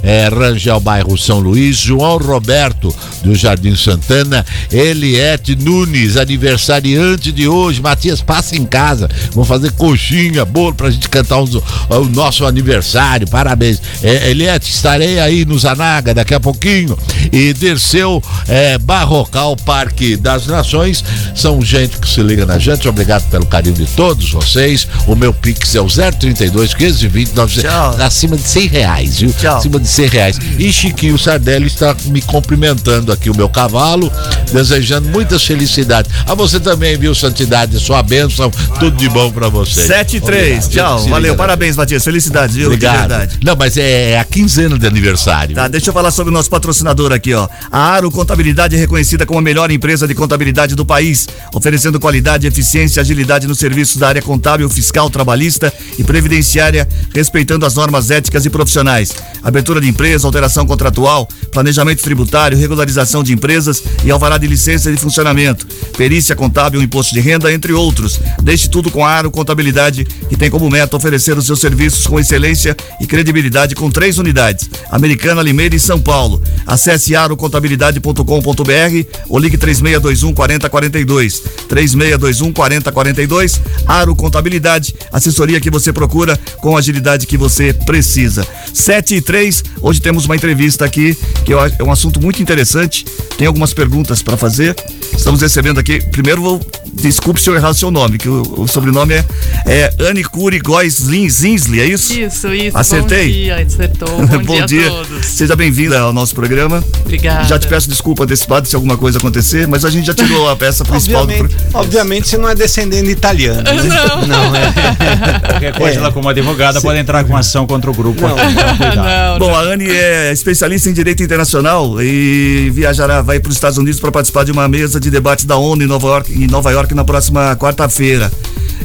é, 0.03 0.27
Rangel, 0.27 0.79
bairro 0.79 1.17
São 1.17 1.39
Luís, 1.39 1.77
João 1.77 2.17
Roberto, 2.17 2.93
do 3.23 3.35
Jardim 3.35 3.75
Santana, 3.75 4.45
Eliette 4.71 5.55
Nunes, 5.55 6.17
aniversariante 6.17 7.31
de 7.31 7.47
hoje, 7.47 7.81
Matias, 7.81 8.21
passa 8.21 8.55
em 8.55 8.65
casa, 8.65 9.09
vamos 9.33 9.47
fazer 9.47 9.71
coxinha, 9.73 10.43
bolo 10.45 10.73
pra 10.73 10.89
gente 10.89 11.07
cantar 11.09 11.39
os- 11.39 11.55
o 11.55 12.05
nosso 12.13 12.45
aniversário, 12.45 13.27
parabéns. 13.27 13.81
É, 14.03 14.29
Eliette, 14.29 14.69
estarei 14.71 15.19
aí 15.19 15.45
no 15.45 15.57
Zanaga 15.57 16.13
daqui 16.13 16.33
a 16.33 16.39
pouquinho, 16.39 16.97
e 17.31 17.53
Derceu 17.53 18.21
é, 18.47 18.77
Barrocal 18.77 19.55
Parque 19.55 20.15
das 20.15 20.47
Nações, 20.47 21.03
são 21.35 21.61
gente 21.61 21.97
que 21.97 22.07
se 22.09 22.21
liga 22.21 22.45
na 22.45 22.57
gente, 22.57 22.87
obrigado 22.87 23.29
pelo 23.29 23.45
carinho 23.45 23.75
de 23.75 23.85
todos 23.85 24.31
vocês, 24.31 24.87
o 25.07 25.15
meu 25.15 25.33
Pix 25.33 25.75
é 25.75 25.81
o 25.81 25.87
032 25.87 26.73
520 26.73 27.33
900, 27.35 27.69
Tchau. 27.71 27.95
acima 28.01 28.35
de 28.37 28.43
100 28.43 28.67
reais, 28.67 29.19
viu? 29.19 29.33
Tchau. 29.33 29.57
Acima 29.57 29.79
de 29.79 29.87
100 29.91 30.08
reais. 30.08 30.39
E 30.58 30.71
Chiquinho 30.71 31.17
Sardelli 31.17 31.67
está 31.67 31.95
me 32.06 32.21
cumprimentando 32.21 33.12
aqui, 33.12 33.30
o 33.30 33.36
meu 33.36 33.49
cavalo, 33.49 34.12
desejando 34.51 35.10
muitas 35.10 35.43
felicidades. 35.43 36.12
A 36.25 36.34
você 36.34 36.60
também, 36.60 36.97
viu, 36.97 37.13
Santidade? 37.13 37.80
Sua 37.80 38.01
bênção, 38.01 38.49
tudo 38.80 38.95
de 38.95 39.10
bom 39.10 39.32
pra 39.32 39.49
você. 39.49 39.86
7 39.86 40.17
e 40.17 40.21
3, 40.21 40.67
tchau. 40.69 40.99
Valeu, 41.08 41.36
parabéns, 41.36 41.75
Matias. 41.75 42.04
Felicidades, 42.04 42.56
viu? 42.56 42.67
Obrigado. 42.67 42.99
verdade. 42.99 43.39
Não, 43.43 43.56
mas 43.56 43.77
é 43.77 44.17
a 44.17 44.23
quinzena 44.23 44.77
de 44.77 44.88
aniversário. 44.88 45.56
Tá, 45.56 45.67
deixa 45.67 45.89
eu 45.89 45.93
falar 45.93 46.12
sobre 46.12 46.32
o 46.32 46.34
nosso 46.34 46.49
patrocinador 46.49 47.12
aqui, 47.12 47.34
ó. 47.34 47.47
A 47.71 47.80
Aro 47.80 48.10
Contabilidade 48.10 48.75
é 48.75 48.80
reconhecida 48.80 49.25
como 49.25 49.39
a 49.39 49.41
melhor 49.41 49.71
empresa 49.71 50.08
de 50.08 50.15
contabilidade 50.15 50.75
do 50.75 50.86
país, 50.86 51.27
oferecendo 51.54 51.99
qualidade, 51.99 52.47
eficiência 52.47 52.99
e 52.99 53.01
agilidade 53.01 53.47
nos 53.47 53.60
serviços 53.60 53.97
da 53.97 54.08
área 54.08 54.21
contábil, 54.21 54.69
fiscal, 54.69 55.10
trabalhista 55.10 55.73
e 55.97 56.04
previdenciária, 56.04 56.88
respeitando 57.13 57.65
as 57.65 57.75
normas 57.75 58.10
éticas 58.10 58.45
e 58.45 58.49
profissionais. 58.49 59.13
Abertura 59.43 59.81
de 59.82 59.89
empresa, 59.89 60.28
alteração 60.28 60.65
contratual, 60.65 61.28
planejamento 61.52 62.02
tributário, 62.02 62.58
regularização 62.58 63.24
de 63.24 63.34
empresas 63.34 63.84
e 64.06 64.12
alvará 64.12 64.38
de 64.38 64.48
licença 64.48 64.91
de 64.91 64.98
funcionamento, 64.98 65.67
perícia 65.98 66.36
contábil, 66.36 66.82
imposto 66.82 67.13
de 67.13 67.20
renda, 67.20 67.52
entre 67.52 67.74
outros. 67.74 68.20
Deixe 68.41 68.70
tudo 68.70 68.89
com 68.89 69.06
a 69.06 69.10
Aro 69.10 69.32
Contabilidade, 69.32 70.04
que 70.04 70.38
tem 70.38 70.50
como 70.50 70.70
meta 70.70 70.96
oferecer 70.96 71.38
os 71.38 71.46
seus 71.46 71.60
serviços 71.60 72.08
com 72.08 72.20
excelência 72.20 72.76
e 73.00 73.08
credibilidade 73.08 73.76
com 73.76 73.91
três 73.91 74.17
unidades: 74.17 74.70
Americana, 74.89 75.41
Limeira 75.41 75.76
e 75.76 75.80
São 75.80 76.00
Paulo. 76.00 76.41
Acesse 76.65 77.15
arocontabilidade.com.br 77.15 79.22
ou 79.28 79.39
ligue 79.39 79.58
3621 79.58 80.34
4042. 80.34 81.44
3621 81.67 82.54
4042. 82.54 83.62
Aro 83.88 84.15
Contabilidade, 84.15 84.96
assessoria 85.12 85.60
que 85.60 85.70
você 85.70 85.91
procura 85.91 86.39
com 86.58 86.76
a 86.76 86.80
agilidade 86.80 87.26
que 87.26 87.38
você 87.38 87.74
precisa. 87.74 88.48
7 88.74 89.15
e 89.15 89.22
3. 89.22 89.63
Hoje 89.81 90.01
temos 90.01 90.25
uma 90.25 90.36
entrevista 90.36 90.86
aqui, 90.86 91.17
que 91.45 91.53
eu 91.53 91.60
acho- 91.60 91.75
é 91.79 91.84
um 91.84 91.91
assunto 91.91 92.21
muito 92.21 92.41
interessante. 92.41 93.05
Tem 93.38 93.47
algumas 93.47 93.73
perguntas 93.73 94.21
para 94.21 94.38
fazer. 94.38 94.75
Estamos 95.15 95.41
recebendo 95.41 95.79
aqui. 95.79 95.99
Primeiro, 96.12 96.41
vou, 96.41 96.62
desculpe 96.93 97.41
se 97.41 97.49
eu 97.49 97.55
errar 97.55 97.69
o 97.69 97.73
seu 97.73 97.89
nome, 97.91 98.17
que 98.17 98.29
o, 98.29 98.41
o 98.62 98.67
sobrenome 98.67 99.13
é, 99.13 99.25
é 99.65 99.93
Anne 99.99 100.23
Cury 100.23 100.60
Góes 100.60 100.95
Zinsley, 101.01 101.79
é 101.81 101.86
isso? 101.86 102.13
Isso, 102.19 102.53
isso. 102.53 102.77
Acertei? 102.77 103.27
Bom 103.27 103.34
dia, 103.34 103.55
acertou. 103.65 104.10
Bom, 104.45 104.65
dia, 104.65 104.88
a 104.88 104.89
todos. 104.91 105.25
Seja 105.25 105.55
bem-vinda 105.55 105.99
ao 105.99 106.13
nosso 106.13 106.34
programa. 106.36 106.84
Obrigada. 107.01 107.43
Já 107.45 107.60
te 107.60 107.67
peço 107.67 107.89
desculpa 107.89 108.23
antecipado 108.23 108.67
se 108.67 108.75
alguma 108.75 108.97
coisa 108.97 109.17
acontecer, 109.17 109.67
mas 109.67 109.84
a 109.86 109.89
gente 109.89 110.05
já 110.05 110.13
tirou 110.13 110.49
a 110.49 110.55
peça 110.55 110.84
principal 110.86 111.25
do 111.25 111.31
Obviamente, 111.34 111.55
obviamente 111.73 112.27
você 112.29 112.38
não 112.38 112.49
é 112.49 112.55
descendente 112.55 113.05
de 113.05 113.12
italiano. 113.12 113.62
Né? 113.63 113.73
Não. 113.73 114.27
não 114.27 114.55
é. 114.55 115.39
Qualquer 115.49 115.73
coisa, 115.77 115.95
É. 115.95 115.99
ela 115.99 116.12
como 116.12 116.29
advogada 116.29 116.81
pode 116.81 116.99
entrar 116.99 117.23
com 117.23 117.36
ação 117.36 117.65
contra 117.67 117.89
o 117.89 117.93
grupo. 117.93 118.21
Não. 118.21 118.38
Então, 118.38 118.77
cuidado. 118.77 119.39
Bom, 119.39 119.55
a 119.55 119.61
Anne 119.62 119.89
é 119.89 120.32
especialista 120.32 120.89
em 120.89 120.93
direito 120.93 121.21
internacional 121.24 122.02
e 122.02 122.69
viajará, 122.74 123.21
vai 123.21 123.39
para 123.39 123.50
os 123.50 123.56
Estados 123.56 123.78
Unidos 123.78 124.00
para 124.00 124.12
participar 124.12 124.43
de 124.43 124.52
uma 124.52 124.67
mesa 124.67 125.00
de 125.00 125.12
debate 125.12 125.45
da 125.45 125.56
ONU 125.56 125.84
em 125.84 125.88
Nova 125.88 126.08
York, 126.08 126.34
em 126.34 126.47
Nova 126.47 126.71
York 126.71 126.93
na 126.93 127.04
próxima 127.04 127.56
quarta-feira. 127.56 128.32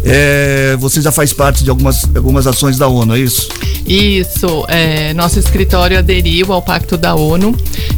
É, 0.05 0.77
você 0.79 1.01
já 1.01 1.11
faz 1.11 1.33
parte 1.33 1.65
de 1.65 1.71
algumas, 1.71 2.05
algumas 2.15 2.47
ações 2.47 2.79
da 2.79 2.87
ONU, 2.87 3.17
é 3.17 3.19
isso? 3.19 3.49
Isso, 3.87 4.65
é, 4.69 5.15
nosso 5.15 5.39
escritório 5.39 5.99
aderiu 5.99 6.53
ao 6.53 6.61
Pacto 6.61 6.97
da 6.97 7.15
ONU, 7.15 7.57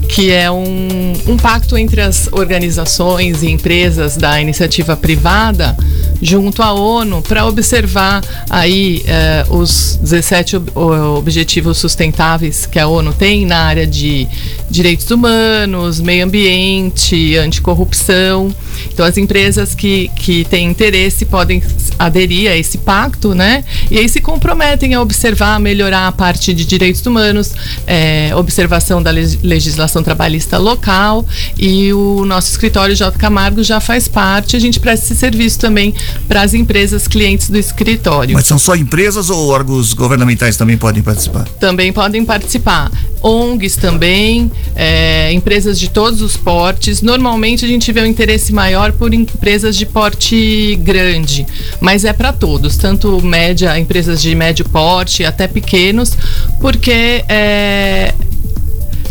que 0.09 0.31
é 0.31 0.51
um, 0.51 1.13
um 1.27 1.37
pacto 1.37 1.77
entre 1.77 2.01
as 2.01 2.29
organizações 2.33 3.43
e 3.43 3.51
empresas 3.51 4.17
da 4.17 4.41
iniciativa 4.41 4.97
privada 4.97 5.77
junto 6.21 6.63
à 6.63 6.73
ONU 6.73 7.23
para 7.23 7.47
observar 7.47 8.23
aí 8.51 9.03
é, 9.07 9.45
os 9.49 9.99
17 10.03 10.57
ob- 10.57 10.71
o- 10.75 11.17
objetivos 11.19 11.79
sustentáveis 11.79 12.67
que 12.67 12.79
a 12.79 12.87
ONU 12.89 13.13
tem 13.13 13.47
na 13.47 13.59
área 13.59 13.87
de 13.87 14.27
direitos 14.71 15.11
humanos, 15.11 16.01
meio 16.01 16.25
ambiente, 16.25 17.37
anticorrupção. 17.37 18.55
Então 18.93 19.05
as 19.05 19.17
empresas 19.17 19.75
que, 19.75 20.09
que 20.17 20.45
têm 20.45 20.67
interesse 20.69 21.25
podem 21.25 21.63
aderir 21.99 22.51
a 22.51 22.57
esse 22.57 22.79
pacto, 22.79 23.35
né? 23.35 23.65
E 23.91 23.99
aí 23.99 24.09
se 24.09 24.21
comprometem 24.21 24.95
a 24.95 25.01
observar, 25.01 25.59
melhorar 25.61 26.07
a 26.09 26.13
parte 26.13 26.53
de 26.53 26.65
direitos 26.65 27.05
humanos, 27.07 27.53
é, 27.87 28.31
observação 28.37 29.03
da 29.03 29.11
leg- 29.11 29.39
legislação 29.43 30.03
trabalhista 30.03 30.59
local 30.59 31.25
e 31.57 31.93
o 31.93 32.25
nosso 32.25 32.51
escritório 32.51 32.95
J. 32.95 33.17
Camargo 33.19 33.63
já 33.63 33.81
faz 33.81 34.07
parte. 34.09 34.57
A 34.57 34.61
gente 34.61 34.79
presta 34.81 35.07
esse 35.07 35.17
serviço 35.17 35.59
também 35.59 35.95
para 36.27 36.43
as 36.43 36.55
empresas 36.55 37.07
clientes 37.07 37.49
do 37.49 37.59
escritório. 37.59 38.35
Mas 38.35 38.47
são 38.47 38.59
só 38.59 38.75
empresas 38.75 39.31
ou 39.31 39.49
órgãos 39.49 39.93
governamentais 39.95 40.57
também 40.57 40.77
podem 40.77 41.03
participar? 41.03 41.47
Também 41.61 41.93
podem 41.93 42.25
participar. 42.25 42.91
ONGs 43.23 43.77
também, 43.77 44.51
é, 44.77 45.33
empresas 45.33 45.79
de 45.79 45.91
todos 45.91 46.23
os 46.23 46.37
portes. 46.37 47.03
Normalmente 47.03 47.65
a 47.65 47.69
gente 47.69 47.91
vê 47.93 48.03
um 48.03 48.07
interesse 48.07 48.53
maior 48.53 48.93
por 48.93 49.13
empresas 49.13 49.77
de 49.77 49.87
porte 49.87 50.79
grande, 50.83 51.47
mas 51.81 52.05
é 52.05 52.13
para 52.13 52.33
todos, 52.33 52.77
tanto 52.77 53.21
média, 53.23 53.79
empresas 53.79 54.23
de 54.23 54.35
médio 54.35 54.65
porte 54.69 55.25
até 55.25 55.49
pequenos, 55.49 56.17
porque 56.61 57.25
é, 57.29 58.15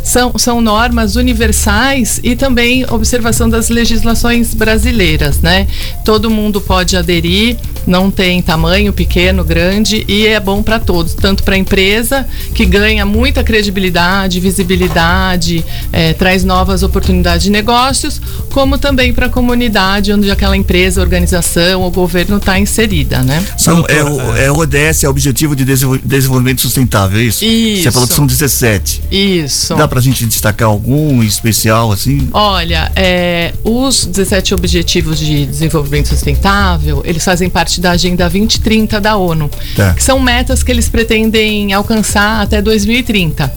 são, 0.07 0.37
são 0.37 0.61
normas 0.61 1.17
universais 1.17 2.17
e 2.23 2.33
também 2.33 2.85
observação 2.89 3.49
das 3.49 3.67
legislações 3.67 4.53
brasileiras, 4.53 5.41
né? 5.41 5.67
Todo 6.05 6.29
mundo 6.29 6.61
pode 6.61 6.95
aderir, 6.95 7.57
não 7.88 8.12
tem 8.12 8.41
tamanho 8.41 8.91
pequeno, 8.93 9.43
grande 9.43 10.04
e 10.08 10.28
é 10.28 10.39
bom 10.39 10.62
para 10.62 10.80
todos, 10.80 11.13
tanto 11.13 11.43
para 11.43 11.56
a 11.56 11.58
empresa 11.58 12.28
que 12.54 12.65
ganha 12.65 13.06
muita 13.06 13.43
credibilidade, 13.43 14.39
visibilidade, 14.39 15.63
eh, 15.91 16.13
traz 16.13 16.43
novas 16.43 16.84
oportunidades 16.84 17.43
de 17.43 17.50
negócios, 17.50 18.21
como 18.52 18.78
também 18.78 19.13
para 19.13 19.28
a 19.28 19.30
comunidade 19.30 20.12
onde 20.13 20.30
aquela 20.30 20.56
empresa, 20.56 21.02
organização 21.02 21.82
ou 21.82 21.91
governo 21.91 22.38
está 22.38 22.60
inserida, 22.60 23.23
né? 23.23 23.43
São, 23.58 23.86
é, 23.88 24.04
o, 24.04 24.36
é 24.38 24.52
o 24.52 24.58
ODS, 24.58 25.04
é 25.04 25.08
o 25.08 25.12
Objetivo 25.12 25.56
de 25.56 25.63
Desenvol- 25.65 25.97
Desenvolvimento 26.04 26.62
Sustentável, 26.62 27.19
é 27.19 27.23
isso? 27.23 27.43
Isso. 27.43 27.84
Você 27.84 27.91
falou 27.91 28.08
que 28.08 28.13
são 28.13 28.26
17. 28.28 29.02
Isso. 29.12 29.76
Dá 29.76 29.88
pra 29.88 30.02
gente 30.02 30.26
destacar 30.26 30.67
algum 30.67 31.23
especial, 31.23 31.91
assim? 31.91 32.28
Olha, 32.34 32.91
é, 32.95 33.54
os 33.63 34.06
17 34.06 34.54
Objetivos 34.54 35.17
de 35.19 35.45
Desenvolvimento 35.45 36.08
Sustentável, 36.10 37.02
eles 37.06 37.23
fazem 37.23 37.50
parte 37.50 37.76
da 37.79 37.91
Agenda 37.91 38.27
2030 38.29 38.99
da 38.99 39.15
ONU, 39.17 39.49
Tá. 39.75 39.93
que 39.93 40.03
são 40.03 40.19
metas 40.19 40.63
que 40.63 40.71
eles 40.71 40.89
pretendem 40.89 41.73
alcançar 41.73 42.41
até 42.41 42.61
2030. 42.61 43.51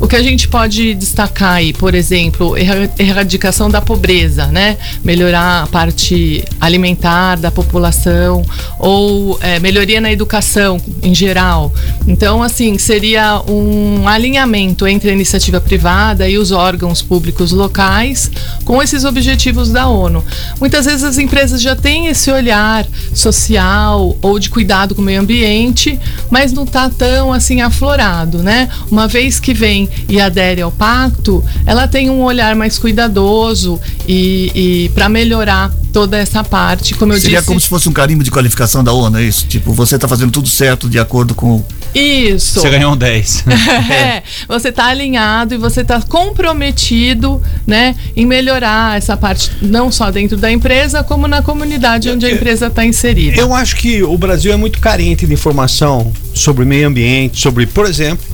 O 0.00 0.08
que 0.08 0.16
a 0.16 0.22
gente 0.22 0.48
pode 0.48 0.94
destacar 0.94 1.54
aí, 1.54 1.72
por 1.72 1.94
exemplo, 1.94 2.56
erra- 2.56 2.90
erradicação 2.98 3.70
da 3.70 3.80
pobreza, 3.80 4.46
né? 4.48 4.76
Melhorar 5.02 5.62
a 5.62 5.66
parte 5.66 6.44
alimentar 6.60 7.36
da 7.36 7.50
população 7.50 8.44
ou 8.78 9.38
é, 9.40 9.58
melhoria 9.60 10.00
na 10.00 10.12
educação 10.12 10.78
em 11.02 11.14
geral. 11.14 11.72
Então, 12.06 12.42
assim, 12.42 12.76
seria 12.78 13.40
um 13.48 14.06
alinhamento 14.06 14.86
entre 14.86 15.10
a 15.10 15.12
iniciativa 15.12 15.60
privada 15.60 16.28
e 16.28 16.36
os 16.38 16.50
órgãos 16.50 17.00
públicos 17.00 17.52
locais 17.52 18.30
com 18.64 18.82
esses 18.82 19.04
objetivos 19.04 19.70
da 19.70 19.86
ONU. 19.86 20.24
Muitas 20.60 20.84
vezes 20.86 21.04
as 21.04 21.18
empresas 21.18 21.62
já 21.62 21.74
têm 21.74 22.08
esse 22.08 22.30
olhar 22.30 22.86
social 23.12 24.16
ou 24.20 24.38
de 24.38 24.50
cuidado 24.50 24.94
com 24.94 25.00
o 25.00 25.04
meio 25.04 25.20
ambiente, 25.20 25.98
mas 26.30 26.52
não 26.52 26.64
está 26.64 26.90
tão 26.90 27.32
assim 27.32 27.60
aflorado, 27.60 28.42
né? 28.42 28.68
Uma 28.90 29.06
vez 29.08 29.38
que 29.40 29.54
vem 29.54 29.83
e 30.08 30.20
adere 30.20 30.62
ao 30.62 30.70
pacto, 30.70 31.44
ela 31.66 31.86
tem 31.88 32.10
um 32.10 32.22
olhar 32.22 32.54
mais 32.54 32.78
cuidadoso 32.78 33.80
e, 34.06 34.50
e 34.54 34.88
para 34.90 35.08
melhorar 35.08 35.72
toda 35.94 36.18
essa 36.18 36.42
parte, 36.42 36.92
como 36.94 37.12
eu 37.12 37.20
Seria 37.20 37.38
disse. 37.38 37.46
como 37.46 37.60
se 37.60 37.68
fosse 37.68 37.88
um 37.88 37.92
carimbo 37.92 38.24
de 38.24 38.30
qualificação 38.30 38.82
da 38.82 38.92
ONU, 38.92 39.16
é 39.16 39.22
isso? 39.22 39.46
Tipo, 39.46 39.72
você 39.72 39.96
tá 39.96 40.08
fazendo 40.08 40.32
tudo 40.32 40.48
certo 40.48 40.90
de 40.90 40.98
acordo 40.98 41.36
com. 41.36 41.62
Isso. 41.94 42.60
Você 42.60 42.68
ganhou 42.68 42.94
um 42.94 42.96
10. 42.96 43.44
É, 43.94 44.22
você 44.48 44.70
está 44.70 44.86
alinhado 44.86 45.54
e 45.54 45.58
você 45.58 45.82
está 45.82 46.00
comprometido, 46.00 47.40
né, 47.66 47.94
em 48.16 48.26
melhorar 48.26 48.96
essa 48.96 49.16
parte 49.16 49.52
não 49.62 49.92
só 49.92 50.10
dentro 50.10 50.36
da 50.36 50.50
empresa 50.50 51.04
como 51.04 51.28
na 51.28 51.42
comunidade 51.42 52.10
onde 52.10 52.26
a 52.26 52.30
empresa 52.30 52.66
está 52.66 52.84
inserida. 52.84 53.40
Eu 53.40 53.54
acho 53.54 53.76
que 53.76 54.02
o 54.02 54.16
Brasil 54.16 54.52
é 54.52 54.56
muito 54.56 54.80
carente 54.80 55.26
de 55.26 55.32
informação 55.32 56.12
sobre 56.34 56.64
meio 56.64 56.88
ambiente, 56.88 57.40
sobre, 57.40 57.66
por 57.66 57.86
exemplo, 57.86 58.24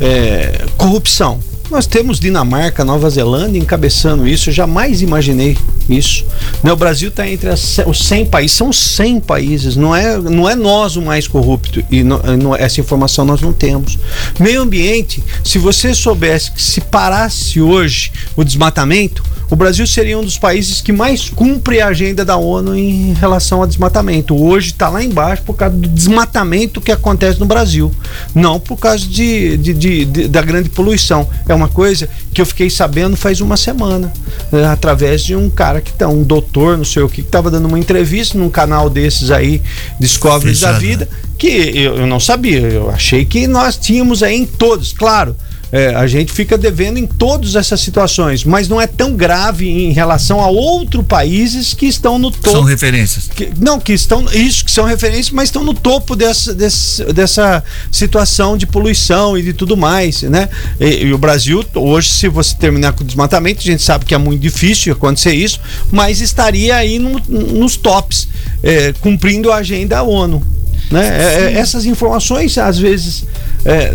é, 0.00 0.64
corrupção 0.76 0.99
corrupção. 1.00 1.40
Nós 1.70 1.86
temos 1.86 2.18
Dinamarca, 2.18 2.84
Nova 2.84 3.08
Zelândia 3.08 3.58
encabeçando 3.60 4.26
isso, 4.26 4.50
jamais 4.50 5.02
imaginei 5.02 5.56
isso. 5.88 6.24
Né, 6.64 6.72
O 6.72 6.76
Brasil 6.76 7.10
está 7.10 7.28
entre 7.28 7.48
as 7.48 7.78
os 7.86 8.04
100 8.06 8.26
países, 8.26 8.56
são 8.56 8.72
100 8.72 9.20
países, 9.20 9.76
não 9.76 9.94
é, 9.94 10.18
não 10.18 10.50
é 10.50 10.56
nós 10.56 10.96
o 10.96 11.02
mais 11.02 11.28
corrupto, 11.28 11.82
e 11.90 12.02
não- 12.02 12.56
essa 12.56 12.80
informação 12.80 13.24
nós 13.24 13.40
não 13.40 13.52
temos. 13.52 13.98
Meio 14.38 14.62
ambiente, 14.62 15.22
se 15.44 15.58
você 15.58 15.94
soubesse 15.94 16.50
que 16.50 16.60
se 16.62 16.80
parasse 16.80 17.60
hoje 17.60 18.10
o 18.36 18.42
desmatamento, 18.42 19.22
o 19.48 19.56
Brasil 19.56 19.86
seria 19.86 20.18
um 20.18 20.24
dos 20.24 20.38
países 20.38 20.80
que 20.80 20.92
mais 20.92 21.28
cumpre 21.28 21.80
a 21.80 21.88
agenda 21.88 22.24
da 22.24 22.36
ONU 22.36 22.76
em 22.76 23.14
relação 23.14 23.60
ao 23.60 23.66
desmatamento. 23.66 24.36
Hoje 24.40 24.68
está 24.70 24.88
lá 24.88 25.02
embaixo 25.02 25.42
por 25.44 25.54
causa 25.54 25.74
do 25.76 25.88
desmatamento 25.88 26.80
que 26.80 26.92
acontece 26.92 27.38
no 27.40 27.46
Brasil, 27.46 27.92
não 28.34 28.60
por 28.60 28.76
causa 28.76 29.06
de, 29.06 29.56
de- 29.56 29.74
de- 29.74 30.04
de- 30.04 30.28
da 30.28 30.42
grande 30.42 30.68
poluição. 30.68 31.28
É 31.48 31.54
uma 31.54 31.59
coisa 31.68 32.08
que 32.32 32.40
eu 32.40 32.46
fiquei 32.46 32.70
sabendo 32.70 33.16
faz 33.16 33.40
uma 33.40 33.56
semana, 33.56 34.12
né, 34.50 34.66
através 34.66 35.22
de 35.22 35.34
um 35.34 35.48
cara 35.48 35.80
que 35.80 35.92
tá, 35.92 36.08
um 36.08 36.22
doutor, 36.22 36.76
não 36.76 36.84
sei 36.84 37.02
o 37.02 37.08
que, 37.08 37.22
que 37.22 37.28
estava 37.28 37.50
dando 37.50 37.66
uma 37.66 37.78
entrevista 37.78 38.38
num 38.38 38.50
canal 38.50 38.88
desses 38.88 39.30
aí, 39.30 39.62
Discoveries 39.98 40.60
da 40.60 40.72
Vida, 40.72 41.08
que 41.38 41.48
eu, 41.48 41.96
eu 41.96 42.06
não 42.06 42.20
sabia. 42.20 42.60
Eu 42.60 42.90
achei 42.90 43.24
que 43.24 43.46
nós 43.46 43.76
tínhamos 43.76 44.22
aí 44.22 44.36
em 44.36 44.46
todos, 44.46 44.92
claro. 44.92 45.36
É, 45.72 45.94
a 45.94 46.06
gente 46.06 46.32
fica 46.32 46.58
devendo 46.58 46.98
em 46.98 47.06
todas 47.06 47.54
essas 47.54 47.80
situações, 47.80 48.44
mas 48.44 48.68
não 48.68 48.80
é 48.80 48.86
tão 48.86 49.14
grave 49.14 49.68
em 49.68 49.92
relação 49.92 50.40
a 50.40 50.48
outros 50.48 51.04
países 51.06 51.74
que 51.74 51.86
estão 51.86 52.18
no 52.18 52.30
topo. 52.30 52.50
São 52.50 52.62
referências. 52.64 53.28
Que- 53.28 53.50
não, 53.58 53.78
que 53.78 53.92
estão. 53.92 54.24
Isso, 54.32 54.64
que 54.64 54.70
são 54.70 54.84
referências, 54.84 55.30
mas 55.30 55.48
estão 55.48 55.62
no 55.62 55.72
topo 55.74 56.16
dessa, 56.16 56.52
desse- 56.54 57.04
dessa 57.12 57.62
situação 57.90 58.56
de 58.56 58.66
poluição 58.66 59.36
e 59.38 59.42
de 59.42 59.52
tudo 59.52 59.76
mais, 59.76 60.22
né? 60.22 60.48
E, 60.80 61.04
e 61.06 61.12
o 61.12 61.18
Brasil, 61.18 61.64
hoje, 61.74 62.10
se 62.10 62.28
você 62.28 62.54
terminar 62.56 62.92
com 62.92 63.02
o 63.04 63.06
desmatamento, 63.06 63.60
a 63.60 63.64
gente 63.64 63.82
sabe 63.82 64.04
que 64.04 64.14
é 64.14 64.18
muito 64.18 64.40
difícil 64.40 64.92
acontecer 64.92 65.34
isso, 65.34 65.60
mas 65.90 66.20
estaria 66.20 66.74
aí 66.76 66.98
no- 66.98 67.20
nos 67.28 67.76
tops, 67.76 68.28
é, 68.62 68.92
cumprindo 69.00 69.52
a 69.52 69.56
agenda 69.56 70.02
ONU. 70.02 70.42
Né? 70.90 71.06
É, 71.06 71.52
é, 71.54 71.58
essas 71.60 71.84
informações, 71.86 72.58
às 72.58 72.76
vezes, 72.78 73.24
é, 73.64 73.92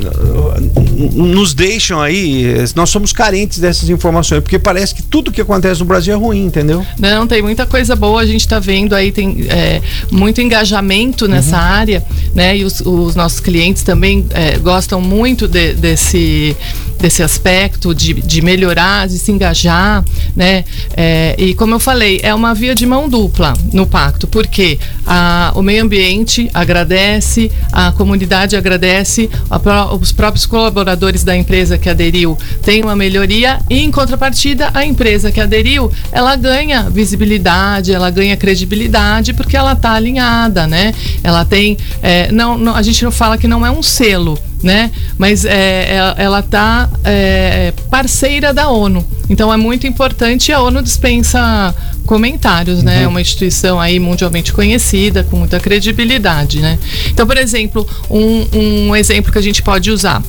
nos 1.13 1.53
deixam 1.53 2.01
aí, 2.01 2.55
nós 2.75 2.89
somos 2.89 3.11
carentes 3.11 3.59
dessas 3.59 3.89
informações, 3.89 4.41
porque 4.41 4.59
parece 4.59 4.93
que 4.93 5.01
tudo 5.01 5.31
que 5.31 5.41
acontece 5.41 5.79
no 5.79 5.85
Brasil 5.85 6.13
é 6.13 6.17
ruim, 6.17 6.45
entendeu? 6.45 6.85
Não, 6.99 7.25
tem 7.25 7.41
muita 7.41 7.65
coisa 7.65 7.95
boa, 7.95 8.21
a 8.21 8.25
gente 8.25 8.41
está 8.41 8.59
vendo 8.59 8.93
aí, 8.93 9.11
tem 9.11 9.45
é, 9.49 9.81
muito 10.11 10.39
engajamento 10.41 11.27
nessa 11.27 11.57
uhum. 11.57 11.63
área, 11.63 12.05
né? 12.33 12.57
E 12.57 12.63
os, 12.63 12.81
os, 12.81 13.15
nossos 13.15 13.39
clientes 13.39 13.83
também 13.83 14.25
é, 14.31 14.57
gostam 14.57 15.01
muito 15.01 15.47
de, 15.47 15.73
desse, 15.73 16.55
desse 16.99 17.21
aspecto 17.21 17.93
de, 17.93 18.13
de 18.13 18.41
melhorar, 18.41 19.07
de 19.07 19.17
se 19.17 19.31
engajar, 19.31 20.03
né? 20.35 20.63
É, 20.95 21.35
e 21.37 21.53
como 21.53 21.73
eu 21.75 21.79
falei, 21.79 22.19
é 22.23 22.33
uma 22.33 22.53
via 22.53 22.73
de 22.73 22.85
mão 22.85 23.07
dupla 23.07 23.53
no 23.71 23.85
pacto, 23.85 24.27
porque 24.27 24.79
a, 25.05 25.51
o 25.55 25.61
meio 25.61 25.83
ambiente 25.83 26.49
agradece, 26.53 27.51
a 27.71 27.91
comunidade 27.91 28.55
agradece, 28.55 29.29
a, 29.49 29.93
os 29.93 30.11
próprios 30.11 30.45
colaboradores 30.45 31.23
da 31.23 31.35
empresa 31.35 31.77
que 31.77 31.89
aderiu 31.89 32.37
têm 32.61 32.83
uma 32.83 32.95
melhoria 32.95 33.59
e, 33.69 33.79
em 33.79 33.91
contrapartida, 33.91 34.71
a 34.73 34.85
empresa 34.85 35.31
que 35.31 35.39
aderiu, 35.39 35.91
ela 36.11 36.35
ganha 36.35 36.89
visibilidade, 36.89 37.93
ela 37.93 38.09
ganha 38.09 38.35
credibilidade 38.37 39.33
porque 39.33 39.55
ela 39.55 39.73
está 39.73 39.91
alinhada, 39.93 40.67
né? 40.67 40.93
Ela 41.23 41.45
tem, 41.45 41.77
é, 42.01 42.31
não, 42.31 42.57
não, 42.57 42.75
a 42.75 42.81
gente 42.81 43.03
não 43.03 43.11
fala 43.11 43.37
que 43.37 43.47
não 43.47 43.65
é 43.65 43.71
um 43.71 43.83
selo, 43.83 44.39
né? 44.65 44.91
Mas 45.17 45.45
é, 45.45 45.51
é 45.53 46.13
ela 46.17 46.39
está 46.39 46.89
é, 47.03 47.71
parceira 47.89 48.53
da 48.53 48.67
ONU. 48.67 49.05
Então 49.29 49.53
é 49.53 49.57
muito 49.57 49.87
importante 49.87 50.49
e 50.49 50.53
a 50.53 50.59
ONU 50.59 50.81
dispensa 50.81 51.73
comentários, 52.05 52.83
né? 52.83 52.97
uhum. 52.97 53.03
É 53.03 53.07
uma 53.07 53.21
instituição 53.21 53.79
aí 53.79 53.99
mundialmente 53.99 54.51
conhecida, 54.51 55.23
com 55.23 55.37
muita 55.37 55.59
credibilidade, 55.59 56.59
né? 56.59 56.77
Então, 57.09 57.25
por 57.25 57.37
exemplo, 57.37 57.87
um, 58.09 58.89
um 58.89 58.95
exemplo 58.95 59.31
que 59.31 59.37
a 59.37 59.41
gente 59.41 59.61
pode 59.61 59.89
usar. 59.89 60.21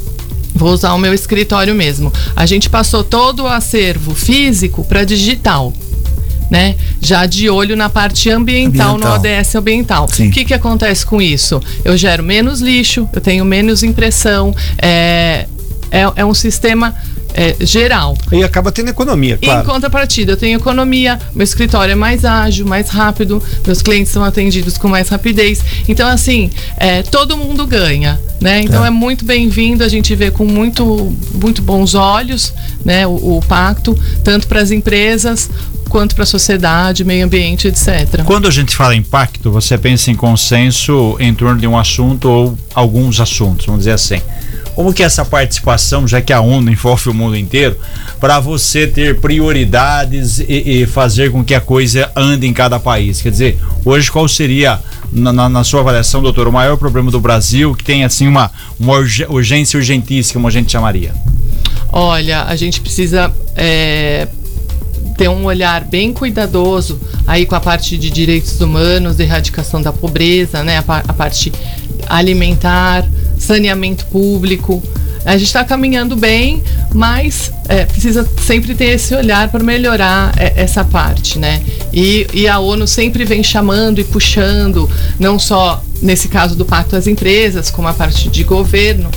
Vou 0.54 0.70
usar 0.70 0.94
o 0.94 0.98
meu 0.98 1.12
escritório 1.12 1.74
mesmo. 1.74 2.12
A 2.34 2.46
gente 2.46 2.70
passou 2.70 3.04
todo 3.04 3.42
o 3.42 3.46
acervo 3.46 4.14
físico 4.14 4.84
para 4.84 5.04
digital 5.04 5.72
né? 6.50 6.74
Já 7.00 7.26
de 7.26 7.48
olho 7.50 7.76
na 7.76 7.88
parte 7.88 8.30
ambiental, 8.30 8.94
ambiental. 8.94 9.20
no 9.20 9.40
ODS 9.40 9.54
ambiental. 9.54 10.04
O 10.04 10.30
que, 10.30 10.44
que 10.44 10.54
acontece 10.54 11.04
com 11.04 11.20
isso? 11.20 11.60
Eu 11.84 11.96
gero 11.96 12.22
menos 12.22 12.60
lixo, 12.60 13.08
eu 13.12 13.20
tenho 13.20 13.44
menos 13.44 13.82
impressão, 13.82 14.54
é, 14.78 15.46
é, 15.90 16.02
é 16.16 16.24
um 16.24 16.34
sistema 16.34 16.94
é, 17.36 17.54
geral. 17.60 18.16
E 18.32 18.42
acaba 18.42 18.72
tendo 18.72 18.88
economia, 18.88 19.36
claro. 19.36 19.60
Em 19.60 19.64
contrapartida, 19.70 20.32
eu 20.32 20.36
tenho 20.36 20.58
economia, 20.58 21.20
meu 21.34 21.44
escritório 21.44 21.92
é 21.92 21.94
mais 21.94 22.24
ágil, 22.24 22.66
mais 22.66 22.88
rápido, 22.88 23.42
meus 23.66 23.82
clientes 23.82 24.10
são 24.10 24.24
atendidos 24.24 24.78
com 24.78 24.88
mais 24.88 25.10
rapidez. 25.10 25.62
Então, 25.86 26.08
assim, 26.08 26.50
é, 26.78 27.02
todo 27.02 27.36
mundo 27.36 27.66
ganha, 27.66 28.18
né? 28.40 28.62
Então 28.62 28.82
é, 28.82 28.88
é 28.88 28.90
muito 28.90 29.24
bem-vindo, 29.24 29.84
a 29.84 29.88
gente 29.88 30.14
vê 30.14 30.30
com 30.30 30.46
muito, 30.46 31.14
muito 31.34 31.60
bons 31.60 31.94
olhos 31.94 32.54
né, 32.82 33.06
o, 33.06 33.36
o 33.36 33.42
pacto, 33.46 33.98
tanto 34.24 34.46
para 34.46 34.60
as 34.60 34.70
empresas 34.70 35.50
quanto 35.88 36.14
para 36.14 36.24
a 36.24 36.26
sociedade, 36.26 37.04
meio 37.04 37.24
ambiente, 37.24 37.68
etc. 37.68 38.22
Quando 38.24 38.48
a 38.48 38.50
gente 38.50 38.74
fala 38.74 38.94
em 38.94 39.02
pacto, 39.02 39.50
você 39.50 39.76
pensa 39.76 40.10
em 40.10 40.14
consenso 40.14 41.16
em 41.20 41.34
torno 41.34 41.60
de 41.60 41.66
um 41.66 41.78
assunto 41.78 42.28
ou 42.28 42.58
alguns 42.74 43.20
assuntos, 43.20 43.66
vamos 43.66 43.80
dizer 43.80 43.92
assim. 43.92 44.20
Como 44.76 44.92
que 44.92 45.02
é 45.02 45.06
essa 45.06 45.24
participação, 45.24 46.06
já 46.06 46.20
que 46.20 46.34
a 46.34 46.40
ONU 46.42 46.70
envolve 46.70 47.08
o 47.08 47.14
mundo 47.14 47.34
inteiro, 47.34 47.78
para 48.20 48.38
você 48.38 48.86
ter 48.86 49.18
prioridades 49.18 50.38
e, 50.38 50.82
e, 50.82 50.86
fazer 50.86 51.32
com 51.32 51.42
que 51.42 51.54
a 51.54 51.60
coisa 51.62 52.12
ande 52.14 52.46
em 52.46 52.52
cada 52.52 52.78
país? 52.78 53.22
Quer 53.22 53.30
dizer, 53.30 53.58
hoje 53.82 54.12
qual 54.12 54.28
seria, 54.28 54.78
na, 55.10 55.32
na, 55.32 55.48
na 55.48 55.64
sua 55.64 55.80
avaliação, 55.80 56.20
doutor, 56.20 56.46
o 56.46 56.52
maior 56.52 56.76
problema 56.76 57.10
do 57.10 57.18
Brasil 57.18 57.74
que 57.74 57.82
tem 57.82 58.04
assim 58.04 58.28
uma, 58.28 58.50
uma 58.78 58.96
urgência 59.30 59.78
urgentíssima, 59.78 60.34
como 60.34 60.48
a 60.48 60.50
gente 60.50 60.70
chamaria? 60.70 61.14
Olha, 61.90 62.42
a 62.42 62.54
gente 62.54 62.78
precisa 62.78 63.32
é, 63.56 64.28
ter 65.16 65.28
um 65.28 65.44
olhar 65.44 65.84
bem 65.84 66.12
cuidadoso 66.12 67.00
aí 67.26 67.46
com 67.46 67.54
a 67.54 67.60
parte 67.60 67.96
de 67.96 68.10
direitos 68.10 68.60
humanos, 68.60 69.18
erradicação 69.18 69.80
da 69.80 69.92
pobreza, 69.92 70.62
né? 70.62 70.78
A, 70.78 70.96
a 71.08 71.12
parte 71.12 71.52
alimentar, 72.08 73.06
saneamento 73.38 74.06
público. 74.06 74.82
A 75.24 75.32
gente 75.32 75.48
está 75.48 75.64
caminhando 75.64 76.14
bem, 76.14 76.62
mas 76.94 77.50
é, 77.68 77.84
precisa 77.84 78.28
sempre 78.40 78.76
ter 78.76 78.90
esse 78.90 79.12
olhar 79.12 79.48
para 79.48 79.62
melhorar 79.62 80.32
é, 80.36 80.52
essa 80.54 80.84
parte, 80.84 81.36
né? 81.36 81.60
E, 81.92 82.26
e 82.32 82.46
a 82.46 82.60
ONU 82.60 82.86
sempre 82.86 83.24
vem 83.24 83.42
chamando 83.42 84.00
e 84.00 84.04
puxando, 84.04 84.88
não 85.18 85.36
só 85.36 85.82
nesse 86.00 86.28
caso 86.28 86.54
do 86.54 86.64
Pacto 86.64 86.94
às 86.94 87.08
Empresas, 87.08 87.70
como 87.70 87.88
a 87.88 87.92
parte 87.92 88.28
de 88.28 88.44
governo, 88.44 89.10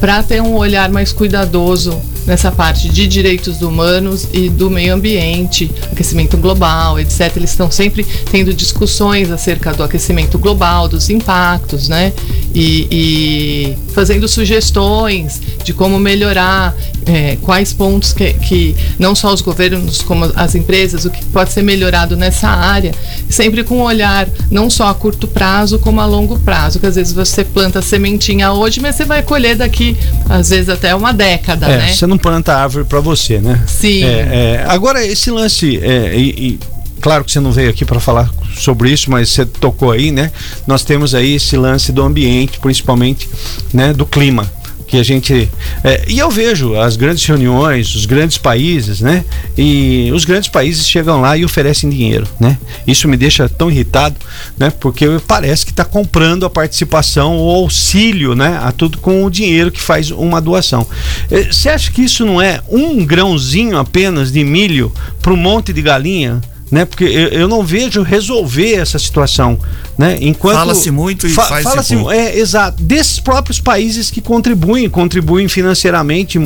para 0.00 0.22
ter 0.22 0.40
um 0.40 0.56
olhar 0.56 0.90
mais 0.90 1.12
cuidadoso 1.12 2.00
nessa 2.26 2.50
parte 2.52 2.88
de 2.88 3.06
direitos 3.06 3.60
humanos 3.60 4.28
e 4.32 4.48
do 4.48 4.70
meio 4.70 4.94
ambiente, 4.94 5.70
aquecimento 5.90 6.36
global, 6.36 6.98
etc. 6.98 7.36
Eles 7.36 7.50
estão 7.50 7.70
sempre 7.70 8.06
tendo 8.30 8.52
discussões 8.54 9.30
acerca 9.30 9.72
do 9.72 9.82
aquecimento 9.82 10.38
global, 10.38 10.88
dos 10.88 11.10
impactos, 11.10 11.88
né? 11.88 12.12
E, 12.54 12.86
e 12.90 13.76
fazendo 13.92 14.26
sugestões 14.28 15.40
de 15.64 15.72
como 15.72 15.98
melhorar, 15.98 16.74
é, 17.06 17.36
quais 17.42 17.72
pontos 17.72 18.12
que, 18.12 18.32
que 18.34 18.76
não 18.98 19.14
só 19.14 19.32
os 19.32 19.40
governos 19.40 20.02
como 20.02 20.30
as 20.34 20.54
empresas, 20.54 21.04
o 21.04 21.10
que 21.10 21.24
pode 21.26 21.52
ser 21.52 21.62
melhorado 21.62 22.16
nessa 22.16 22.48
área, 22.48 22.92
sempre 23.28 23.64
com 23.64 23.78
um 23.78 23.82
olhar 23.82 24.28
não 24.50 24.68
só 24.68 24.88
a 24.88 24.94
curto 24.94 25.26
prazo 25.26 25.78
como 25.78 26.00
a 26.00 26.06
longo 26.06 26.38
prazo, 26.40 26.78
que 26.78 26.86
às 26.86 26.96
vezes 26.96 27.12
você 27.12 27.44
planta 27.44 27.82
sementinha 27.82 28.52
hoje, 28.52 28.80
mas 28.80 28.96
você 28.96 29.04
vai 29.04 29.22
colher 29.22 29.56
daqui 29.56 29.89
às 30.28 30.50
vezes 30.50 30.68
até 30.68 30.94
uma 30.94 31.12
década, 31.12 31.66
é, 31.66 31.78
né? 31.78 31.92
Você 31.92 32.06
não 32.06 32.18
planta 32.18 32.54
árvore 32.54 32.84
para 32.84 33.00
você, 33.00 33.38
né? 33.38 33.62
Sim. 33.66 34.04
É, 34.04 34.08
é, 34.08 34.64
agora 34.68 35.04
esse 35.04 35.30
lance 35.30 35.78
é, 35.82 36.14
e, 36.16 36.28
e 36.28 36.60
claro 37.00 37.24
que 37.24 37.32
você 37.32 37.40
não 37.40 37.52
veio 37.52 37.70
aqui 37.70 37.84
para 37.84 38.00
falar 38.00 38.30
sobre 38.56 38.90
isso, 38.90 39.10
mas 39.10 39.30
você 39.30 39.44
tocou 39.46 39.90
aí, 39.90 40.10
né? 40.10 40.30
Nós 40.66 40.84
temos 40.84 41.14
aí 41.14 41.34
esse 41.34 41.56
lance 41.56 41.92
do 41.92 42.02
ambiente, 42.02 42.58
principalmente, 42.58 43.28
né, 43.72 43.92
do 43.92 44.04
clima 44.04 44.50
que 44.90 44.98
a 44.98 45.04
gente 45.04 45.48
é, 45.84 46.04
e 46.08 46.18
eu 46.18 46.28
vejo 46.28 46.74
as 46.74 46.96
grandes 46.96 47.24
reuniões, 47.24 47.94
os 47.94 48.06
grandes 48.06 48.36
países, 48.36 49.00
né? 49.00 49.24
E 49.56 50.10
os 50.12 50.24
grandes 50.24 50.48
países 50.48 50.88
chegam 50.88 51.20
lá 51.20 51.36
e 51.36 51.44
oferecem 51.44 51.88
dinheiro, 51.88 52.26
né? 52.40 52.58
Isso 52.84 53.06
me 53.06 53.16
deixa 53.16 53.48
tão 53.48 53.70
irritado, 53.70 54.16
né? 54.58 54.72
Porque 54.80 55.06
parece 55.28 55.64
que 55.64 55.70
está 55.70 55.84
comprando 55.84 56.44
a 56.44 56.50
participação 56.50 57.36
ou 57.36 57.62
auxílio, 57.62 58.34
né? 58.34 58.58
A 58.60 58.72
tudo 58.72 58.98
com 58.98 59.24
o 59.24 59.30
dinheiro 59.30 59.70
que 59.70 59.80
faz 59.80 60.10
uma 60.10 60.40
doação. 60.40 60.84
É, 61.30 61.44
você 61.44 61.68
acha 61.68 61.92
que 61.92 62.02
isso 62.02 62.26
não 62.26 62.42
é 62.42 62.60
um 62.68 63.04
grãozinho 63.04 63.78
apenas 63.78 64.32
de 64.32 64.42
milho 64.42 64.92
para 65.22 65.32
um 65.32 65.36
monte 65.36 65.72
de 65.72 65.80
galinha? 65.80 66.40
Né? 66.70 66.84
Porque 66.84 67.04
eu, 67.04 67.28
eu, 67.28 67.48
não 67.48 67.62
vejo 67.62 68.02
resolver 68.02 68.74
essa 68.74 68.98
situação, 68.98 69.58
né? 69.98 70.16
Enquanto 70.20 70.56
fala-se 70.56 70.90
muito 70.90 71.26
e 71.26 71.30
fa 71.30 71.42
faz 71.42 71.64
fala-se 71.64 71.94
é 72.10 72.38
exato 72.38 72.82
desses 72.82 73.18
próprios 73.18 73.60
países 73.60 74.10
que 74.10 74.20
contribuem, 74.20 74.88
contribuem 74.88 75.48
financeiramente. 75.48 76.38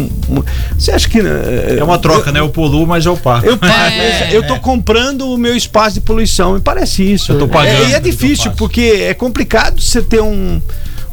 Você 0.78 0.92
acha 0.92 1.08
que 1.08 1.18
é, 1.18 1.76
é 1.78 1.84
uma 1.84 1.98
troca, 1.98 2.30
eu, 2.30 2.32
né? 2.32 2.40
Eu 2.40 2.48
poluo, 2.48 2.86
mas 2.86 3.04
eu 3.04 3.16
pago. 3.16 3.46
Eu 3.46 3.58
pago, 3.58 3.72
é, 4.00 4.34
eu 4.34 4.46
tô 4.46 4.58
comprando 4.60 5.28
o 5.30 5.36
meu 5.36 5.54
espaço 5.54 5.94
de 5.94 6.00
poluição, 6.00 6.54
me 6.54 6.60
parece 6.60 7.02
isso. 7.02 7.32
Eu 7.32 7.38
tô 7.38 7.48
pagando. 7.48 7.84
É, 7.84 7.90
e 7.90 7.92
é 7.92 8.00
difícil 8.00 8.52
porque 8.52 9.06
é 9.08 9.14
complicado 9.14 9.80
você 9.80 10.00
ter 10.00 10.22
um 10.22 10.60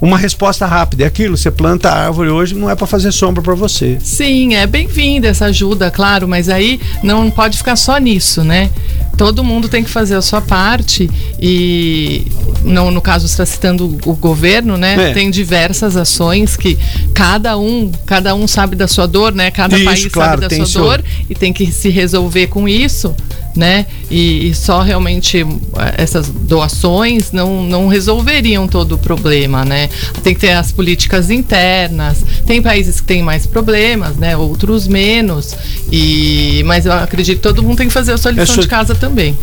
uma 0.02 0.18
resposta 0.18 0.66
rápida. 0.66 1.04
É 1.04 1.08
aquilo, 1.08 1.38
você 1.38 1.52
planta 1.52 1.90
a 1.90 2.08
árvore 2.08 2.30
hoje, 2.30 2.56
não 2.56 2.70
é 2.70 2.76
para 2.76 2.88
fazer 2.88 3.12
sombra 3.12 3.44
para 3.44 3.54
você. 3.54 4.00
Sim, 4.02 4.56
é 4.56 4.66
bem-vinda 4.66 5.28
essa 5.28 5.46
ajuda, 5.46 5.92
claro, 5.92 6.28
mas 6.28 6.50
aí 6.50 6.82
não 7.04 7.30
pode 7.30 7.58
ficar 7.58 7.76
só 7.76 7.98
nisso, 8.00 8.44
né? 8.44 8.72
Todo 9.16 9.44
mundo 9.44 9.70
tem 9.70 9.84
que 9.84 9.90
fazer 9.90 10.16
a 10.16 10.22
sua 10.22 10.42
parte 10.42 11.08
e 11.40 12.26
não, 12.64 12.90
no 12.90 13.02
caso 13.02 13.28
está 13.28 13.46
citando 13.46 13.86
o 14.06 14.16
governo, 14.16 14.76
né? 14.78 15.12
É. 15.12 15.14
Tem 15.14 15.30
diversas 15.30 15.96
ações 15.96 16.58
que 16.58 16.80
cada 17.14 17.56
um, 17.58 17.92
cada 18.06 18.34
um 18.34 18.48
sabe 18.48 18.76
da 18.76 18.88
sua 18.88 19.06
dor, 19.06 19.34
né? 19.36 19.52
Cada 19.52 19.76
isso, 19.76 19.86
país 19.86 20.06
claro, 20.08 20.42
sabe 20.42 20.58
da 20.58 20.66
sua 20.66 20.82
dor 20.82 21.04
e 21.30 21.36
tem 21.36 21.54
que 21.54 21.72
se 21.72 21.90
resolver 21.90 22.48
com 22.48 22.68
isso 22.68 23.14
né? 23.56 23.86
E, 24.12 24.50
e, 24.50 24.54
só 24.54 24.82
realmente 24.82 25.40
eh, 25.40 25.94
essas 25.98 26.28
doações 26.28 27.32
não, 27.32 27.64
não 27.64 27.88
resolveriam 27.88 28.68
todo 28.68 28.96
o 28.96 28.98
problema, 28.98 29.64
né? 29.64 29.90
Tem 30.22 30.34
que 30.34 30.42
ter 30.42 30.52
as 30.52 30.72
políticas 30.72 31.30
internas. 31.30 32.18
Tem 32.46 32.62
países 32.62 33.00
que 33.00 33.08
têm 33.08 33.24
mais 33.24 33.48
problemas, 33.48 34.18
né? 34.18 34.36
Outros 34.36 34.86
menos. 34.86 35.56
E 35.90 36.62
mas 36.66 36.86
eu 36.86 36.92
acredito 36.92 37.38
que 37.38 37.44
todo 37.44 37.64
mundo 37.64 37.78
tem 37.78 37.88
que 37.88 37.94
fazer 37.94 38.12
a 38.12 38.18
sua 38.18 38.32
lição 38.32 38.58
de 38.58 38.68
casa 38.68 38.94
também. 38.94 39.38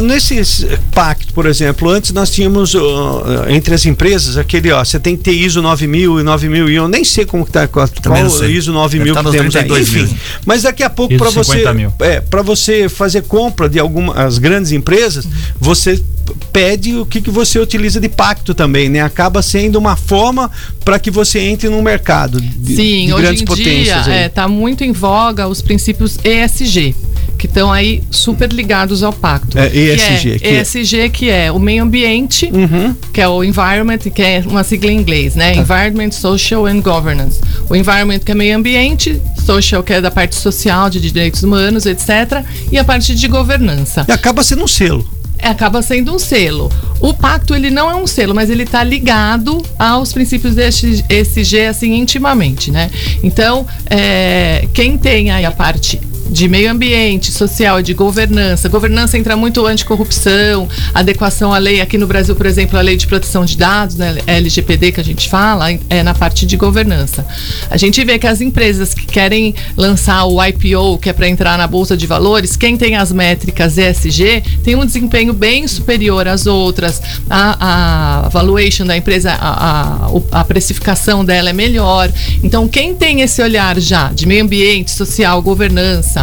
Nesse 0.00 0.78
pacto, 0.92 1.32
por 1.34 1.46
exemplo, 1.46 1.88
antes 1.88 2.12
nós 2.12 2.30
tínhamos 2.30 2.74
uh, 2.74 2.80
entre 3.48 3.74
as 3.74 3.84
empresas 3.84 4.36
aquele, 4.36 4.70
ó, 4.70 4.84
você 4.84 5.00
tem 5.00 5.16
que 5.16 5.24
ter 5.24 5.32
ISO 5.32 5.60
9000 5.60 6.20
e 6.20 6.22
9000 6.22 6.70
e 6.70 6.74
eu 6.76 6.86
nem 6.88 7.02
sei 7.02 7.26
como 7.26 7.44
que 7.44 7.50
tá 7.50 7.66
qual, 7.66 7.88
qual 7.88 8.44
ISO 8.48 8.72
9000 8.72 9.14
tá 9.14 9.24
que 9.24 9.30
temos 9.30 9.56
aí. 9.56 9.82
Enfim, 9.82 10.16
mas 10.46 10.62
daqui 10.62 10.82
a 10.82 10.90
pouco 10.90 11.16
para 11.16 11.30
você 11.30 11.64
é, 12.00 12.20
para 12.20 12.42
você 12.42 12.88
fazer 12.88 13.22
compra 13.22 13.68
de 13.68 13.78
algumas 14.10 14.38
grandes 14.38 14.72
empresas, 14.72 15.26
você 15.60 16.02
pede 16.52 16.96
o 16.96 17.04
que, 17.06 17.20
que 17.20 17.30
você 17.30 17.58
utiliza 17.58 18.00
de 18.00 18.08
pacto 18.08 18.54
também, 18.54 18.88
né? 18.88 19.00
Acaba 19.00 19.42
sendo 19.42 19.76
uma 19.76 19.96
forma 19.96 20.50
para 20.84 20.98
que 20.98 21.10
você 21.10 21.38
entre 21.40 21.68
no 21.68 21.82
mercado 21.82 22.40
de, 22.40 22.76
Sim, 22.76 23.06
de 23.06 23.12
hoje 23.12 23.22
grandes 23.22 23.42
em 23.42 23.44
potências. 23.44 24.04
dia 24.04 24.26
está 24.26 24.46
muito 24.48 24.84
em 24.84 24.92
voga 24.92 25.48
os 25.48 25.60
princípios 25.60 26.18
ESG, 26.24 26.94
que 27.38 27.46
estão 27.46 27.72
aí 27.72 28.02
super 28.10 28.52
ligados 28.52 29.02
ao 29.02 29.12
pacto. 29.12 29.58
É, 29.58 29.66
ESG, 29.74 30.32
Que 30.32 30.38
que 30.38 30.46
é, 30.46 30.54
é- 30.56 30.60
ESG 30.62 31.08
que 31.10 31.28
é 31.30 31.50
o 31.52 31.58
meio 31.58 31.82
ambiente, 31.82 32.50
Uhum. 32.52 32.94
que 33.12 33.20
é 33.20 33.28
o 33.28 33.42
environment, 33.42 33.98
que 33.98 34.22
é 34.22 34.42
uma 34.46 34.62
sigla 34.62 34.90
em 34.92 34.96
inglês, 34.98 35.34
né? 35.34 35.54
Environment, 35.56 36.12
social 36.12 36.66
and 36.66 36.80
governance. 36.80 37.40
O 37.68 37.74
environment 37.74 38.20
que 38.20 38.32
é 38.32 38.34
meio 38.34 38.56
ambiente, 38.56 39.20
social 39.44 39.82
que 39.82 39.92
é 39.92 40.00
da 40.00 40.10
parte 40.10 40.34
social, 40.36 40.88
de 40.88 41.00
direitos 41.00 41.42
humanos, 41.42 41.86
etc. 41.86 42.44
E 42.70 42.78
a 42.78 42.84
parte 42.84 43.14
de 43.14 43.28
governança. 43.28 44.04
E 44.08 44.12
acaba 44.12 44.42
sendo 44.44 44.64
um 44.64 44.68
selo. 44.68 45.06
Acaba 45.44 45.82
sendo 45.82 46.14
um 46.14 46.18
selo. 46.18 46.70
O 47.00 47.12
pacto 47.12 47.54
ele 47.54 47.70
não 47.70 47.90
é 47.90 47.94
um 47.94 48.06
selo, 48.06 48.34
mas 48.34 48.48
ele 48.48 48.62
está 48.62 48.82
ligado 48.82 49.62
aos 49.78 50.12
princípios 50.12 50.54
desse 50.54 51.04
ESG 51.08 51.66
assim 51.66 51.94
intimamente, 51.94 52.70
né? 52.70 52.90
Então, 53.22 53.66
é, 53.90 54.66
quem 54.72 54.96
tem 54.96 55.30
aí 55.30 55.44
a 55.44 55.50
parte 55.50 56.00
de 56.30 56.48
meio 56.48 56.70
ambiente, 56.70 57.30
social 57.30 57.80
e 57.80 57.82
de 57.82 57.94
governança. 57.94 58.68
Governança 58.68 59.16
entra 59.18 59.36
muito 59.36 59.64
anticorrupção, 59.66 60.68
adequação 60.92 61.52
à 61.52 61.58
lei. 61.58 61.80
Aqui 61.80 61.98
no 61.98 62.06
Brasil, 62.06 62.34
por 62.34 62.46
exemplo, 62.46 62.78
a 62.78 62.82
lei 62.82 62.96
de 62.96 63.06
proteção 63.06 63.44
de 63.44 63.56
dados, 63.56 63.96
né, 63.96 64.18
LGPD 64.26 64.92
que 64.92 65.00
a 65.00 65.04
gente 65.04 65.28
fala, 65.28 65.66
é 65.88 66.02
na 66.02 66.14
parte 66.14 66.46
de 66.46 66.56
governança. 66.56 67.26
A 67.70 67.76
gente 67.76 68.02
vê 68.04 68.18
que 68.18 68.26
as 68.26 68.40
empresas 68.40 68.94
que 68.94 69.06
querem 69.06 69.54
lançar 69.76 70.24
o 70.24 70.42
IPO, 70.42 70.98
que 70.98 71.08
é 71.08 71.12
para 71.12 71.28
entrar 71.28 71.58
na 71.58 71.66
bolsa 71.66 71.96
de 71.96 72.06
valores, 72.06 72.56
quem 72.56 72.76
tem 72.76 72.96
as 72.96 73.12
métricas 73.12 73.78
ESG 73.78 74.42
tem 74.62 74.74
um 74.74 74.84
desempenho 74.84 75.32
bem 75.32 75.66
superior 75.68 76.26
às 76.26 76.46
outras. 76.46 77.00
A, 77.28 78.24
a 78.24 78.28
valuation 78.28 78.84
da 78.86 78.96
empresa, 78.96 79.32
a, 79.32 80.08
a, 80.10 80.40
a 80.40 80.44
precificação 80.44 81.24
dela 81.24 81.50
é 81.50 81.52
melhor. 81.52 82.10
Então, 82.42 82.66
quem 82.68 82.94
tem 82.94 83.20
esse 83.20 83.42
olhar 83.42 83.78
já 83.78 84.10
de 84.10 84.26
meio 84.26 84.44
ambiente, 84.44 84.90
social, 84.90 85.40
governança, 85.42 86.13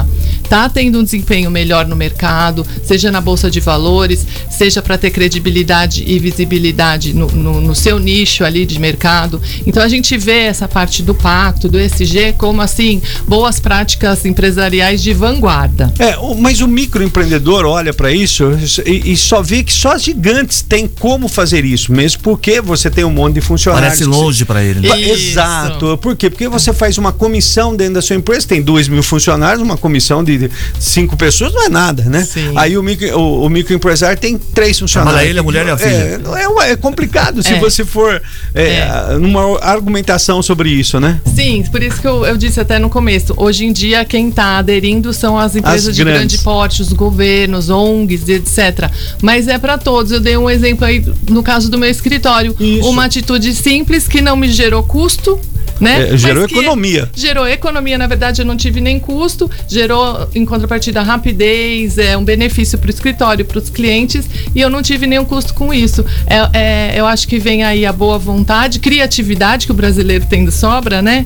está 0.43 0.67
tendo 0.69 0.99
um 0.99 1.03
desempenho 1.03 1.49
melhor 1.51 1.85
no 1.87 1.95
mercado, 1.95 2.65
seja 2.83 3.11
na 3.11 3.21
bolsa 3.21 3.49
de 3.49 3.59
valores, 3.59 4.25
seja 4.49 4.81
para 4.81 4.97
ter 4.97 5.11
credibilidade 5.11 6.03
e 6.05 6.19
visibilidade 6.19 7.13
no, 7.13 7.27
no- 7.27 7.61
no 7.61 7.75
seu 7.75 7.99
nicho 7.99 8.43
ali 8.43 8.65
de 8.65 8.79
mercado. 8.79 9.41
Então 9.65 9.81
a 9.83 9.87
gente 9.87 10.17
vê 10.17 10.39
essa 10.41 10.67
parte 10.67 11.01
do 11.03 11.13
pacto, 11.13 11.69
do 11.69 11.79
ESG, 11.79 12.33
como 12.37 12.61
assim, 12.61 13.01
boas 13.27 13.59
práticas 13.59 14.25
empresariais 14.25 15.01
de 15.01 15.13
vanguarda. 15.13 15.91
É, 15.99 16.15
mas 16.39 16.61
o 16.61 16.67
microempreendedor 16.67 17.65
olha 17.65 17.93
para 17.93 18.11
isso 18.11 18.51
e, 18.85 19.11
e 19.13 19.17
só 19.17 19.41
vê 19.41 19.63
que 19.63 19.73
só 19.73 19.93
as 19.93 20.03
gigantes 20.03 20.61
têm 20.61 20.87
como 20.87 21.27
fazer 21.27 21.65
isso, 21.65 21.91
mesmo 21.91 22.21
porque 22.21 22.61
você 22.61 22.89
tem 22.89 23.03
um 23.03 23.11
monte 23.11 23.35
de 23.35 23.41
funcionários. 23.41 23.99
Parece 23.99 24.03
longe 24.05 24.45
para 24.45 24.63
ele, 24.63 24.87
né? 24.87 24.99
Isso. 24.99 25.31
Exato. 25.31 25.97
Por 25.97 26.15
quê? 26.15 26.29
Porque 26.29 26.47
você 26.47 26.73
faz 26.73 26.97
uma 26.97 27.11
comissão 27.11 27.75
dentro 27.75 27.95
da 27.95 28.01
sua 28.01 28.15
empresa, 28.15 28.47
tem 28.47 28.61
dois 28.61 28.87
mil 28.87 29.01
funcionários, 29.03 29.61
uma 29.61 29.77
comissão 29.81 30.23
de 30.23 30.49
cinco 30.79 31.17
pessoas 31.17 31.53
não 31.53 31.65
é 31.65 31.69
nada, 31.69 32.03
né? 32.03 32.23
Sim. 32.23 32.53
Aí 32.55 32.77
o, 32.77 32.83
micro, 32.83 33.17
o, 33.17 33.45
o 33.45 33.49
microempresário 33.49 34.17
tem 34.17 34.37
três 34.37 34.79
funcionários. 34.79 35.13
Trabalha 35.15 35.29
ele, 35.29 35.39
a 35.39 35.43
mulher 35.43 35.65
e 35.65 35.69
a 35.71 35.77
filha. 35.77 36.21
É, 36.59 36.67
é, 36.69 36.71
é 36.71 36.75
complicado 36.75 37.43
se 37.43 37.53
É. 37.53 37.59
você 37.59 37.83
for 37.83 38.21
é, 38.55 39.17
numa 39.19 39.59
argumentação 39.61 40.41
sobre 40.41 40.69
isso, 40.69 40.99
né? 40.99 41.19
Sim, 41.35 41.63
por 41.71 41.81
isso 41.83 41.99
que 41.99 42.07
eu, 42.07 42.25
eu 42.25 42.37
disse 42.37 42.59
até 42.59 42.77
no 42.79 42.89
começo. 42.89 43.33
Hoje 43.35 43.65
em 43.65 43.73
dia, 43.73 44.05
quem 44.05 44.29
está 44.29 44.57
aderindo 44.59 45.13
são 45.13 45.37
as 45.37 45.55
empresas 45.55 45.89
As 45.89 45.95
de 45.95 46.03
grandes. 46.03 46.19
grande 46.19 46.37
porte, 46.43 46.81
os 46.81 46.93
governos, 46.93 47.69
ONGs, 47.69 48.29
etc. 48.29 48.89
Mas 49.21 49.47
é 49.47 49.57
para 49.57 49.77
todos. 49.77 50.11
Eu 50.11 50.19
dei 50.19 50.37
um 50.37 50.49
exemplo 50.49 50.85
aí 50.85 51.03
no 51.29 51.41
caso 51.41 51.69
do 51.69 51.77
meu 51.77 51.89
escritório. 51.89 52.55
Isso. 52.59 52.87
Uma 52.87 53.05
atitude 53.05 53.53
simples 53.55 54.07
que 54.07 54.21
não 54.21 54.35
me 54.35 54.49
gerou 54.51 54.83
custo. 54.83 55.39
Né? 55.81 56.09
É, 56.13 56.17
gerou 56.17 56.43
economia. 56.45 57.09
Gerou 57.15 57.47
economia, 57.47 57.97
na 57.97 58.05
verdade, 58.07 58.41
eu 58.41 58.45
não 58.45 58.55
tive 58.55 58.79
nem 58.79 58.99
custo, 58.99 59.49
gerou, 59.67 60.29
em 60.35 60.45
contrapartida, 60.45 61.01
rapidez, 61.01 61.97
é 61.97 62.15
um 62.15 62.23
benefício 62.23 62.77
para 62.77 62.87
o 62.87 62.89
escritório, 62.91 63.43
para 63.43 63.57
os 63.57 63.69
clientes, 63.69 64.29
e 64.55 64.61
eu 64.61 64.69
não 64.69 64.81
tive 64.83 65.07
nenhum 65.07 65.25
custo 65.25 65.53
com 65.55 65.73
isso. 65.73 66.05
É, 66.27 66.49
é, 66.53 66.93
eu 66.99 67.05
acho 67.07 67.27
que 67.27 67.39
vem 67.39 67.63
aí 67.63 67.85
a 67.85 67.91
boa 67.91 68.19
vontade, 68.19 68.77
criatividade, 68.79 69.65
que 69.65 69.71
o 69.71 69.75
brasileiro 69.75 70.25
tem 70.27 70.45
de 70.45 70.51
sobra, 70.51 71.01
né? 71.01 71.25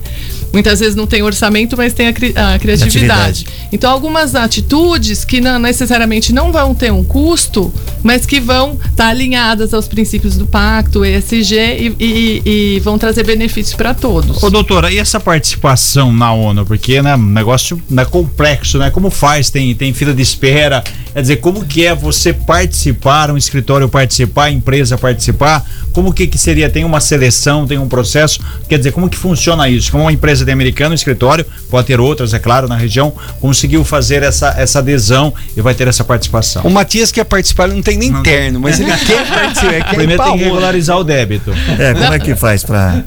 Muitas 0.54 0.80
vezes 0.80 0.96
não 0.96 1.06
tem 1.06 1.22
orçamento, 1.22 1.76
mas 1.76 1.92
tem 1.94 2.08
a, 2.08 2.14
cri- 2.14 2.34
a 2.36 2.58
criatividade. 2.58 3.46
Então, 3.74 3.92
algumas 3.92 4.36
atitudes 4.36 5.26
que 5.26 5.42
não 5.42 5.60
necessariamente 5.60 6.32
não 6.32 6.50
vão 6.52 6.74
ter 6.74 6.94
um 6.94 7.04
custo, 7.04 7.74
mas 8.02 8.26
que 8.26 8.40
vão 8.40 8.80
estar 8.90 9.08
alinhadas 9.08 9.74
aos 9.74 9.86
princípios 9.86 10.38
do 10.38 10.48
pacto, 10.48 11.04
ESG, 11.04 11.56
e, 11.58 11.96
e- 12.00 12.42
e 12.76 12.80
vão 12.80 12.98
trazer 12.98 13.26
benefícios 13.26 13.76
para 13.76 13.94
todos. 13.94 14.38
Ô 14.46 14.50
doutora, 14.52 14.92
e 14.92 15.00
essa 15.00 15.20
participação 15.20 16.14
na 16.14 16.32
ONU? 16.32 16.68
Porque 16.68 17.02
né, 17.02 17.16
um 17.16 17.26
negócio 17.26 17.82
né, 17.90 18.06
complexo, 18.06 18.78
né? 18.78 18.92
Como 18.92 19.10
faz? 19.10 19.50
Tem, 19.50 19.74
tem 19.74 19.92
fila 19.92 20.14
de 20.14 20.22
espera. 20.22 20.84
Quer 21.16 21.22
dizer, 21.22 21.36
como 21.38 21.64
que 21.64 21.86
é 21.86 21.96
você 21.96 22.34
participar, 22.34 23.32
um 23.32 23.38
escritório 23.38 23.88
participar, 23.88 24.44
a 24.44 24.52
empresa 24.52 24.98
participar? 24.98 25.66
Como 25.94 26.14
que, 26.14 26.28
que 26.28 26.38
seria? 26.38 26.70
Tem 26.70 26.84
uma 26.84 27.00
seleção, 27.00 27.66
tem 27.66 27.78
um 27.78 27.88
processo? 27.88 28.42
Quer 28.68 28.80
dizer, 28.80 28.92
como 28.92 29.10
que 29.10 29.16
funciona 29.16 29.70
isso? 29.70 29.90
Como 29.94 30.04
uma 30.04 30.12
empresa 30.12 30.44
de 30.44 30.52
americano, 30.52 30.92
um 30.92 30.94
escritório, 30.94 31.46
pode 31.70 31.88
ter 31.88 32.02
outras, 32.02 32.34
é 32.34 32.40
claro, 32.40 32.68
na 32.68 32.76
região, 32.76 33.14
conseguiu 33.40 33.86
fazer 33.86 34.24
essa, 34.24 34.56
essa 34.58 34.80
adesão 34.80 35.34
e 35.56 35.62
vai 35.62 35.74
ter 35.74 35.88
essa 35.88 36.04
participação. 36.04 36.64
O 36.64 36.70
Matias 36.70 37.14
quer 37.14 37.24
participar, 37.24 37.68
ele 37.68 37.76
não 37.76 37.82
tem 37.82 37.98
nem 37.98 38.12
terno, 38.22 38.60
mas 38.60 38.78
ele 38.78 38.92
quer 39.08 39.26
participar. 39.26 39.72
Quer 39.72 39.78
ir 39.80 39.96
Primeiro 39.96 40.22
tem 40.22 40.38
que 40.38 40.44
regularizar 40.44 40.98
o 40.98 41.04
débito. 41.06 41.54
É, 41.80 41.94
como 41.94 42.14
é 42.14 42.20
que 42.20 42.36
faz 42.36 42.62
pra. 42.66 43.02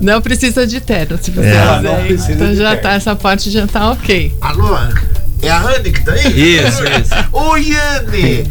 Não 0.00 0.20
precisa 0.20 0.66
de 0.66 0.80
terno, 0.80 1.16
se 1.22 1.30
você 1.30 1.46
É. 1.46 1.80
Não 1.82 1.94
quiser. 2.02 2.06
precisa 2.06 2.32
Então 2.32 2.54
já 2.56 2.70
terno. 2.70 2.82
tá, 2.82 2.92
essa 2.94 3.14
parte 3.14 3.48
já 3.48 3.64
tá 3.68 3.92
ok. 3.92 4.34
Alô, 4.40 4.76
é 5.42 5.50
a 5.50 5.60
Anne 5.60 5.92
que 5.92 6.04
tá 6.04 6.12
aí? 6.12 6.56
Isso, 6.56 6.82
isso. 6.84 7.14
Oi, 7.32 7.68
Anne! 7.96 8.44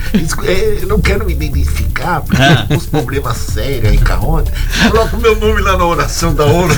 É, 0.46 0.80
Eu 0.82 0.88
não 0.88 1.00
quero 1.02 1.26
me 1.26 1.34
identificar, 1.34 2.22
porque 2.22 2.42
Ah. 2.42 2.66
tem 2.68 2.78
uns 2.78 2.86
problemas 2.86 3.38
sérios 3.38 3.92
aí 3.92 3.98
com 3.98 4.14
a 4.14 4.20
ONU. 4.20 4.48
Coloca 4.90 5.16
o 5.16 5.20
meu 5.20 5.36
nome 5.40 5.62
lá 5.62 5.78
na 5.78 5.86
oração 5.86 6.34
da 6.34 6.46
ONU. 6.46 6.74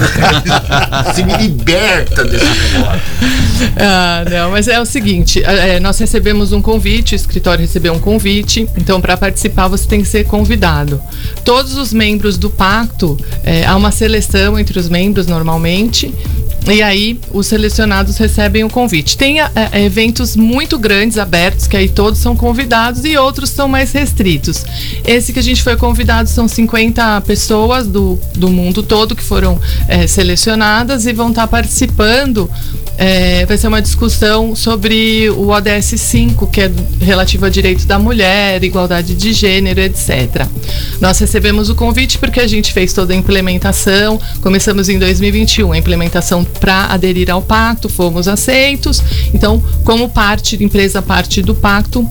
Se 1.13 1.23
me 1.23 1.35
liberta 1.37 2.23
desse 2.23 2.45
negócio. 2.45 3.01
Ah, 3.77 4.23
não, 4.29 4.51
mas 4.51 4.67
é 4.67 4.79
o 4.79 4.85
seguinte: 4.85 5.43
é, 5.43 5.79
nós 5.79 5.97
recebemos 5.99 6.51
um 6.51 6.61
convite, 6.61 7.13
o 7.13 7.15
escritório 7.15 7.61
recebeu 7.61 7.93
um 7.93 7.99
convite, 7.99 8.67
então 8.77 8.99
para 9.01 9.15
participar 9.17 9.67
você 9.67 9.87
tem 9.87 10.01
que 10.01 10.07
ser 10.07 10.25
convidado. 10.25 11.01
Todos 11.43 11.75
os 11.77 11.93
membros 11.93 12.37
do 12.37 12.49
pacto, 12.49 13.17
é, 13.43 13.65
há 13.65 13.75
uma 13.75 13.91
seleção 13.91 14.57
entre 14.57 14.79
os 14.79 14.89
membros 14.89 15.27
normalmente. 15.27 16.13
E 16.67 16.83
aí, 16.83 17.19
os 17.31 17.47
selecionados 17.47 18.17
recebem 18.17 18.63
o 18.63 18.69
convite. 18.69 19.17
Tem 19.17 19.41
é, 19.41 19.49
é, 19.71 19.83
eventos 19.83 20.35
muito 20.35 20.77
grandes, 20.77 21.17
abertos, 21.17 21.67
que 21.67 21.75
aí 21.75 21.89
todos 21.89 22.19
são 22.19 22.35
convidados 22.35 23.05
e 23.05 23.17
outros 23.17 23.49
são 23.49 23.67
mais 23.67 23.91
restritos. 23.91 24.65
Esse 25.05 25.33
que 25.33 25.39
a 25.39 25.43
gente 25.43 25.63
foi 25.63 25.77
convidado 25.77 26.29
são 26.29 26.47
50 26.47 27.21
pessoas 27.21 27.87
do, 27.87 28.19
do 28.35 28.49
mundo 28.49 28.83
todo 28.83 29.15
que 29.15 29.23
foram 29.23 29.59
é, 29.87 30.05
selecionadas 30.05 31.05
e 31.05 31.13
vão 31.13 31.29
estar 31.29 31.47
participando. 31.47 32.49
É, 33.01 33.45
vai 33.45 33.57
ser 33.57 33.69
uma 33.69 33.81
discussão 33.81 34.53
sobre 34.53 35.29
o 35.29 35.47
ODS 35.51 35.93
5, 35.95 36.47
que 36.47 36.59
é 36.59 36.69
relativo 36.99 37.45
a 37.45 37.49
direito 37.49 37.87
da 37.87 37.97
mulher, 37.97 38.61
igualdade 38.61 39.15
de 39.15 39.31
gênero, 39.31 39.79
etc. 39.79 40.45
Nós 40.99 41.17
recebemos 41.17 41.69
o 41.69 41.75
convite 41.75 42.17
porque 42.17 42.41
a 42.41 42.47
gente 42.47 42.73
fez 42.73 42.91
toda 42.91 43.13
a 43.13 43.15
implementação. 43.15 44.19
Começamos 44.41 44.89
em 44.89 44.99
2021 44.99 45.71
a 45.71 45.77
implementação 45.77 46.43
para 46.43 46.87
aderir 46.87 47.31
ao 47.31 47.41
pacto, 47.41 47.87
fomos 47.87 48.27
aceitos. 48.27 49.01
Então, 49.33 49.63
como 49.85 50.09
parte, 50.09 50.61
empresa 50.61 51.01
parte 51.01 51.41
do 51.41 51.55
pacto, 51.55 52.05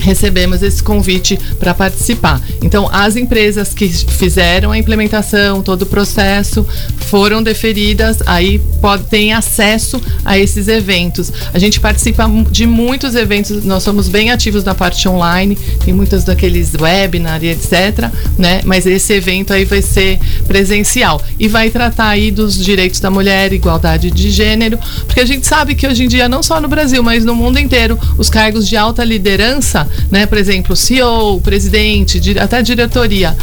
recebemos 0.00 0.62
esse 0.62 0.82
convite 0.82 1.38
para 1.58 1.74
participar. 1.74 2.40
Então, 2.62 2.88
as 2.92 3.16
empresas 3.16 3.72
que 3.74 3.88
fizeram 3.88 4.72
a 4.72 4.78
implementação, 4.78 5.62
todo 5.62 5.82
o 5.82 5.86
processo, 5.86 6.66
foram 7.06 7.42
deferidas, 7.42 8.18
aí 8.26 8.58
pode, 8.80 9.04
tem 9.04 9.32
acesso 9.32 10.00
a 10.24 10.38
esses 10.38 10.68
eventos. 10.68 11.32
A 11.52 11.58
gente 11.58 11.80
participa 11.80 12.28
de 12.50 12.66
muitos 12.66 13.14
eventos, 13.14 13.64
nós 13.64 13.82
somos 13.82 14.08
bem 14.08 14.30
ativos 14.30 14.64
na 14.64 14.74
parte 14.74 15.08
online, 15.08 15.56
tem 15.84 15.94
muitos 15.94 16.24
daqueles 16.24 16.72
webinar 16.74 17.42
e 17.42 17.48
etc, 17.48 18.10
né? 18.38 18.60
Mas 18.64 18.86
esse 18.86 19.12
evento 19.12 19.52
aí 19.52 19.64
vai 19.64 19.82
ser 19.82 20.18
presencial 20.46 21.22
e 21.38 21.48
vai 21.48 21.70
tratar 21.70 22.08
aí 22.08 22.30
dos 22.30 22.56
direitos 22.62 23.00
da 23.00 23.10
mulher, 23.10 23.52
igualdade 23.52 24.10
de 24.10 24.30
gênero, 24.30 24.78
porque 25.06 25.20
a 25.20 25.26
gente 25.26 25.46
sabe 25.46 25.74
que 25.74 25.86
hoje 25.86 26.04
em 26.04 26.08
dia, 26.08 26.28
não 26.28 26.42
só 26.42 26.60
no 26.60 26.68
Brasil, 26.68 27.02
mas 27.02 27.24
no 27.24 27.34
mundo 27.34 27.58
inteiro, 27.58 27.98
os 28.18 28.28
cargos 28.28 28.68
de 28.68 28.76
alta 28.76 29.04
liderança, 29.04 29.85
né? 30.10 30.26
Por 30.26 30.38
exemplo, 30.38 30.76
CEO, 30.76 31.40
presidente, 31.40 32.20
até 32.38 32.62
diretoria, 32.62 33.36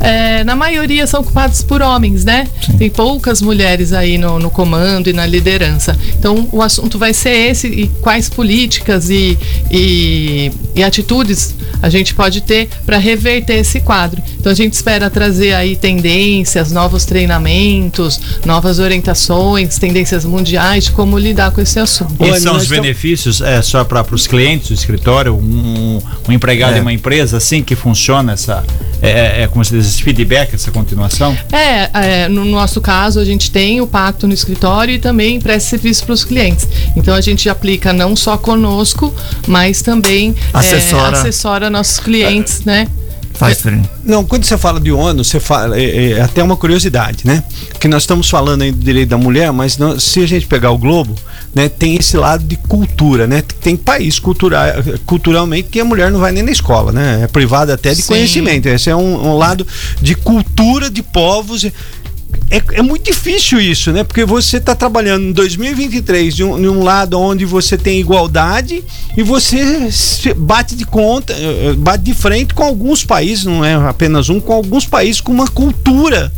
é, 0.00 0.44
na 0.44 0.54
maioria 0.54 1.06
são 1.06 1.20
ocupados 1.20 1.62
por 1.62 1.82
homens, 1.82 2.24
né? 2.24 2.46
Tem 2.78 2.88
poucas 2.90 3.42
mulheres 3.42 3.92
aí 3.92 4.18
no, 4.18 4.38
no 4.38 4.50
comando 4.50 5.08
e 5.08 5.12
na 5.12 5.26
liderança. 5.26 5.98
Então 6.18 6.48
o 6.52 6.62
assunto 6.62 6.98
vai 6.98 7.12
ser 7.12 7.50
esse 7.50 7.66
e 7.66 7.88
quais 8.00 8.28
políticas 8.28 9.10
e, 9.10 9.36
e, 9.70 10.50
e 10.74 10.82
atitudes 10.82 11.54
a 11.82 11.88
gente 11.88 12.14
pode 12.14 12.40
ter 12.40 12.68
para 12.84 12.98
reverter 12.98 13.54
esse 13.54 13.80
quadro. 13.80 14.22
Então 14.38 14.50
a 14.50 14.54
gente 14.54 14.72
espera 14.74 15.10
trazer 15.10 15.54
aí 15.54 15.76
tendências, 15.76 16.72
novos 16.72 17.04
treinamentos, 17.04 18.20
novas 18.44 18.78
orientações, 18.78 19.78
tendências 19.78 20.24
mundiais 20.24 20.84
de 20.84 20.92
como 20.92 21.18
lidar 21.18 21.50
com 21.50 21.60
esse 21.60 21.78
assunto. 21.78 22.14
Esses 22.24 22.42
são 22.42 22.56
os 22.56 22.66
benefícios 22.66 23.40
é, 23.40 23.60
só 23.62 23.84
para 23.84 24.04
os 24.14 24.26
clientes 24.26 24.68
do 24.68 24.74
escritório, 24.74 25.34
um, 25.34 25.98
um 26.28 26.32
empregado 26.32 26.74
É. 26.74 26.78
em 26.78 26.80
uma 26.80 26.92
empresa, 26.92 27.36
assim 27.36 27.62
que 27.62 27.74
funciona 27.74 28.32
essa. 28.32 28.64
É, 29.00 29.10
é, 29.10 29.42
é 29.42 29.46
como 29.48 29.64
se 29.64 29.76
diz, 29.76 29.86
esse 29.88 30.02
feedback, 30.02 30.54
essa 30.54 30.70
continuação? 30.70 31.36
É, 31.52 32.24
é, 32.24 32.28
no 32.28 32.44
nosso 32.44 32.80
caso, 32.80 33.18
a 33.20 33.24
gente 33.24 33.50
tem 33.50 33.80
o 33.80 33.86
pacto 33.86 34.26
no 34.26 34.34
escritório 34.34 34.94
e 34.94 34.98
também 34.98 35.40
presta 35.40 35.70
serviço 35.70 36.04
para 36.04 36.12
os 36.12 36.24
clientes. 36.24 36.68
Então 36.96 37.14
a 37.14 37.20
gente 37.20 37.48
aplica 37.48 37.92
não 37.92 38.14
só 38.14 38.36
conosco, 38.36 39.14
mas 39.46 39.82
também 39.82 40.34
é, 40.52 40.58
Assessora. 40.58 41.18
assessora 41.18 41.70
nossos 41.70 41.98
clientes, 41.98 42.64
né? 42.64 42.86
Faz 43.38 43.56
diferença. 43.58 43.88
Não, 44.04 44.24
quando 44.24 44.44
você 44.44 44.58
fala 44.58 44.80
de 44.80 44.90
ONU, 44.90 45.22
você 45.22 45.38
fala. 45.38 45.78
É, 45.78 46.10
é 46.12 46.20
até 46.20 46.42
uma 46.42 46.56
curiosidade, 46.56 47.24
né? 47.24 47.42
Que 47.78 47.86
nós 47.86 48.02
estamos 48.02 48.28
falando 48.28 48.62
aí 48.62 48.72
do 48.72 48.82
direito 48.84 49.10
da 49.10 49.16
mulher, 49.18 49.52
mas 49.52 49.78
não- 49.78 49.98
se 49.98 50.20
a 50.20 50.26
gente 50.26 50.46
pegar 50.46 50.72
o 50.72 50.78
globo, 50.78 51.14
né, 51.54 51.68
tem 51.68 51.94
esse 51.96 52.16
lado 52.16 52.42
de 52.44 52.56
cultura, 52.56 53.26
né? 53.28 53.42
Tem 53.60 53.76
país 53.76 54.18
cultura, 54.18 54.84
culturalmente 55.06 55.68
que 55.70 55.78
a 55.80 55.84
mulher 55.84 56.10
não 56.10 56.18
vai 56.18 56.32
nem 56.32 56.42
na 56.42 56.50
escola, 56.50 56.90
né? 56.90 57.20
É 57.22 57.26
privada 57.28 57.74
até 57.74 57.94
de 57.94 58.02
Sim. 58.02 58.08
conhecimento. 58.08 58.66
Esse 58.66 58.90
é 58.90 58.96
um, 58.96 59.28
um 59.28 59.36
lado 59.38 59.64
de 60.02 60.14
cultura 60.16 60.90
de 60.90 61.02
povos. 61.02 61.64
É, 62.50 62.62
é 62.78 62.82
muito 62.82 63.04
difícil 63.04 63.60
isso, 63.60 63.92
né? 63.92 64.04
Porque 64.04 64.24
você 64.24 64.56
está 64.56 64.74
trabalhando 64.74 65.24
em 65.24 65.32
2023 65.32 66.34
de 66.34 66.44
um, 66.44 66.60
de 66.60 66.68
um 66.68 66.82
lado 66.82 67.18
onde 67.18 67.44
você 67.44 67.76
tem 67.76 68.00
igualdade 68.00 68.82
e 69.16 69.22
você 69.22 69.90
bate 70.36 70.74
de 70.74 70.84
conta, 70.84 71.32
eh, 71.32 71.70
eh, 71.70 71.72
bate 71.74 72.04
de 72.04 72.14
frente 72.14 72.54
com 72.54 72.62
alguns 72.62 73.04
países, 73.04 73.44
não 73.44 73.64
é 73.64 73.74
apenas 73.74 74.28
um, 74.28 74.40
com 74.40 74.52
alguns 74.52 74.86
países 74.86 75.20
com 75.20 75.32
uma 75.32 75.48
cultura 75.48 76.32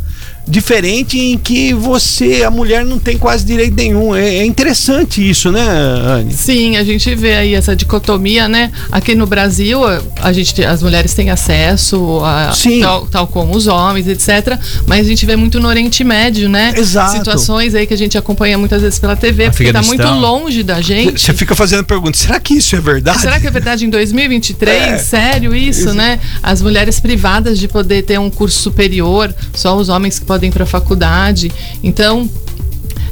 diferente 0.51 1.17
em 1.17 1.37
que 1.37 1.73
você, 1.73 2.43
a 2.43 2.51
mulher, 2.51 2.83
não 2.85 2.99
tem 2.99 3.17
quase 3.17 3.45
direito 3.45 3.73
nenhum. 3.73 4.13
É, 4.13 4.35
é 4.39 4.45
interessante 4.45 5.27
isso, 5.27 5.49
né, 5.49 5.61
Anne? 5.61 6.33
Sim, 6.33 6.75
a 6.75 6.83
gente 6.83 7.15
vê 7.15 7.35
aí 7.35 7.53
essa 7.55 7.73
dicotomia, 7.73 8.49
né? 8.49 8.69
Aqui 8.91 9.15
no 9.15 9.25
Brasil, 9.25 9.79
a- 10.21 10.33
gente, 10.33 10.61
as 10.63 10.83
mulheres 10.83 11.13
têm 11.13 11.29
acesso 11.29 12.19
a 12.25 12.51
Sim. 12.51 12.81
tal, 12.81 13.07
tal 13.07 13.27
como 13.27 13.55
os 13.55 13.65
homens, 13.67 14.05
etc. 14.09 14.59
Mas 14.85 15.05
a 15.05 15.09
gente 15.09 15.25
vê 15.25 15.37
muito 15.37 15.57
no 15.59 15.69
Oriente 15.69 16.03
Médio, 16.03 16.49
né? 16.49 16.73
Exato. 16.75 17.17
Situações 17.17 17.73
aí 17.73 17.87
que 17.87 17.93
a 17.93 17.97
gente 17.97 18.17
acompanha 18.17 18.57
muitas 18.57 18.81
vezes 18.81 18.99
pela 18.99 19.15
TV, 19.15 19.49
porque 19.51 19.71
tá 19.71 19.81
muito 19.81 20.05
longe 20.05 20.63
da 20.63 20.81
gente. 20.81 21.21
Você 21.21 21.33
fica 21.33 21.55
fazendo 21.55 21.85
pergunta, 21.85 22.17
será 22.17 22.39
que 22.41 22.55
isso 22.55 22.75
é 22.75 22.81
verdade? 22.81 23.21
Será 23.21 23.39
que 23.39 23.47
é 23.47 23.51
verdade 23.51 23.85
em 23.85 23.89
2023? 23.89 24.81
É. 24.81 24.97
Sério 24.97 25.55
isso, 25.55 25.93
né? 25.93 26.19
As 26.43 26.61
mulheres 26.61 26.99
privadas 26.99 27.57
de 27.57 27.69
poder 27.69 28.01
ter 28.03 28.19
um 28.19 28.29
curso 28.29 28.59
superior, 28.59 29.33
só 29.53 29.77
os 29.77 29.87
homens 29.87 30.19
que 30.19 30.25
podem 30.25 30.40
para 30.49 30.63
a 30.63 30.67
faculdade. 30.67 31.51
Então, 31.83 32.29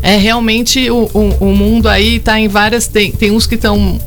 é 0.02 0.16
realmente 0.18 0.89
o, 0.89 1.10
o, 1.14 1.38
o 1.50 1.56
mundo 1.56 1.88
aí 1.89 2.20
tá 2.20 2.39
em 2.39 2.47
várias. 2.47 2.88
Tem, 2.88 3.12
tem 3.12 3.32
uns 3.32 3.45
que 3.45 3.56
estão 3.56 4.00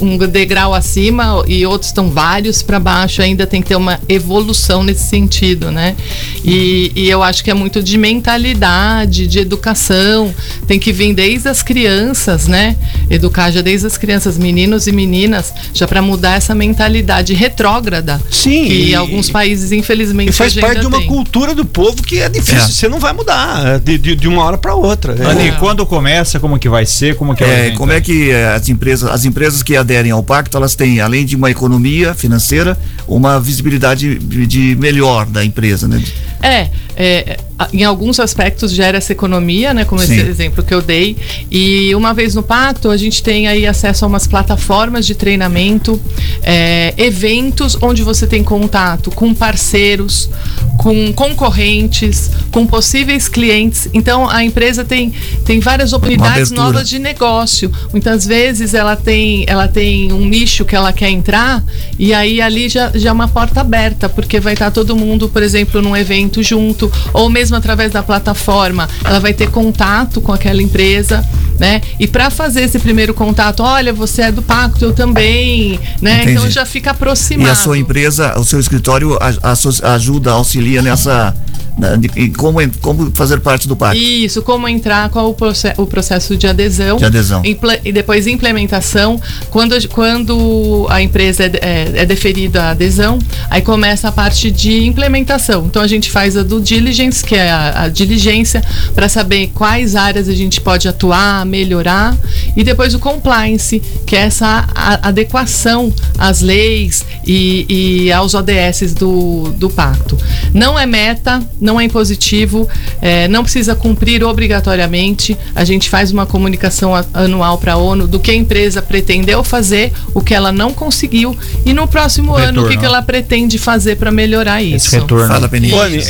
um 0.00 0.16
degrau 0.18 0.72
acima 0.74 1.42
e 1.46 1.64
outros 1.66 1.90
estão 1.90 2.08
vários 2.10 2.62
para 2.62 2.78
baixo. 2.78 3.20
Ainda 3.22 3.46
tem 3.46 3.60
que 3.60 3.68
ter 3.68 3.76
uma 3.76 3.98
evolução 4.08 4.82
nesse 4.82 5.08
sentido, 5.08 5.70
né? 5.70 5.96
E, 6.44 6.92
e 6.94 7.08
eu 7.10 7.22
acho 7.22 7.42
que 7.42 7.50
é 7.50 7.54
muito 7.54 7.82
de 7.82 7.98
mentalidade, 7.98 9.26
de 9.26 9.38
educação. 9.38 10.34
Tem 10.66 10.78
que 10.78 10.92
vir 10.92 11.14
desde 11.14 11.48
as 11.48 11.62
crianças, 11.62 12.46
né? 12.46 12.76
Educar 13.08 13.50
já 13.50 13.60
desde 13.60 13.86
as 13.86 13.96
crianças, 13.98 14.38
meninos 14.38 14.86
e 14.86 14.92
meninas, 14.92 15.52
já 15.74 15.86
para 15.86 16.00
mudar 16.00 16.36
essa 16.36 16.54
mentalidade 16.54 17.34
retrógrada. 17.34 18.20
Sim, 18.30 18.66
Que 18.66 18.90
e- 18.90 18.94
alguns 18.94 19.28
países, 19.28 19.72
infelizmente, 19.72 20.30
E 20.30 20.32
faz 20.32 20.54
parte 20.54 20.78
ainda 20.78 20.80
de 20.82 20.86
uma 20.86 20.98
tem. 20.98 21.06
cultura 21.08 21.54
do 21.54 21.64
povo 21.64 22.02
que 22.02 22.18
é 22.20 22.28
difícil. 22.28 22.58
É. 22.58 22.66
Você 22.68 22.88
não 22.88 22.98
vai 22.98 23.12
mudar 23.12 23.78
de, 23.80 23.98
de, 23.98 24.14
de 24.16 24.28
uma 24.28 24.44
hora 24.44 24.56
para 24.58 24.74
outra. 24.74 25.14
É. 25.14 25.39
Anny, 25.40 25.52
quando 25.58 25.86
começa, 25.86 26.38
como 26.38 26.58
que 26.58 26.68
vai 26.68 26.84
ser, 26.86 27.16
como 27.16 27.34
que 27.34 27.42
É, 27.42 27.46
vai 27.46 27.70
como 27.72 27.92
é 27.92 28.00
que 28.00 28.30
eh, 28.30 28.54
as 28.54 28.68
empresas, 28.68 29.10
as 29.10 29.24
empresas 29.24 29.62
que 29.62 29.76
aderem 29.76 30.10
ao 30.10 30.22
pacto, 30.22 30.56
elas 30.56 30.74
têm, 30.74 31.00
além 31.00 31.24
de 31.24 31.36
uma 31.36 31.50
economia 31.50 32.14
financeira, 32.14 32.78
uma 33.08 33.40
visibilidade 33.40 34.18
de, 34.18 34.76
melhor 34.76 35.26
da 35.26 35.44
empresa, 35.44 35.88
né? 35.88 36.02
É, 36.42 36.68
é, 36.96 37.36
em 37.72 37.84
alguns 37.84 38.18
aspectos 38.18 38.72
gera 38.72 38.98
essa 38.98 39.12
economia, 39.12 39.74
né? 39.74 39.84
Como 39.84 40.02
esse 40.02 40.14
Sim. 40.14 40.28
exemplo 40.28 40.64
que 40.64 40.72
eu 40.72 40.80
dei. 40.80 41.16
E 41.50 41.94
uma 41.94 42.14
vez 42.14 42.34
no 42.34 42.42
pacto, 42.42 42.90
a 42.90 42.96
gente 42.96 43.22
tem 43.22 43.48
aí 43.48 43.66
acesso 43.66 44.04
a 44.04 44.08
umas 44.08 44.26
plataformas 44.26 45.06
de 45.06 45.14
treinamento, 45.14 46.00
é, 46.42 46.94
eventos 46.96 47.76
onde 47.82 48.02
você 48.02 48.26
tem 48.26 48.42
contato 48.42 49.10
com 49.10 49.34
parceiros, 49.34 50.30
com 50.78 51.12
concorrentes, 51.12 52.30
com 52.50 52.66
possíveis 52.66 53.28
clientes. 53.28 53.88
Então 53.92 54.28
a 54.28 54.42
empresa 54.42 54.84
tem, 54.84 55.12
tem 55.44 55.60
várias 55.60 55.92
oportunidades 55.92 56.50
novas 56.50 56.88
de 56.88 56.98
negócio. 56.98 57.70
Muitas 57.92 58.26
vezes 58.26 58.72
ela 58.72 58.96
tem, 58.96 59.44
ela 59.46 59.68
tem 59.68 60.12
um 60.12 60.24
nicho 60.24 60.64
que 60.64 60.74
ela 60.74 60.92
quer 60.92 61.10
entrar 61.10 61.62
e 61.98 62.14
aí 62.14 62.40
ali 62.40 62.68
já, 62.68 62.90
já 62.94 63.10
é 63.10 63.12
uma 63.12 63.28
porta 63.28 63.60
aberta, 63.60 64.08
porque 64.08 64.40
vai 64.40 64.54
estar 64.54 64.70
todo 64.70 64.96
mundo, 64.96 65.28
por 65.28 65.42
exemplo, 65.42 65.82
num 65.82 65.96
evento 65.96 66.42
junto, 66.42 66.90
ou 67.12 67.28
mesmo 67.28 67.49
através 67.56 67.92
da 67.92 68.02
plataforma, 68.02 68.88
ela 69.04 69.20
vai 69.20 69.32
ter 69.32 69.50
contato 69.50 70.20
com 70.20 70.32
aquela 70.32 70.62
empresa, 70.62 71.24
né? 71.58 71.80
E 71.98 72.06
para 72.06 72.30
fazer 72.30 72.62
esse 72.62 72.78
primeiro 72.78 73.12
contato, 73.14 73.62
olha, 73.62 73.92
você 73.92 74.22
é 74.22 74.32
do 74.32 74.42
pacto, 74.42 74.84
eu 74.84 74.92
também, 74.92 75.78
né? 76.00 76.22
Entendi. 76.22 76.32
Então 76.32 76.50
já 76.50 76.64
fica 76.66 76.90
aproximado. 76.92 77.48
E 77.48 77.50
a 77.52 77.54
sua 77.54 77.78
empresa, 77.78 78.38
o 78.38 78.44
seu 78.44 78.58
escritório 78.60 79.18
a- 79.20 79.92
ajuda, 79.94 80.32
auxilia 80.32 80.82
nessa. 80.82 81.34
Na- 81.80 81.96
de- 81.96 82.10
em 82.16 82.30
como, 82.32 82.58
como 82.80 83.10
fazer 83.14 83.40
parte 83.40 83.66
do 83.66 83.74
pacto. 83.74 83.96
Isso, 84.00 84.42
como 84.42 84.68
entrar, 84.68 85.08
qual 85.10 85.30
o, 85.30 85.34
proce- 85.34 85.72
o 85.76 85.86
processo 85.86 86.36
de 86.36 86.46
adesão. 86.46 86.96
De 86.98 87.04
adesão. 87.04 87.42
E 87.84 87.92
depois 87.92 88.26
implementação. 88.26 89.20
Quando, 89.50 89.76
quando 89.88 90.86
a 90.90 91.02
empresa 91.02 91.44
é, 91.44 91.50
é, 91.60 91.92
é 92.02 92.06
deferida 92.06 92.64
a 92.64 92.70
adesão, 92.70 93.18
aí 93.48 93.62
começa 93.62 94.08
a 94.08 94.12
parte 94.12 94.50
de 94.50 94.84
implementação. 94.84 95.64
Então 95.66 95.80
a 95.82 95.86
gente 95.86 96.10
faz 96.10 96.36
a 96.36 96.42
do 96.42 96.60
diligence, 96.60 97.24
que 97.24 97.34
é 97.34 97.50
a, 97.50 97.82
a 97.84 97.88
diligência, 97.88 98.62
para 98.94 99.08
saber 99.08 99.50
quais 99.54 99.96
áreas 99.96 100.28
a 100.28 100.34
gente 100.34 100.60
pode 100.60 100.86
atuar, 100.88 101.44
melhorar. 101.46 102.16
E 102.56 102.62
depois 102.64 102.94
o 102.94 102.98
compliance, 102.98 103.80
que 104.06 104.14
é 104.16 104.20
essa 104.20 104.66
adequação 105.02 105.92
às 106.18 106.40
leis 106.40 107.04
e, 107.26 107.66
e 108.06 108.12
aos 108.12 108.34
ODS 108.34 108.94
do, 108.94 109.52
do 109.56 109.68
pacto. 109.70 110.16
Não 110.54 110.78
é 110.78 110.86
meta, 110.86 111.42
não 111.60 111.69
é 111.78 111.84
impositivo, 111.84 112.66
é, 113.02 113.28
não 113.28 113.42
precisa 113.42 113.74
cumprir 113.74 114.24
obrigatoriamente. 114.24 115.36
A 115.54 115.64
gente 115.64 115.88
faz 115.88 116.10
uma 116.10 116.26
comunicação 116.26 116.92
anual 117.12 117.58
para 117.58 117.74
a 117.74 117.76
ONU 117.76 118.06
do 118.06 118.18
que 118.18 118.30
a 118.30 118.34
empresa 118.34 118.80
pretendeu 118.82 119.44
fazer, 119.44 119.92
o 120.14 120.20
que 120.20 120.34
ela 120.34 120.50
não 120.52 120.72
conseguiu 120.72 121.36
e 121.64 121.72
no 121.72 121.86
próximo 121.86 122.32
O 122.32 122.36
ano 122.36 122.62
o 122.62 122.64
que, 122.64 122.70
retorno. 122.74 122.80
que 122.80 122.86
ela 122.86 123.02
pretende 123.02 123.58
fazer 123.58 123.96
para 123.96 124.10
melhorar 124.10 124.62
isso. 124.62 124.90
retorno. 124.94 125.28
Fala, 125.28 125.50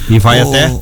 E 0.09 0.19
vai 0.19 0.43
O- 0.43 0.49
até? 0.49 0.73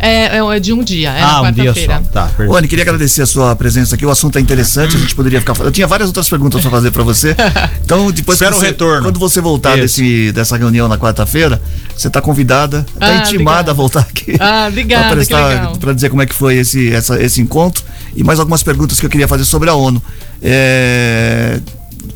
É, 0.00 0.36
é, 0.38 0.56
é 0.56 0.60
de 0.60 0.72
um 0.72 0.84
dia, 0.84 1.10
é 1.10 1.20
ah, 1.20 1.42
na 1.42 1.48
um 1.48 1.52
dia 1.52 1.64
só. 1.74 1.80
quarta-feira. 1.80 2.02
Tá, 2.12 2.26
perfeito. 2.26 2.52
Ô, 2.52 2.56
Anne, 2.56 2.68
queria 2.68 2.84
agradecer 2.84 3.20
a 3.20 3.26
sua 3.26 3.56
presença 3.56 3.96
aqui. 3.96 4.06
O 4.06 4.10
assunto 4.10 4.38
é 4.38 4.40
interessante, 4.40 4.94
a 4.96 4.98
gente 5.00 5.12
poderia 5.12 5.40
ficar. 5.40 5.58
Eu 5.58 5.72
tinha 5.72 5.88
várias 5.88 6.06
outras 6.08 6.28
perguntas 6.28 6.60
para 6.62 6.70
fazer 6.70 6.92
para 6.92 7.02
você. 7.02 7.34
Então, 7.84 8.08
depois 8.12 8.38
que 8.38 8.44
Espera 8.44 8.54
o 8.54 8.60
você- 8.60 8.66
retorno. 8.66 9.02
Quando 9.02 9.18
você 9.18 9.40
voltar 9.40 9.74
desse, 9.76 10.30
dessa 10.30 10.56
reunião 10.56 10.86
na 10.86 10.96
quarta-feira, 10.96 11.60
você 11.96 12.06
está 12.06 12.20
convidada, 12.20 12.86
está 12.94 13.06
Ah, 13.06 13.16
intimada 13.16 13.32
obrigada. 13.32 13.70
a 13.72 13.74
voltar 13.74 14.00
aqui. 14.00 14.36
Ah, 14.38 14.66
obrigada, 14.68 15.16
pra 15.16 15.24
que 15.24 15.34
legal. 15.34 15.76
Para 15.78 15.92
dizer 15.94 16.10
como 16.10 16.22
é 16.22 16.26
que 16.26 16.34
foi 16.34 16.56
esse, 16.58 16.92
essa- 16.94 17.20
esse 17.20 17.40
encontro. 17.40 17.82
E 18.14 18.22
mais 18.22 18.38
algumas 18.38 18.62
perguntas 18.62 19.00
que 19.00 19.06
eu 19.06 19.10
queria 19.10 19.26
fazer 19.26 19.44
sobre 19.46 19.68
a 19.68 19.74
ONU. 19.74 20.00
É, 20.40 21.58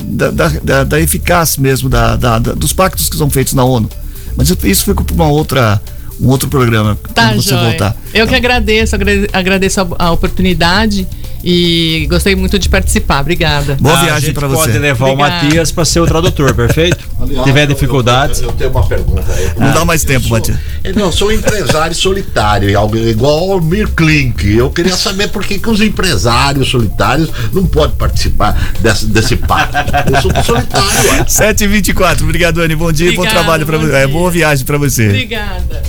da, 0.05 0.31
da, 0.31 0.49
da- 0.63 0.85
da 0.85 1.01
eficácia 1.01 1.61
mesmo 1.61 1.89
da, 1.89 2.15
da- 2.17 2.39
da- 2.39 2.53
dos 2.53 2.73
pactos 2.73 3.09
que 3.09 3.17
são 3.17 3.29
feitos 3.29 3.55
na 3.55 3.65
ONU. 3.65 3.89
Mas 4.37 4.49
isso- 4.51 4.59
isso 4.67 4.85
fica 4.85 5.03
para 5.03 5.15
uma 5.15 5.27
outra, 5.29 5.81
um 6.21 6.29
outro 6.29 6.49
programa 6.49 6.99
Tá, 7.15 7.29
quando 7.29 7.43
você 7.43 7.51
joia. 7.51 7.69
voltar. 7.71 7.97
Eu 8.15 8.27
que 8.27 8.35
agradeço, 8.35 8.95
agrade- 8.95 9.29
agradeço 9.33 9.81
a, 9.81 9.87
a 10.07 10.11
oportunidade 10.13 11.07
e 11.45 12.07
gostei 12.09 12.35
muito 12.37 12.59
de 12.59 12.69
participar. 12.69 13.21
Obrigada. 13.21 13.77
Boa 13.81 13.99
Ah, 13.99 14.05
viagem 14.05 14.33
para 14.33 14.47
você. 14.49 14.67
Pode 14.67 14.79
levar 14.79 15.07
Obrigada. 15.11 15.33
o 15.33 15.45
Matias 15.45 15.71
para 15.73 15.85
ser 15.85 16.01
o 16.01 16.07
tradutor, 16.07 16.55
perfeito? 16.55 16.99
Aliás, 17.21 17.39
Se 17.39 17.45
tiver 17.45 17.63
eu- 17.65 17.67
dificuldades. 17.75 18.41
Eu, 18.41 18.49
eu 18.49 18.53
tenho 18.55 18.71
uma 18.71 18.87
pergunta 18.87 19.33
aí. 19.33 19.51
Não 19.59 19.73
dá 19.73 19.85
mais 19.85 20.05
tempo, 20.05 20.27
sou, 20.27 20.37
Matias. 20.39 20.59
eu 20.85 20.95
Não, 20.95 21.11
sou 21.13 21.33
empresário 21.33 21.95
solitário, 21.95 22.79
algo 22.79 22.97
igual 22.97 23.53
ao 23.53 23.61
Mir 23.61 23.89
Klink. 23.89 24.49
Eu 24.57 24.71
queria 24.71 24.97
saber 24.97 25.29
por 25.29 25.45
que, 25.45 25.59
que 25.59 25.69
os 25.71 25.81
empresários 25.81 26.69
solitários 26.69 27.31
não 27.53 27.67
podem 27.67 27.97
participar 27.97 28.73
desse, 28.81 29.07
desse 29.07 29.37
pacto. 29.37 29.77
Eu 30.13 30.21
sou 30.23 30.33
solitário, 30.45 31.11
ué. 31.11 31.25
7h24. 31.29 32.23
Obrigado, 32.23 32.61
Anne. 32.61 32.75
Bom 32.77 32.93
dia 32.93 33.11
e 33.11 33.17
bom 33.17 33.23
trabalho 33.27 33.67
para 33.67 33.79
você. 33.79 33.93
É, 33.97 34.07
boa 34.07 34.31
viagem 34.31 34.65
para 34.65 34.79
você. 34.79 35.07
Obrigada. 35.07 35.83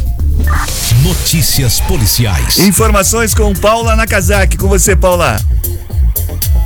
Notícias 1.01 1.79
policiais. 1.81 2.57
Informações 2.59 3.33
com 3.33 3.53
Paula 3.53 3.95
Nakazaki. 3.95 4.57
Com 4.57 4.67
você, 4.67 4.95
Paula. 4.95 5.37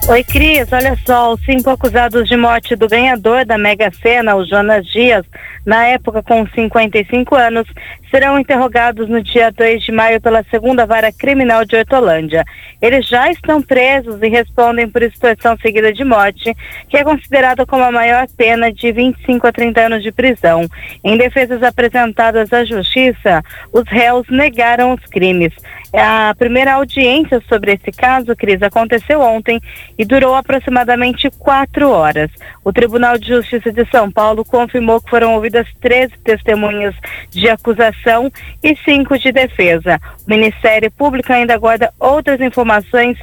Oi, 0.10 0.24
Cris. 0.24 0.72
Olha 0.72 0.98
só, 1.06 1.34
os 1.34 1.44
cinco 1.44 1.70
acusados 1.70 2.30
de 2.30 2.38
morte 2.38 2.78
do 2.78 2.88
ganhador 2.88 3.44
da 3.44 3.58
Mega 3.58 3.92
Sena, 3.92 4.38
o 4.38 4.46
Jonas 4.46 4.86
Dias, 4.88 5.26
na 5.66 5.86
época 5.86 6.24
com 6.24 6.48
55 6.48 7.36
anos, 7.36 7.68
serão 8.10 8.40
interrogados 8.40 9.10
no 9.10 9.22
dia 9.22 9.52
2 9.52 9.84
de 9.84 9.92
maio 9.92 10.22
pela 10.22 10.46
segunda 10.50 10.86
vara 10.86 11.12
criminal 11.12 11.66
de 11.66 11.76
Hortolândia. 11.76 12.46
Eles 12.82 13.06
já 13.06 13.30
estão 13.30 13.62
presos 13.62 14.22
e 14.22 14.30
respondem 14.30 14.88
por 14.88 15.04
extorsão 15.04 15.58
seguida 15.58 15.92
de 15.92 16.06
morte, 16.06 16.56
que 16.88 16.96
é 16.96 17.04
considerada 17.04 17.66
como 17.66 17.84
a 17.84 17.92
maior 17.92 18.28
pena 18.38 18.72
de 18.72 18.94
25 18.94 19.46
a 19.46 19.52
30 19.52 19.82
anos 19.82 20.04
de 20.04 20.12
prisão. 20.14 20.66
Em 21.04 21.18
defesas 21.18 21.62
apresentadas 21.62 22.54
à 22.54 22.64
justiça, 22.64 23.44
os 23.74 23.84
réus 23.90 24.26
negaram 24.30 24.94
os 24.94 25.06
crimes. 25.08 25.54
A 25.94 26.36
primeira 26.38 26.74
audiência 26.74 27.42
sobre 27.48 27.74
esse 27.74 27.92
caso, 27.92 28.36
Cris, 28.36 28.62
aconteceu 28.62 29.22
ontem 29.22 29.60
e 29.98 30.04
durou 30.04 30.36
aproximadamente 30.36 31.30
quatro 31.40 31.90
horas. 31.90 32.30
O 32.64 32.74
Tribunal 32.74 33.18
de 33.18 33.30
Justiça 33.30 33.72
de 33.72 33.90
São 33.90 34.12
Paulo 34.12 34.44
confirmou 34.44 35.02
que 35.02 35.10
foram 35.10 35.36
ouvidas 35.36 35.68
13 35.80 36.14
testemunhas 36.24 36.94
de 37.30 37.48
acusação 37.48 38.32
e 38.62 38.76
cinco 38.84 39.18
de 39.18 39.32
defesa. 39.32 40.00
O 40.28 40.30
Ministério 40.30 40.92
Público 40.92 41.32
ainda 41.32 41.54
aguarda 41.54 41.94
outras 42.00 42.42
informações 42.42 43.18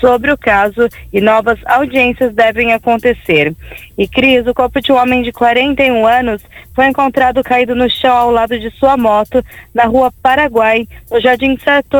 sobre 0.00 0.30
o 0.30 0.38
caso 0.38 0.88
e 1.12 1.20
novas 1.20 1.58
audiências 1.66 2.34
devem 2.34 2.72
acontecer. 2.72 3.54
E 3.96 4.06
Cris, 4.06 4.46
o 4.46 4.54
corpo 4.54 4.80
de 4.80 4.92
um 4.92 4.96
homem 4.96 5.22
de 5.22 5.32
41 5.32 6.06
anos 6.06 6.42
foi 6.74 6.86
encontrado 6.86 7.42
caído 7.42 7.74
no 7.74 7.88
chão 7.88 8.14
ao 8.14 8.30
lado 8.30 8.58
de 8.58 8.70
sua 8.72 8.96
moto 8.96 9.44
na 9.74 9.84
rua 9.84 10.12
Paraguai, 10.22 10.86
no 11.10 11.20
Jardim 11.20 11.56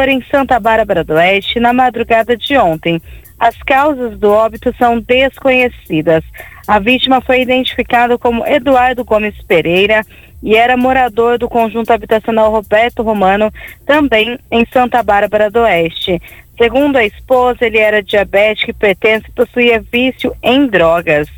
Em 0.09 0.23
Santa 0.31 0.61
Bárbara 0.61 1.03
do 1.03 1.15
Oeste, 1.15 1.59
na 1.59 1.73
madrugada 1.73 2.37
de 2.37 2.57
ontem. 2.57 3.01
As 3.39 3.57
causas 3.63 4.19
do 4.19 4.31
óbito 4.31 4.75
são 4.79 4.99
desconhecidas. 5.01 6.25
A 6.67 6.79
vítima 6.79 7.21
foi 7.21 7.43
identificada 7.43 8.17
como 8.17 8.47
Eduardo 8.47 9.05
Gomes 9.05 9.35
Pereira 9.43 10.03
e 10.43 10.57
era 10.57 10.77
morador 10.77 11.39
do 11.39 11.49
conjunto 11.49 11.93
habitacional 11.93 12.51
Roberto 12.51 13.03
Romano, 13.03 13.53
também 13.85 14.39
em 14.51 14.67
Santa 14.73 15.03
Bárbara 15.03 15.51
do 15.51 15.61
Oeste. 15.61 16.21
Segundo 16.57 16.97
a 16.97 17.05
esposa, 17.05 17.67
ele 17.67 17.79
era 17.79 18.03
diabético, 18.03 18.73
e 18.73 19.33
possuía 19.35 19.85
vício 19.93 20.35
em 20.43 20.67
drogas. 20.67 21.29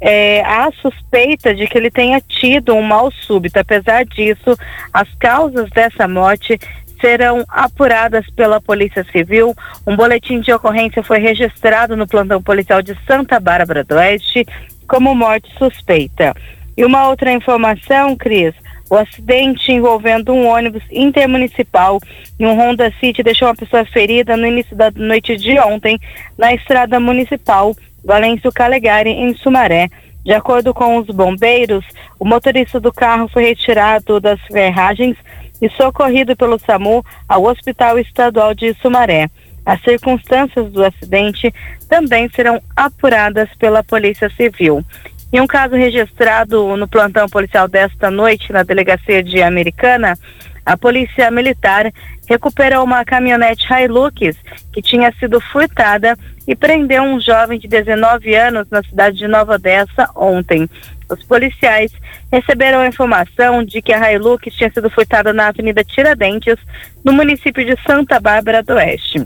É, 0.00 0.42
há 0.42 0.70
suspeita 0.80 1.54
de 1.54 1.66
que 1.66 1.76
ele 1.76 1.90
tenha 1.90 2.20
tido 2.20 2.74
um 2.74 2.82
mal 2.82 3.10
súbito. 3.10 3.58
Apesar 3.58 4.04
disso, 4.04 4.56
as 4.92 5.08
causas 5.14 5.68
dessa 5.70 6.06
morte 6.08 6.58
serão 7.04 7.44
apuradas 7.50 8.24
pela 8.30 8.62
Polícia 8.62 9.04
Civil. 9.12 9.54
Um 9.86 9.94
boletim 9.94 10.40
de 10.40 10.50
ocorrência 10.50 11.02
foi 11.02 11.18
registrado 11.18 11.94
no 11.94 12.06
plantão 12.06 12.42
policial 12.42 12.80
de 12.80 12.96
Santa 13.06 13.38
Bárbara 13.38 13.84
do 13.84 13.94
Oeste 13.96 14.46
como 14.88 15.14
morte 15.14 15.52
suspeita. 15.58 16.34
E 16.74 16.82
uma 16.82 17.06
outra 17.10 17.30
informação, 17.30 18.16
Cris, 18.16 18.54
o 18.88 18.96
acidente 18.96 19.70
envolvendo 19.70 20.32
um 20.32 20.46
ônibus 20.46 20.82
intermunicipal 20.90 22.00
e 22.40 22.46
um 22.46 22.58
Honda 22.58 22.90
City 22.98 23.22
deixou 23.22 23.48
uma 23.48 23.54
pessoa 23.54 23.84
ferida 23.84 24.34
no 24.34 24.46
início 24.46 24.74
da 24.74 24.90
noite 24.90 25.36
de 25.36 25.58
ontem 25.60 26.00
na 26.38 26.54
estrada 26.54 26.98
municipal 26.98 27.76
Valêncio 28.02 28.50
Calegari, 28.50 29.10
em 29.10 29.34
Sumaré. 29.36 29.90
De 30.24 30.32
acordo 30.32 30.72
com 30.72 30.96
os 30.96 31.06
bombeiros, 31.08 31.84
o 32.18 32.24
motorista 32.24 32.80
do 32.80 32.90
carro 32.90 33.28
foi 33.28 33.44
retirado 33.44 34.18
das 34.18 34.40
ferragens 34.50 35.18
e 35.60 35.68
socorrido 35.70 36.36
pelo 36.36 36.58
SAMU 36.58 37.04
ao 37.28 37.44
Hospital 37.44 37.98
Estadual 37.98 38.54
de 38.54 38.74
Sumaré. 38.74 39.30
As 39.64 39.80
circunstâncias 39.82 40.70
do 40.70 40.84
acidente 40.84 41.52
também 41.88 42.28
serão 42.28 42.60
apuradas 42.76 43.48
pela 43.58 43.82
Polícia 43.82 44.28
Civil. 44.30 44.84
Em 45.32 45.40
um 45.40 45.46
caso 45.46 45.74
registrado 45.74 46.76
no 46.76 46.86
plantão 46.86 47.28
policial 47.28 47.66
desta 47.66 48.10
noite 48.10 48.52
na 48.52 48.62
delegacia 48.62 49.22
de 49.22 49.42
Americana, 49.42 50.16
a 50.64 50.76
Polícia 50.76 51.30
Militar 51.30 51.92
recuperou 52.28 52.84
uma 52.84 53.04
caminhonete 53.04 53.66
Hilux 53.72 54.36
que 54.72 54.80
tinha 54.80 55.12
sido 55.18 55.40
furtada 55.40 56.16
e 56.46 56.54
prendeu 56.54 57.02
um 57.02 57.20
jovem 57.20 57.58
de 57.58 57.66
19 57.68 58.34
anos 58.34 58.66
na 58.70 58.82
cidade 58.82 59.18
de 59.18 59.26
Nova 59.26 59.54
Odessa 59.54 60.08
ontem. 60.14 60.68
Os 61.10 61.22
policiais 61.24 61.92
receberam 62.34 62.80
a 62.80 62.88
informação 62.88 63.62
de 63.62 63.80
que 63.80 63.92
a 63.92 64.12
Hilux 64.12 64.52
tinha 64.54 64.70
sido 64.72 64.90
furtada 64.90 65.32
na 65.32 65.48
Avenida 65.48 65.84
Tiradentes, 65.84 66.56
no 67.04 67.12
município 67.12 67.64
de 67.64 67.80
Santa 67.86 68.18
Bárbara 68.18 68.60
do 68.60 68.74
Oeste. 68.74 69.24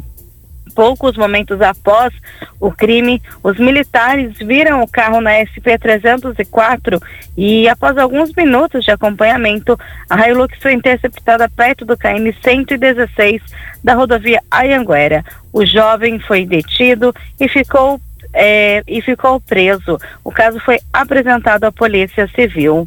Poucos 0.75 1.17
momentos 1.17 1.61
após 1.63 2.13
o 2.61 2.71
crime, 2.71 3.21
os 3.43 3.59
militares 3.59 4.37
viram 4.39 4.83
o 4.83 4.87
carro 4.87 5.21
na 5.21 5.33
SP-304 5.41 7.03
e, 7.37 7.67
após 7.69 7.97
alguns 7.97 8.33
minutos 8.35 8.85
de 8.85 8.91
acompanhamento, 8.91 9.79
a 10.09 10.29
Hilux 10.29 10.57
foi 10.61 10.75
interceptada 10.75 11.49
perto 11.49 11.85
do 11.85 11.97
KM 11.97 12.33
116 12.45 13.41
da 13.83 13.95
rodovia 13.95 14.41
Ayanguera. 14.51 15.25
O 15.53 15.65
jovem 15.65 16.21
foi 16.21 16.45
detido 16.45 17.13
e 17.41 17.49
ficou 17.49 17.99
é, 18.33 18.83
e 18.87 19.01
ficou 19.03 19.41
preso. 19.41 19.99
O 20.25 20.31
caso 20.31 20.59
foi 20.61 20.79
apresentado 20.93 21.65
à 21.65 21.73
Polícia 21.73 22.29
Civil. 22.35 22.85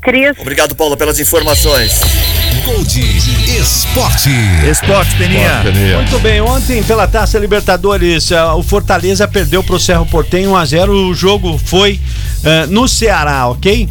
Cris. 0.00 0.36
Obrigado, 0.40 0.74
Paulo, 0.74 0.96
pelas 0.96 1.20
informações. 1.20 2.00
Gold 2.64 3.00
Esporte. 3.58 4.30
Esporte, 4.68 5.16
Peninha. 5.16 5.62
Muito 5.96 6.18
bem, 6.20 6.40
ontem 6.40 6.82
pela 6.82 7.06
Taça 7.06 7.38
Libertadores, 7.38 8.30
ah, 8.32 8.54
o 8.54 8.62
Fortaleza 8.62 9.26
perdeu 9.26 9.62
pro 9.62 9.80
Cerro 9.80 10.06
Portenho 10.06 10.50
1 10.50 10.56
a 10.56 10.64
0 10.64 10.92
O 10.92 11.14
jogo 11.14 11.58
foi 11.58 12.00
ah, 12.44 12.66
no 12.66 12.86
Ceará, 12.88 13.48
ok? 13.48 13.88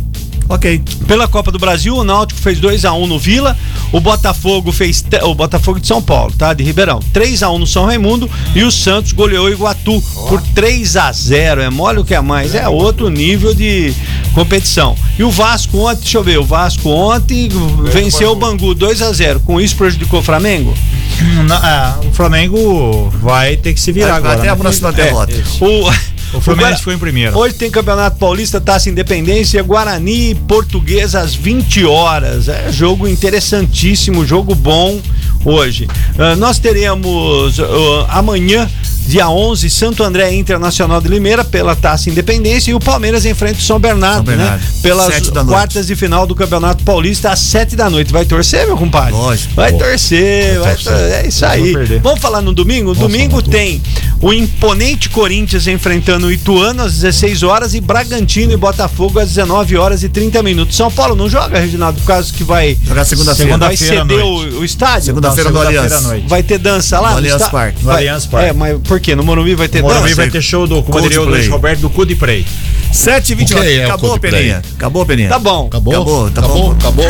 Ok. 0.52 0.82
Pela 1.08 1.28
Copa 1.30 1.50
do 1.50 1.58
Brasil, 1.58 1.96
o 1.96 2.04
Náutico 2.04 2.40
fez 2.40 2.60
2 2.60 2.84
a 2.84 2.94
1 2.94 3.08
no 3.08 3.18
Vila, 3.18 3.58
o 3.92 4.02
Botafogo 4.02 4.72
fez 4.72 5.04
o 5.24 5.34
Botafogo 5.34 5.80
de 5.80 5.88
São 5.88 6.02
Paulo, 6.02 6.34
tá? 6.38 6.54
De 6.54 6.62
Ribeirão. 6.62 7.00
3 7.14 7.42
a 7.42 7.50
1 7.50 7.58
no 7.60 7.66
São 7.66 7.86
Raimundo 7.86 8.30
e 8.54 8.62
o 8.64 8.70
Santos 8.72 9.14
goleou 9.14 9.46
o 9.46 9.50
Iguatu 9.50 10.02
por 10.28 10.42
3 10.54 10.98
a 10.98 11.10
0. 11.12 11.62
É 11.62 11.70
mole 11.70 12.00
o 12.00 12.04
que 12.06 12.14
é 12.14 12.20
mais, 12.20 12.54
é 12.54 12.68
outro 12.68 13.08
nível 13.10 13.54
de 13.54 13.94
competição. 14.34 14.96
E 15.18 15.24
o 15.24 15.32
Vasco 15.32 15.78
ontem, 15.78 16.02
deixa 16.02 16.18
eu 16.18 16.24
ver, 16.24 16.38
o 16.38 16.44
Vasco 16.44 16.90
ontem 16.90 17.50
venceu 17.92 18.32
o 18.32 18.36
Bangu 18.36 18.76
2 18.76 19.02
a 19.02 19.14
0. 19.14 19.40
Com 19.42 19.60
isso 19.60 19.76
prejudicou 19.78 20.20
o 20.20 20.24
Flamengo? 20.24 20.74
Hum, 21.22 21.44
na- 21.44 21.58
ah, 21.64 22.00
o 22.06 22.12
Flamengo 22.12 23.10
vai 23.22 23.56
ter 23.56 23.74
que 23.74 23.80
se 23.80 23.92
virar 23.94 24.10
Vai- 24.12 24.18
agora. 24.20 24.40
até 24.40 24.50
a 24.50 24.56
né? 24.56 24.62
próxima 24.62 24.92
derrota. 24.92 25.34
O, 25.62 25.90
O 26.34 26.40
Fluminense 26.40 26.82
foi 26.82 26.94
em 26.94 26.98
primeiro. 26.98 27.38
Hoje 27.38 27.56
tem 27.56 27.70
Campeonato 27.70 28.18
Paulista, 28.18 28.62
Taça 28.62 28.90
Independência, 28.90 29.62
Guarani 29.62 30.32
e 30.32 30.36
Portuguesa 30.36 31.20
às 31.20 31.36
20 31.36 31.86
horas. 31.86 32.48
É 32.48 32.72
jogo 32.72 33.08
interessantíssimo, 33.08 34.26
jogo 34.26 34.56
bom 34.56 35.02
hoje. 35.46 35.88
Ah, 36.18 36.36
nós 36.36 36.60
teremos 36.60 37.60
ah, 37.60 38.18
amanhã 38.20 38.70
Dia 39.08 39.28
11, 39.30 39.68
Santo 39.70 40.04
André 40.04 40.32
Internacional 40.36 41.02
de 41.02 41.08
Limeira 41.10 41.44
pela 41.44 41.76
Taça 41.76 42.08
Independência 42.10 42.70
e 42.70 42.76
o 42.76 42.80
Palmeiras 42.80 43.26
enfrenta 43.26 43.58
o 43.58 43.62
São 43.62 43.80
Bernardo, 43.80 44.18
São 44.30 44.38
Bernardo. 44.38 44.62
né? 44.62 44.68
Pelas 44.84 45.08
quartas 45.50 45.88
de 45.88 45.96
final 45.96 46.28
do 46.28 46.36
Campeonato 46.36 46.84
Paulista 46.84 47.32
às 47.32 47.40
7 47.40 47.76
da 47.76 47.90
noite. 47.90 48.14
Vai 48.14 48.26
torcer, 48.26 48.68
meu 48.68 48.78
compadre? 48.78 49.12
Lógico. 49.12 49.56
Vai 49.56 49.74
torcer, 49.74 50.60
vai 50.60 50.76
tor- 50.76 50.94
é 50.94 51.28
isso 51.28 51.44
aí. 51.46 51.74
Vamos 52.02 52.20
falar 52.22 52.42
no 52.42 52.54
domingo? 52.54 52.94
domingo 52.94 53.42
tem 53.42 53.82
o 54.22 54.32
imponente 54.32 55.10
Corinthians 55.10 55.66
enfrentando 55.68 56.28
o 56.28 56.32
Ituano 56.32 56.84
às 56.84 56.94
16 57.00 57.42
horas 57.42 57.74
e 57.74 57.82
Bragantino 57.82 58.54
e 58.54 58.58
Botafogo 58.58 59.20
às 59.20 59.30
19 59.30 59.78
horas 59.78 60.04
e 60.04 60.10
30 60.10 60.44
minutos. 60.44 60.78
São 60.78 60.92
Paulo 60.92 61.16
não 61.16 61.28
joga, 61.28 61.60
Reginaldo, 61.60 62.00
por 62.00 62.06
causa 62.08 62.32
que 62.32 62.44
vai, 62.44 62.78
Jogar 62.86 63.04
segunda-feira. 63.04 63.58
vai 63.58 63.76
Segunda-feira 63.76 64.04
à 64.04 64.08
ceder 64.08 64.54
o, 64.56 64.60
o 64.60 64.64
estádio? 64.64 65.14
Segunda-feira 65.36 66.00
no 66.02 66.10
Aliança. 66.10 66.28
Vai 66.28 66.44
ter 66.44 66.58
dança 66.58 67.00
lá? 67.00 67.10
No 67.10 67.12
no 67.14 67.18
Allianz 67.20 67.42
está- 67.42 67.50
Parque. 67.52 67.84
No 67.84 67.92
Allianz 67.92 68.26
Parque. 68.26 68.50
É, 68.50 68.54
mas 68.54 68.80
por 68.82 69.00
quê? 69.00 69.16
No 69.16 69.24
Morumbi 69.24 69.56
vai 69.56 69.68
ter 69.68 69.80
O 69.80 69.84
Morumbi 69.84 70.04
dança? 70.10 70.16
vai 70.16 70.30
ter 70.30 70.42
show 70.42 70.68
do, 70.68 70.82
como 70.84 71.02
diria 71.02 71.22
o. 71.22 71.26
Luiz 71.26 71.48
Roberto, 71.48 71.82
do 71.82 71.90
Coldplay. 71.90 72.46
7 72.92 73.34
h 73.34 73.44
O 73.44 73.46
que 73.48 73.54
é 73.54 73.82
o 73.84 73.88
Acabou? 73.88 74.20
Peninha. 74.20 74.62
Acabou, 74.76 75.06
Peninha. 75.06 75.30
Tá 75.30 75.40
bom. 75.40 75.68
Acabou? 75.68 75.94
Acabou, 75.94 76.32
tá 76.32 76.42
acabou, 76.42 76.64
bom. 76.64 76.72
acabou. 76.80 77.08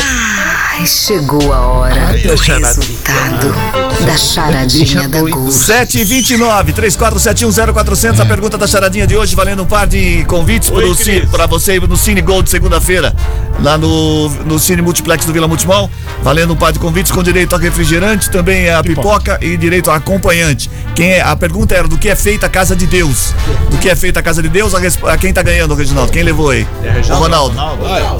Ai, 0.73 0.85
chegou 0.85 1.53
a 1.53 1.59
hora 1.59 1.95
do 2.17 2.35
resultado 2.35 3.55
da 4.05 4.17
charadinha 4.17 5.07
da 5.07 5.21
Gol. 5.21 5.51
7 5.51 5.99
e 5.99 6.03
29 6.03 6.73
34710400 6.73 8.19
A 8.19 8.25
pergunta 8.25 8.57
da 8.57 8.65
charadinha 8.65 9.05
de 9.05 9.15
hoje, 9.15 9.35
valendo 9.35 9.63
um 9.63 9.65
par 9.65 9.85
de 9.85 10.23
convites 10.25 10.69
pro 10.69 10.95
Cine- 10.95 11.27
pra 11.27 11.45
você 11.45 11.75
ir 11.75 11.87
no 11.87 11.97
Cine 11.97 12.21
Gold 12.21 12.49
segunda-feira, 12.49 13.13
lá 13.61 13.77
no, 13.77 14.29
no 14.45 14.57
Cine 14.59 14.81
Multiplex 14.81 15.25
do 15.25 15.33
Vila 15.33 15.47
Multimão. 15.47 15.89
Valendo 16.23 16.53
um 16.53 16.55
par 16.55 16.71
de 16.71 16.79
convites 16.79 17.11
com 17.11 17.21
direito 17.23 17.55
a 17.55 17.59
refrigerante, 17.59 18.29
também 18.29 18.69
a 18.69 18.81
pipoca, 18.83 19.37
e 19.41 19.57
direito 19.57 19.89
a 19.91 19.95
acompanhante. 19.95 20.69
Quem 20.95 21.13
é, 21.13 21.21
a 21.21 21.35
pergunta 21.35 21.73
era 21.75 21.87
do 21.87 21.97
que 21.97 22.09
é 22.09 22.15
feita 22.15 22.45
a 22.45 22.49
casa 22.49 22.75
de 22.75 22.85
Deus. 22.87 23.33
Do 23.69 23.77
que 23.77 23.89
é 23.89 23.95
feita 23.95 24.19
a 24.19 24.23
casa 24.23 24.41
de 24.41 24.49
Deus, 24.49 24.73
a, 24.75 24.79
a 25.11 25.17
quem 25.17 25.33
tá 25.33 25.41
ganhando, 25.41 25.70
Reginaldo? 25.75 26.11
Quem 26.11 26.23
levou 26.23 26.49
aí? 26.49 26.67
o 27.09 27.13
Ronaldo. 27.15 27.55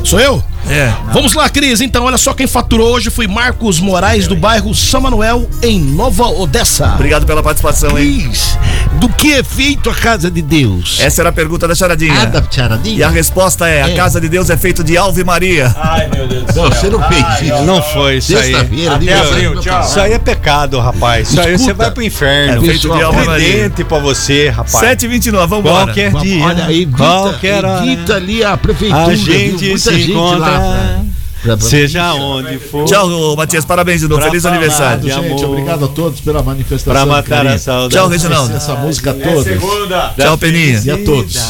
Sou 0.06 0.20
eu? 0.20 0.44
É. 0.70 0.92
Vamos 1.12 1.34
lá, 1.34 1.50
Cris. 1.50 1.82
Então, 1.82 2.06
olha 2.06 2.18
só 2.18 2.34
quem 2.34 2.48
faturou 2.48 2.94
hoje 2.94 3.10
foi 3.10 3.28
Marcos 3.28 3.80
Moraes, 3.80 4.28
do 4.28 4.36
bairro 4.36 4.74
São 4.74 5.02
Manuel, 5.02 5.50
em 5.62 5.80
Nova 5.82 6.28
Odessa. 6.28 6.94
Obrigado 6.96 7.26
pela 7.26 7.42
participação, 7.44 7.98
hein? 7.98 8.22
Cris, 8.30 8.58
do 8.94 9.10
que 9.10 9.34
é 9.34 9.44
feito 9.44 9.90
a 9.90 9.96
casa 9.96 10.30
de 10.32 10.42
Deus? 10.42 11.00
Essa 11.02 11.22
era 11.24 11.30
a 11.30 11.34
pergunta 11.34 11.68
da 11.68 11.76
charadinha. 11.76 12.14
Ah, 12.22 12.26
da 12.26 12.40
E 12.40 12.42
a 12.42 12.52
charadinha? 12.52 13.10
resposta 13.10 13.68
é: 13.68 13.82
a 13.82 13.90
É. 13.90 13.96
casa 13.96 14.22
de 14.22 14.30
Deus 14.30 14.50
é 14.50 14.56
feito 14.58 14.84
de 14.84 14.96
Alve 14.96 15.24
Maria. 15.24 15.76
Ai, 15.78 16.08
meu 16.14 16.28
Deus 16.28 16.46
do 16.46 16.56
Não, 16.62 16.70
você 16.70 16.90
não 16.90 17.04
fez 17.10 17.42
isso. 17.42 17.64
Não 17.64 17.82
foi 17.82 18.18
isso 18.18 18.38
aí. 18.38 18.44
Sexta-feira, 18.54 18.86
Até 18.92 18.96
aniversário 18.96 19.34
abril, 19.34 19.56
do 19.56 19.62
tchau. 19.62 19.82
Isso 19.82 20.00
aí 20.00 20.14
é 20.14 20.20
pecado, 20.20 20.80
rapaz. 20.80 21.30
Isso 21.30 21.40
aí 21.42 21.48
você 21.48 21.56
Escuta. 21.56 21.74
vai 21.74 21.92
pro 21.92 22.04
inferno. 22.04 22.64
É 22.64 22.68
feito 22.68 22.90
de 22.96 23.02
Alve 23.04 23.26
Maria. 23.26 23.48
Evidente 23.50 23.84
pra 23.84 23.98
você, 24.00 24.50
rapaz. 24.50 24.74
7h29, 24.74 25.48
vambora. 25.48 25.86
Qualquer 25.86 26.12
Vamos, 26.12 26.28
dia. 26.28 26.44
olha 26.46 26.66
aí, 26.66 26.86
qualquer 26.86 27.66
hora. 27.66 27.86
edita 27.86 28.16
ali 28.16 28.44
a 28.44 28.56
prefeitura. 28.56 29.02
A 29.02 29.08
viu? 29.08 29.16
gente 29.18 29.66
Muita 29.66 29.78
se 29.80 29.98
gente 29.98 30.12
encontra. 30.12 30.51
Pra- 30.60 31.58
Seja 31.60 32.14
onde 32.14 32.58
for. 32.60 32.86
Tchau, 32.86 33.36
Matias. 33.36 33.66
Parabéns 33.66 34.02
de 34.02 34.08
novo. 34.08 34.22
Pra 34.22 34.30
Feliz 34.30 34.44
falar 34.44 34.56
aniversário. 34.56 35.04
Gente, 35.04 35.14
amor. 35.14 35.46
obrigado 35.46 35.86
a 35.86 35.88
todos 35.88 36.22
pela 36.22 36.44
manifestação. 36.44 36.94
Pra 36.94 37.06
matar 37.06 37.48
a 37.48 37.58
saudade. 37.58 37.94
Tchau, 37.94 38.08
Reginaldo. 38.08 38.56
Essa 38.56 38.76
música 38.76 39.14
toda. 39.14 40.14
Tchau, 40.18 40.38
Peninha. 40.38 40.82
E 40.86 40.92
a 40.92 40.98
todos. 41.04 41.42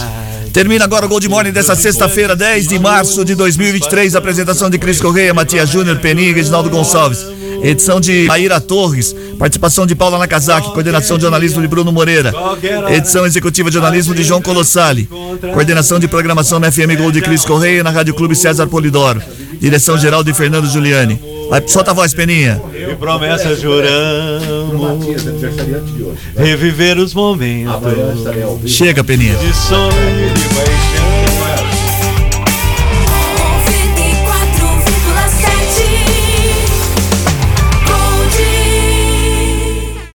Termina 0.53 0.83
agora 0.83 1.05
o 1.05 1.09
Gold 1.09 1.29
Morning 1.29 1.51
dessa 1.51 1.75
sexta-feira, 1.75 2.35
10 2.35 2.67
de 2.67 2.77
março 2.77 3.23
de 3.23 3.35
2023. 3.35 4.15
Apresentação 4.15 4.69
de 4.69 4.77
Cris 4.77 4.99
Correia, 4.99 5.33
Matias 5.33 5.69
Júnior, 5.69 5.97
Peninha 5.99 6.29
e 6.29 6.33
Reginaldo 6.33 6.69
Gonçalves. 6.69 7.25
Edição 7.63 7.99
de 7.99 8.25
Maíra 8.25 8.59
Torres. 8.59 9.15
Participação 9.37 9.85
de 9.85 9.95
Paula 9.95 10.17
Nakazaki. 10.17 10.71
Coordenação 10.71 11.17
de 11.17 11.23
jornalismo 11.23 11.61
de 11.61 11.67
Bruno 11.67 11.91
Moreira. 11.91 12.33
Edição 12.89 13.25
executiva 13.25 13.69
de 13.69 13.75
jornalismo 13.75 14.13
de 14.13 14.23
João 14.23 14.41
Colossali. 14.41 15.07
Coordenação 15.53 15.99
de 15.99 16.07
programação 16.07 16.59
na 16.59 16.71
FM 16.71 16.97
Gold 16.97 17.13
de 17.13 17.21
Cris 17.21 17.45
Correia 17.45 17.83
na 17.83 17.89
Rádio 17.89 18.13
Clube 18.13 18.35
César 18.35 18.67
Polidoro. 18.67 19.21
Direção 19.59 19.97
geral 19.97 20.23
de 20.23 20.33
Fernando 20.33 20.67
Giuliani. 20.67 21.19
Vai, 21.49 21.61
solta 21.67 21.91
a 21.91 21.93
voz, 21.93 22.13
Peninha. 22.13 22.61
E 22.73 22.95
promessa 22.95 23.53
juramos 23.55 25.21
reviver 26.37 26.97
os 26.97 27.13
momentos 27.13 27.75
Chega, 28.65 29.03
Peninha. 29.03 29.35
de 29.35 29.53
sonho 29.53 30.33
de 30.33 30.55
paixão. 30.55 31.10